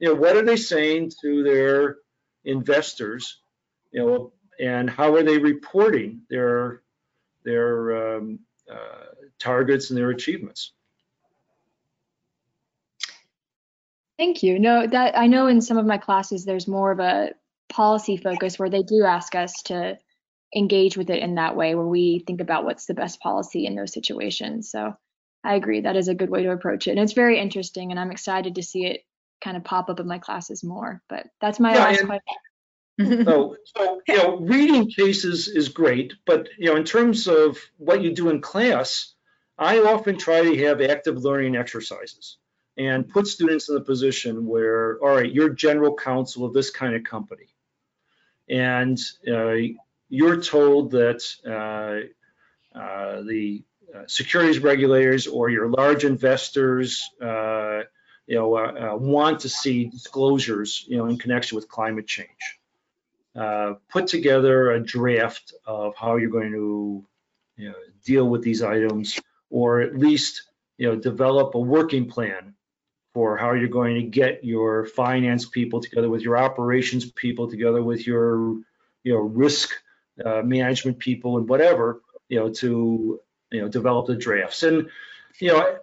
you 0.00 0.08
know, 0.08 0.14
what 0.14 0.36
are 0.36 0.44
they 0.44 0.56
saying 0.56 1.12
to 1.20 1.42
their 1.42 1.98
investors, 2.44 3.39
you 3.92 4.00
know, 4.00 4.32
and 4.60 4.88
how 4.88 5.14
are 5.14 5.22
they 5.22 5.38
reporting 5.38 6.22
their 6.28 6.82
their 7.44 8.16
um, 8.16 8.38
uh, 8.70 9.06
targets 9.38 9.90
and 9.90 9.98
their 9.98 10.10
achievements? 10.10 10.72
Thank 14.18 14.42
you. 14.42 14.58
No, 14.58 14.86
that 14.86 15.18
I 15.18 15.26
know 15.26 15.46
in 15.46 15.62
some 15.62 15.78
of 15.78 15.86
my 15.86 15.96
classes 15.96 16.44
there's 16.44 16.68
more 16.68 16.92
of 16.92 17.00
a 17.00 17.30
policy 17.70 18.16
focus 18.18 18.58
where 18.58 18.68
they 18.68 18.82
do 18.82 19.04
ask 19.04 19.34
us 19.34 19.62
to 19.62 19.98
engage 20.54 20.96
with 20.96 21.08
it 21.08 21.22
in 21.22 21.36
that 21.36 21.56
way, 21.56 21.74
where 21.74 21.86
we 21.86 22.22
think 22.26 22.40
about 22.40 22.64
what's 22.64 22.86
the 22.86 22.94
best 22.94 23.20
policy 23.20 23.64
in 23.66 23.76
those 23.76 23.94
situations. 23.94 24.70
So 24.70 24.94
I 25.42 25.54
agree 25.54 25.80
that 25.80 25.96
is 25.96 26.08
a 26.08 26.14
good 26.14 26.28
way 26.28 26.42
to 26.42 26.50
approach 26.50 26.86
it, 26.86 26.90
and 26.90 27.00
it's 27.00 27.14
very 27.14 27.38
interesting, 27.38 27.90
and 27.90 27.98
I'm 27.98 28.10
excited 28.10 28.56
to 28.56 28.62
see 28.62 28.84
it 28.84 29.00
kind 29.40 29.56
of 29.56 29.64
pop 29.64 29.88
up 29.88 30.00
in 30.00 30.06
my 30.06 30.18
classes 30.18 30.62
more. 30.62 31.00
But 31.08 31.26
that's 31.40 31.58
my 31.58 31.72
yeah, 31.72 31.84
last 31.84 32.04
question. 32.04 32.36
So, 33.24 33.56
so, 33.76 34.00
you 34.06 34.16
know, 34.16 34.36
reading 34.38 34.90
cases 34.90 35.48
is 35.48 35.68
great, 35.68 36.14
but 36.26 36.48
you 36.58 36.66
know, 36.66 36.76
in 36.76 36.84
terms 36.84 37.26
of 37.26 37.58
what 37.78 38.02
you 38.02 38.14
do 38.14 38.28
in 38.28 38.40
class, 38.40 39.14
I 39.58 39.80
often 39.80 40.18
try 40.18 40.42
to 40.42 40.64
have 40.64 40.80
active 40.80 41.18
learning 41.18 41.56
exercises 41.56 42.38
and 42.76 43.08
put 43.08 43.26
students 43.26 43.68
in 43.68 43.74
the 43.74 43.80
position 43.80 44.46
where, 44.46 44.98
all 45.02 45.16
right, 45.16 45.30
you're 45.30 45.50
general 45.50 45.94
counsel 45.94 46.44
of 46.44 46.54
this 46.54 46.70
kind 46.70 46.94
of 46.94 47.04
company, 47.04 47.48
and 48.48 48.98
uh, 49.30 49.54
you're 50.08 50.40
told 50.40 50.92
that 50.92 51.22
uh, 51.46 52.78
uh, 52.78 53.22
the 53.22 53.62
uh, 53.94 54.02
securities 54.06 54.60
regulators 54.60 55.26
or 55.26 55.50
your 55.50 55.68
large 55.68 56.04
investors 56.04 57.10
uh, 57.20 57.80
you 58.30 58.36
know, 58.36 58.56
uh, 58.56 58.92
uh, 58.92 58.96
want 58.96 59.40
to 59.40 59.48
see 59.48 59.86
disclosures, 59.86 60.84
you 60.86 60.96
know, 60.96 61.06
in 61.06 61.18
connection 61.18 61.56
with 61.56 61.68
climate 61.68 62.06
change. 62.06 62.59
Uh, 63.36 63.74
put 63.88 64.08
together 64.08 64.72
a 64.72 64.80
draft 64.80 65.54
of 65.64 65.94
how 65.96 66.16
you're 66.16 66.30
going 66.30 66.52
to, 66.52 67.06
you 67.56 67.68
know, 67.68 67.74
deal 68.04 68.28
with 68.28 68.42
these 68.42 68.62
items, 68.62 69.20
or 69.50 69.80
at 69.80 69.96
least, 69.96 70.42
you 70.78 70.88
know, 70.88 70.96
develop 70.96 71.54
a 71.54 71.60
working 71.60 72.08
plan 72.08 72.54
for 73.14 73.36
how 73.36 73.52
you're 73.52 73.68
going 73.68 73.94
to 73.96 74.02
get 74.02 74.44
your 74.44 74.84
finance 74.84 75.46
people 75.46 75.80
together 75.80 76.08
with 76.08 76.22
your 76.22 76.36
operations 76.36 77.10
people 77.10 77.48
together 77.48 77.82
with 77.82 78.06
your, 78.06 78.56
you 79.04 79.12
know, 79.12 79.20
risk 79.20 79.70
uh, 80.24 80.42
management 80.42 80.98
people 80.98 81.38
and 81.38 81.48
whatever, 81.48 82.02
you 82.28 82.38
know, 82.38 82.50
to, 82.50 83.20
you 83.50 83.60
know, 83.60 83.68
develop 83.68 84.06
the 84.06 84.16
drafts. 84.16 84.62
And, 84.62 84.88
you 85.40 85.48
know, 85.48 85.78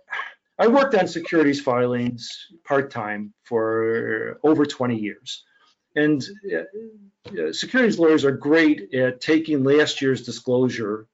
I 0.59 0.67
worked 0.67 0.95
on 0.95 1.07
securities 1.07 1.61
filings 1.61 2.47
part-time 2.65 3.33
for 3.43 4.39
over 4.43 4.65
20 4.65 4.97
years. 4.97 5.43
And 5.97 6.23
uh, 6.55 7.51
securities 7.51 7.97
lawyers 7.97 8.23
are 8.23 8.31
great 8.31 8.93
at 8.93 9.19
taking 9.19 9.63
last 9.63 9.99
year's 9.99 10.23
disclosure 10.23 11.07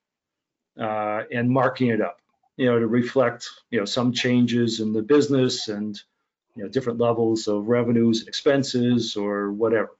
uh, 0.77 1.21
and 1.31 1.49
marking 1.49 1.87
it 1.87 2.01
up, 2.01 2.19
you 2.57 2.65
know, 2.65 2.77
to 2.77 2.85
reflect, 2.85 3.49
you 3.71 3.79
know, 3.79 3.85
some 3.85 4.11
changes 4.11 4.81
in 4.81 4.91
the 4.91 5.01
business 5.01 5.69
and, 5.69 5.97
you 6.55 6.63
know, 6.63 6.69
different 6.69 6.99
levels 6.99 7.47
of 7.47 7.69
revenues 7.69 8.27
expenses 8.27 9.15
or 9.15 9.53
whatever. 9.53 9.91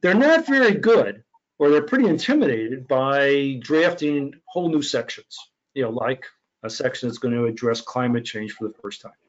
They're 0.00 0.14
not 0.14 0.46
very 0.46 0.74
good 0.74 1.24
or 1.58 1.70
they're 1.70 1.82
pretty 1.82 2.06
intimidated 2.06 2.86
by 2.86 3.58
drafting 3.60 4.34
whole 4.44 4.68
new 4.68 4.82
sections, 4.82 5.38
you 5.74 5.82
know, 5.82 5.90
like 5.90 6.24
a 6.62 6.70
section 6.70 7.08
that's 7.08 7.18
going 7.18 7.34
to 7.34 7.46
address 7.46 7.80
climate 7.80 8.24
change 8.24 8.52
for 8.52 8.68
the 8.68 8.74
first 8.80 9.00
time. 9.00 9.19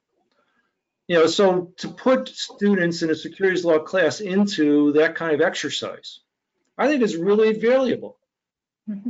You 1.11 1.17
know, 1.17 1.27
so 1.27 1.73
to 1.79 1.89
put 1.89 2.29
students 2.29 3.01
in 3.01 3.09
a 3.09 3.15
securities 3.15 3.65
law 3.65 3.79
class 3.79 4.21
into 4.21 4.93
that 4.93 5.15
kind 5.15 5.33
of 5.33 5.41
exercise, 5.41 6.21
I 6.77 6.87
think 6.87 7.01
is 7.01 7.17
really 7.17 7.51
valuable. 7.51 8.17
Mm-hmm. 8.89 9.09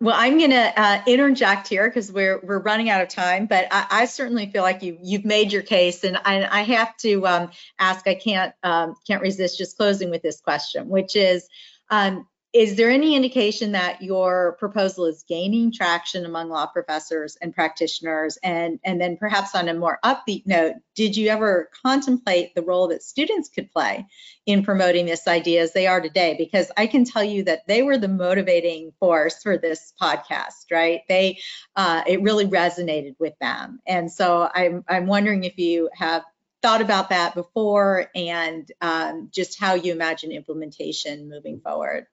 Well, 0.00 0.16
I'm 0.18 0.36
going 0.36 0.50
to 0.50 0.80
uh, 0.80 1.02
interject 1.06 1.68
here 1.68 1.88
because 1.88 2.10
we're 2.10 2.40
we're 2.42 2.58
running 2.58 2.90
out 2.90 3.02
of 3.02 3.08
time, 3.08 3.46
but 3.46 3.68
I, 3.70 3.86
I, 3.88 4.04
certainly 4.06 4.50
feel 4.50 4.64
like 4.64 4.82
you 4.82 4.98
you've 5.00 5.24
made 5.24 5.52
your 5.52 5.62
case, 5.62 6.02
and 6.02 6.16
I, 6.16 6.44
I 6.50 6.62
have 6.62 6.96
to 7.02 7.24
um, 7.24 7.50
ask. 7.78 8.08
I 8.08 8.16
can't 8.16 8.52
um, 8.64 8.96
can't 9.06 9.22
resist 9.22 9.56
just 9.56 9.76
closing 9.76 10.10
with 10.10 10.22
this 10.22 10.40
question, 10.40 10.88
which 10.88 11.14
is, 11.14 11.46
um, 11.88 12.26
is 12.56 12.76
there 12.76 12.88
any 12.88 13.14
indication 13.14 13.72
that 13.72 14.00
your 14.00 14.56
proposal 14.58 15.04
is 15.04 15.24
gaining 15.28 15.70
traction 15.70 16.24
among 16.24 16.48
law 16.48 16.64
professors 16.64 17.36
and 17.42 17.54
practitioners? 17.54 18.38
And, 18.42 18.80
and 18.82 18.98
then 18.98 19.18
perhaps 19.18 19.54
on 19.54 19.68
a 19.68 19.74
more 19.74 19.98
upbeat 20.02 20.46
note, 20.46 20.76
did 20.94 21.18
you 21.18 21.28
ever 21.28 21.68
contemplate 21.84 22.54
the 22.54 22.62
role 22.62 22.88
that 22.88 23.02
students 23.02 23.50
could 23.50 23.70
play 23.70 24.06
in 24.46 24.64
promoting 24.64 25.04
this 25.04 25.28
idea 25.28 25.60
as 25.60 25.74
they 25.74 25.86
are 25.86 26.00
today? 26.00 26.34
Because 26.38 26.72
I 26.78 26.86
can 26.86 27.04
tell 27.04 27.22
you 27.22 27.42
that 27.42 27.66
they 27.68 27.82
were 27.82 27.98
the 27.98 28.08
motivating 28.08 28.92
force 29.00 29.42
for 29.42 29.58
this 29.58 29.92
podcast, 30.00 30.72
right? 30.72 31.02
They, 31.10 31.40
uh, 31.76 32.04
it 32.06 32.22
really 32.22 32.46
resonated 32.46 33.16
with 33.18 33.34
them. 33.38 33.80
And 33.86 34.10
so 34.10 34.48
I'm, 34.54 34.82
I'm 34.88 35.06
wondering 35.06 35.44
if 35.44 35.58
you 35.58 35.90
have 35.92 36.22
thought 36.62 36.80
about 36.80 37.10
that 37.10 37.34
before 37.34 38.06
and 38.14 38.66
um, 38.80 39.28
just 39.30 39.60
how 39.60 39.74
you 39.74 39.92
imagine 39.92 40.32
implementation 40.32 41.28
moving 41.28 41.60
forward. 41.60 42.06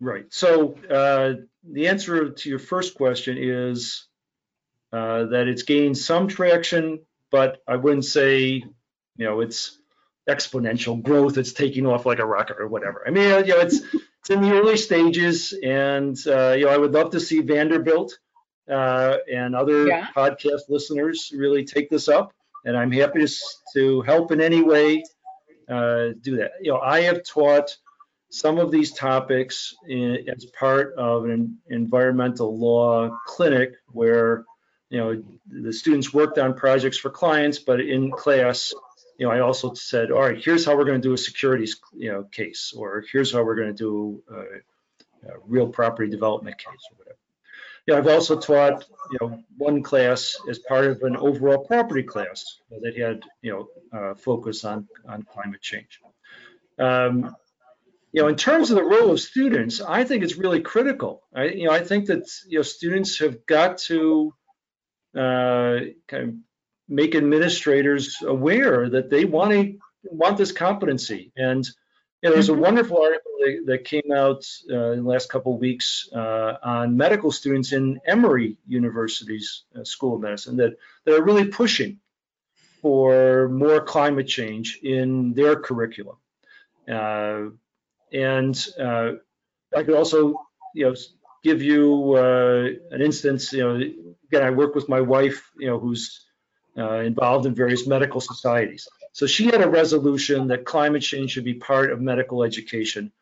Right. 0.00 0.26
So 0.28 0.76
uh, 0.90 1.42
the 1.64 1.88
answer 1.88 2.30
to 2.30 2.48
your 2.48 2.58
first 2.58 2.94
question 2.94 3.38
is 3.38 4.06
uh, 4.92 5.24
that 5.26 5.48
it's 5.48 5.62
gained 5.62 5.96
some 5.96 6.28
traction, 6.28 7.00
but 7.30 7.62
I 7.66 7.76
wouldn't 7.76 8.04
say, 8.04 8.64
you 9.16 9.24
know, 9.24 9.40
it's 9.40 9.78
exponential 10.28 11.02
growth. 11.02 11.38
It's 11.38 11.52
taking 11.52 11.86
off 11.86 12.04
like 12.06 12.18
a 12.18 12.26
rocket 12.26 12.56
or 12.58 12.68
whatever. 12.68 13.04
I 13.06 13.10
mean, 13.10 13.46
you 13.46 13.54
know, 13.54 13.60
it's 13.60 13.80
it's 14.20 14.30
in 14.30 14.42
the 14.42 14.52
early 14.52 14.76
stages, 14.76 15.54
and 15.62 16.16
uh, 16.26 16.52
you 16.52 16.66
know, 16.66 16.70
I 16.70 16.76
would 16.76 16.92
love 16.92 17.10
to 17.10 17.20
see 17.20 17.40
Vanderbilt 17.40 18.18
uh, 18.70 19.16
and 19.32 19.54
other 19.54 19.86
yeah. 19.86 20.08
podcast 20.14 20.68
listeners 20.68 21.32
really 21.34 21.64
take 21.64 21.88
this 21.88 22.08
up, 22.08 22.32
and 22.64 22.76
I'm 22.76 22.92
happy 22.92 23.24
to 23.24 23.34
to 23.74 24.02
help 24.02 24.32
in 24.32 24.40
any 24.40 24.62
way 24.62 25.04
uh, 25.68 26.08
do 26.20 26.36
that. 26.36 26.52
You 26.60 26.72
know, 26.72 26.80
I 26.80 27.02
have 27.02 27.24
taught 27.24 27.76
some 28.30 28.58
of 28.58 28.70
these 28.70 28.92
topics 28.92 29.74
in, 29.88 30.28
as 30.28 30.44
part 30.46 30.94
of 30.94 31.26
an 31.26 31.58
environmental 31.68 32.58
law 32.58 33.10
clinic 33.26 33.74
where 33.92 34.44
you 34.90 34.98
know 34.98 35.22
the 35.48 35.72
students 35.72 36.12
worked 36.12 36.38
on 36.38 36.54
projects 36.54 36.98
for 36.98 37.10
clients 37.10 37.58
but 37.58 37.80
in 37.80 38.10
class 38.10 38.72
you 39.18 39.26
know 39.26 39.32
i 39.32 39.40
also 39.40 39.74
said 39.74 40.10
all 40.10 40.20
right 40.20 40.44
here's 40.44 40.64
how 40.64 40.76
we're 40.76 40.84
going 40.84 41.00
to 41.00 41.08
do 41.08 41.14
a 41.14 41.18
securities 41.18 41.80
you 41.94 42.10
know 42.10 42.24
case 42.24 42.72
or 42.76 43.04
here's 43.12 43.32
how 43.32 43.42
we're 43.42 43.56
going 43.56 43.74
to 43.74 43.74
do 43.74 44.22
a, 44.30 45.30
a 45.30 45.38
real 45.46 45.68
property 45.68 46.10
development 46.10 46.56
case 46.58 46.86
or 46.90 46.98
whatever 46.98 47.16
yeah, 47.86 47.98
I've 47.98 48.08
also 48.08 48.36
taught, 48.36 48.84
you 49.12 49.18
know, 49.20 49.44
one 49.58 49.80
class 49.80 50.36
as 50.50 50.58
part 50.58 50.86
of 50.86 51.02
an 51.02 51.16
overall 51.16 51.64
property 51.64 52.02
class 52.02 52.58
that 52.68 52.96
had, 52.96 53.22
you 53.42 53.52
know, 53.52 53.96
uh, 53.96 54.14
focus 54.14 54.64
on 54.64 54.88
on 55.08 55.22
climate 55.22 55.62
change. 55.62 56.00
Um, 56.80 57.36
you 58.16 58.22
know, 58.22 58.28
in 58.28 58.36
terms 58.36 58.70
of 58.70 58.76
the 58.76 58.82
role 58.82 59.10
of 59.10 59.20
students, 59.20 59.82
I 59.82 60.04
think 60.04 60.24
it's 60.24 60.36
really 60.36 60.62
critical. 60.62 61.22
I, 61.34 61.48
you 61.48 61.66
know, 61.66 61.72
I 61.72 61.84
think 61.84 62.06
that 62.06 62.26
you 62.48 62.58
know 62.58 62.62
students 62.62 63.18
have 63.18 63.44
got 63.44 63.76
to 63.90 64.32
uh, 65.14 65.76
kind 66.08 66.22
of 66.22 66.34
make 66.88 67.14
administrators 67.14 68.16
aware 68.22 68.88
that 68.88 69.10
they 69.10 69.26
want 69.26 69.50
to 69.52 69.78
want 70.04 70.38
this 70.38 70.50
competency. 70.50 71.30
And 71.36 71.66
you 72.22 72.30
know, 72.30 72.32
there's 72.32 72.48
a 72.48 72.52
mm-hmm. 72.52 72.62
wonderful 72.62 73.02
article 73.02 73.32
that, 73.40 73.64
that 73.66 73.84
came 73.84 74.10
out 74.10 74.46
uh, 74.70 74.92
in 74.92 75.04
the 75.04 75.10
last 75.10 75.28
couple 75.28 75.52
of 75.52 75.60
weeks 75.60 76.08
uh, 76.14 76.54
on 76.62 76.96
medical 76.96 77.30
students 77.30 77.74
in 77.74 78.00
Emory 78.06 78.56
University's 78.66 79.64
uh, 79.78 79.84
School 79.84 80.14
of 80.14 80.22
Medicine 80.22 80.56
that 80.56 80.78
that 81.04 81.20
are 81.20 81.22
really 81.22 81.48
pushing 81.48 82.00
for 82.80 83.50
more 83.50 83.82
climate 83.82 84.26
change 84.26 84.80
in 84.82 85.34
their 85.34 85.56
curriculum. 85.56 86.16
Uh, 86.90 87.50
and 88.12 88.66
uh, 88.78 89.12
I 89.74 89.82
could 89.82 89.94
also, 89.94 90.34
you 90.74 90.86
know, 90.86 90.94
give 91.42 91.62
you 91.62 92.14
uh, 92.14 92.68
an 92.90 93.02
instance. 93.02 93.52
You 93.52 93.64
know, 93.64 93.74
again, 94.28 94.42
I 94.42 94.50
work 94.50 94.74
with 94.74 94.88
my 94.88 95.00
wife, 95.00 95.50
you 95.58 95.68
know, 95.68 95.78
who's 95.78 96.24
uh, 96.76 97.00
involved 97.00 97.46
in 97.46 97.54
various 97.54 97.86
medical 97.86 98.20
societies. 98.20 98.88
So 99.12 99.26
she 99.26 99.46
had 99.46 99.62
a 99.62 99.68
resolution 99.68 100.48
that 100.48 100.64
climate 100.64 101.02
change 101.02 101.32
should 101.32 101.44
be 101.44 101.54
part 101.54 101.90
of 101.90 102.00
medical 102.00 102.42
education, 102.42 103.12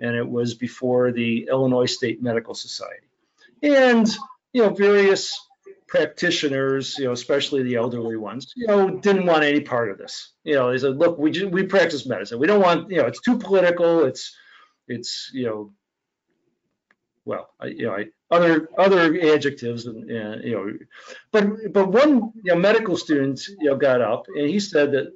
and 0.00 0.16
it 0.16 0.28
was 0.28 0.54
before 0.54 1.12
the 1.12 1.48
Illinois 1.50 1.86
State 1.86 2.22
Medical 2.22 2.54
Society. 2.54 3.06
And 3.62 4.08
you 4.52 4.62
know, 4.62 4.70
various 4.70 5.38
practitioners, 5.92 6.96
you 6.98 7.04
know, 7.04 7.12
especially 7.12 7.62
the 7.62 7.74
elderly 7.74 8.16
ones, 8.16 8.50
you 8.56 8.66
know, 8.66 8.88
didn't 8.88 9.26
want 9.26 9.44
any 9.44 9.60
part 9.60 9.90
of 9.90 9.98
this. 9.98 10.32
You 10.42 10.54
know, 10.54 10.72
they 10.72 10.78
said, 10.78 10.96
look, 10.96 11.18
we 11.18 11.30
just, 11.30 11.52
we 11.52 11.64
practice 11.64 12.06
medicine. 12.06 12.38
We 12.38 12.46
don't 12.46 12.62
want, 12.62 12.90
you 12.90 12.96
know, 12.96 13.06
it's 13.06 13.20
too 13.20 13.36
political. 13.36 14.04
It's 14.04 14.34
it's 14.88 15.30
you 15.34 15.44
know, 15.44 15.72
well, 17.26 17.50
I, 17.60 17.66
you 17.66 17.84
know, 17.84 17.92
I, 17.92 18.06
other 18.30 18.70
other 18.78 19.20
adjectives 19.34 19.84
and, 19.84 20.10
and 20.10 20.42
you 20.42 20.54
know, 20.54 20.72
but 21.30 21.70
but 21.74 21.88
one 21.92 22.32
you 22.42 22.54
know 22.54 22.56
medical 22.56 22.96
student 22.96 23.46
you 23.58 23.68
know 23.68 23.76
got 23.76 24.00
up 24.00 24.24
and 24.34 24.48
he 24.48 24.60
said 24.60 24.92
that 24.92 25.12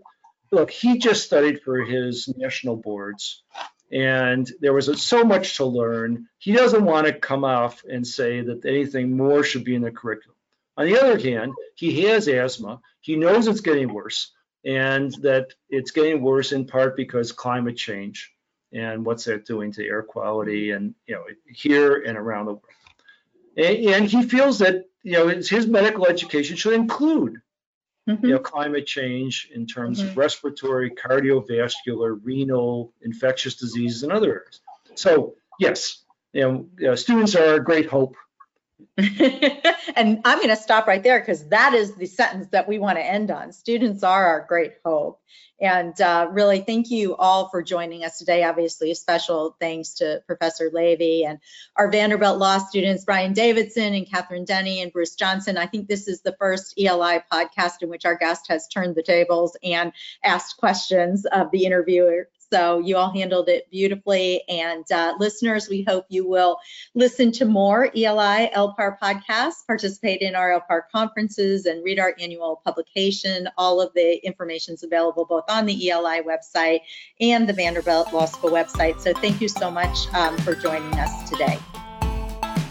look, 0.52 0.70
he 0.70 0.98
just 0.98 1.24
studied 1.24 1.62
for 1.62 1.84
his 1.84 2.28
national 2.36 2.76
boards 2.76 3.42
and 3.90 4.50
there 4.60 4.74
was 4.74 5.00
so 5.00 5.24
much 5.24 5.56
to 5.56 5.64
learn. 5.64 6.28
He 6.36 6.52
doesn't 6.52 6.84
want 6.84 7.06
to 7.06 7.14
come 7.14 7.44
off 7.44 7.82
and 7.88 8.06
say 8.06 8.42
that 8.42 8.66
anything 8.66 9.16
more 9.16 9.42
should 9.42 9.64
be 9.64 9.74
in 9.74 9.82
the 9.82 9.90
curriculum. 9.90 10.35
On 10.76 10.86
the 10.86 11.00
other 11.00 11.18
hand, 11.18 11.52
he 11.74 12.02
has 12.02 12.28
asthma. 12.28 12.80
He 13.00 13.16
knows 13.16 13.46
it's 13.46 13.60
getting 13.60 13.92
worse 13.92 14.32
and 14.64 15.12
that 15.22 15.54
it's 15.70 15.92
getting 15.92 16.22
worse 16.22 16.52
in 16.52 16.66
part 16.66 16.96
because 16.96 17.32
climate 17.32 17.76
change 17.76 18.32
and 18.72 19.06
what's 19.06 19.24
that 19.24 19.46
doing 19.46 19.72
to 19.72 19.86
air 19.86 20.02
quality 20.02 20.72
and 20.72 20.94
you 21.06 21.14
know 21.14 21.22
here 21.46 22.02
and 22.02 22.18
around 22.18 22.46
the 22.46 22.52
world. 22.52 22.64
And, 23.56 23.76
and 23.94 24.04
he 24.06 24.22
feels 24.22 24.58
that 24.58 24.84
you 25.02 25.12
know 25.12 25.28
his 25.28 25.66
medical 25.66 26.06
education 26.06 26.56
should 26.56 26.74
include 26.74 27.40
mm-hmm. 28.08 28.26
you 28.26 28.32
know 28.32 28.38
climate 28.40 28.86
change 28.86 29.50
in 29.54 29.66
terms 29.66 30.00
mm-hmm. 30.00 30.10
of 30.10 30.16
respiratory, 30.16 30.90
cardiovascular, 30.90 32.18
renal, 32.22 32.92
infectious 33.02 33.54
diseases, 33.54 34.02
and 34.02 34.12
other 34.12 34.40
areas. 34.40 34.60
So 34.94 35.36
yes, 35.60 36.02
you 36.32 36.68
know, 36.80 36.90
uh, 36.90 36.96
students 36.96 37.34
are 37.34 37.54
a 37.54 37.64
great 37.64 37.86
hope 37.86 38.16
and 38.98 40.20
I'm 40.24 40.38
going 40.38 40.48
to 40.48 40.56
stop 40.56 40.86
right 40.86 41.02
there 41.02 41.20
because 41.20 41.48
that 41.48 41.74
is 41.74 41.94
the 41.94 42.06
sentence 42.06 42.48
that 42.52 42.68
we 42.68 42.78
want 42.78 42.98
to 42.98 43.04
end 43.04 43.30
on. 43.30 43.52
Students 43.52 44.02
are 44.02 44.26
our 44.26 44.46
great 44.46 44.74
hope. 44.84 45.20
And 45.58 45.98
uh, 46.00 46.28
really, 46.32 46.60
thank 46.60 46.90
you 46.90 47.16
all 47.16 47.48
for 47.48 47.62
joining 47.62 48.04
us 48.04 48.18
today. 48.18 48.44
Obviously, 48.44 48.90
a 48.90 48.94
special 48.94 49.56
thanks 49.58 49.94
to 49.94 50.22
Professor 50.26 50.70
Lavey 50.70 51.24
and 51.26 51.38
our 51.76 51.90
Vanderbilt 51.90 52.38
Law 52.38 52.58
students, 52.58 53.06
Brian 53.06 53.32
Davidson 53.32 53.94
and 53.94 54.10
Catherine 54.10 54.44
Denny 54.44 54.82
and 54.82 54.92
Bruce 54.92 55.14
Johnson. 55.14 55.56
I 55.56 55.66
think 55.66 55.88
this 55.88 56.08
is 56.08 56.20
the 56.20 56.36
first 56.38 56.74
ELI 56.78 57.22
podcast 57.32 57.80
in 57.80 57.88
which 57.88 58.04
our 58.04 58.16
guest 58.16 58.46
has 58.48 58.68
turned 58.68 58.96
the 58.96 59.02
tables 59.02 59.56
and 59.62 59.92
asked 60.22 60.58
questions 60.58 61.24
of 61.24 61.50
the 61.50 61.64
interviewer 61.64 62.28
so 62.52 62.78
you 62.78 62.96
all 62.96 63.12
handled 63.12 63.48
it 63.48 63.70
beautifully. 63.70 64.42
And 64.48 64.84
uh, 64.92 65.14
listeners, 65.18 65.68
we 65.68 65.82
hope 65.82 66.06
you 66.08 66.28
will 66.28 66.58
listen 66.94 67.32
to 67.32 67.44
more 67.44 67.90
ELI 67.96 68.50
ELPAR 68.52 68.98
podcasts, 69.02 69.66
participate 69.66 70.20
in 70.20 70.34
our 70.34 70.52
ELPAR 70.52 70.86
conferences, 70.92 71.66
and 71.66 71.84
read 71.84 71.98
our 71.98 72.14
annual 72.20 72.60
publication. 72.64 73.48
All 73.56 73.80
of 73.80 73.92
the 73.94 74.24
information 74.24 74.74
is 74.74 74.82
available 74.82 75.24
both 75.24 75.44
on 75.48 75.66
the 75.66 75.90
ELI 75.90 76.22
website 76.22 76.80
and 77.20 77.48
the 77.48 77.52
Vanderbilt 77.52 78.12
Law 78.12 78.26
School 78.26 78.50
website. 78.50 79.00
So 79.00 79.12
thank 79.14 79.40
you 79.40 79.48
so 79.48 79.70
much 79.70 80.12
um, 80.14 80.36
for 80.38 80.54
joining 80.54 80.92
us 80.98 81.28
today. 81.28 81.58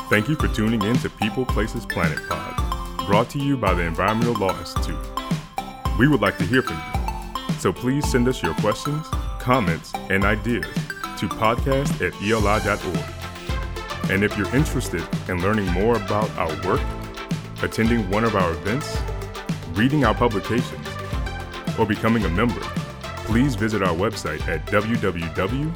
Thank 0.10 0.30
you 0.30 0.36
for 0.36 0.48
tuning 0.48 0.82
in 0.84 0.96
to 0.98 1.10
People 1.10 1.46
Places 1.46 1.86
Planet 1.86 2.20
Pod, 2.30 3.08
brought 3.08 3.30
to 3.32 3.40
you 3.40 3.58
by 3.58 3.74
the 3.74 3.82
Environmental 3.82 4.36
Law 4.36 4.58
Institute. 4.60 4.98
We 5.98 6.08
would 6.08 6.22
like 6.22 6.38
to 6.38 6.46
hear 6.46 6.62
from 6.62 6.76
you, 6.76 7.54
so 7.58 7.74
please 7.74 8.10
send 8.10 8.28
us 8.28 8.44
your 8.44 8.54
questions 8.56 9.08
comments, 9.46 9.94
and 10.10 10.26
ideas 10.26 10.66
to 11.20 11.30
podcast 11.30 12.02
at 12.02 12.20
eli.org. 12.20 14.12
And 14.12 14.24
if 14.24 14.36
you're 14.36 14.54
interested 14.56 15.04
in 15.30 15.40
learning 15.44 15.68
more 15.68 15.98
about 15.98 16.32
our 16.32 16.50
work, 16.68 16.82
attending 17.62 18.10
one 18.10 18.24
of 18.24 18.36
our 18.36 18.52
events, 18.54 18.98
reading 19.74 20.04
our 20.04 20.16
publications, 20.16 20.88
or 21.78 21.86
becoming 21.86 22.26
a 22.26 22.30
member, 22.30 22.62
please 23.28 23.54
visit 23.54 23.84
our 23.84 23.94
website 23.94 24.42
at 24.48 24.66
www.eli.org. 24.66 25.76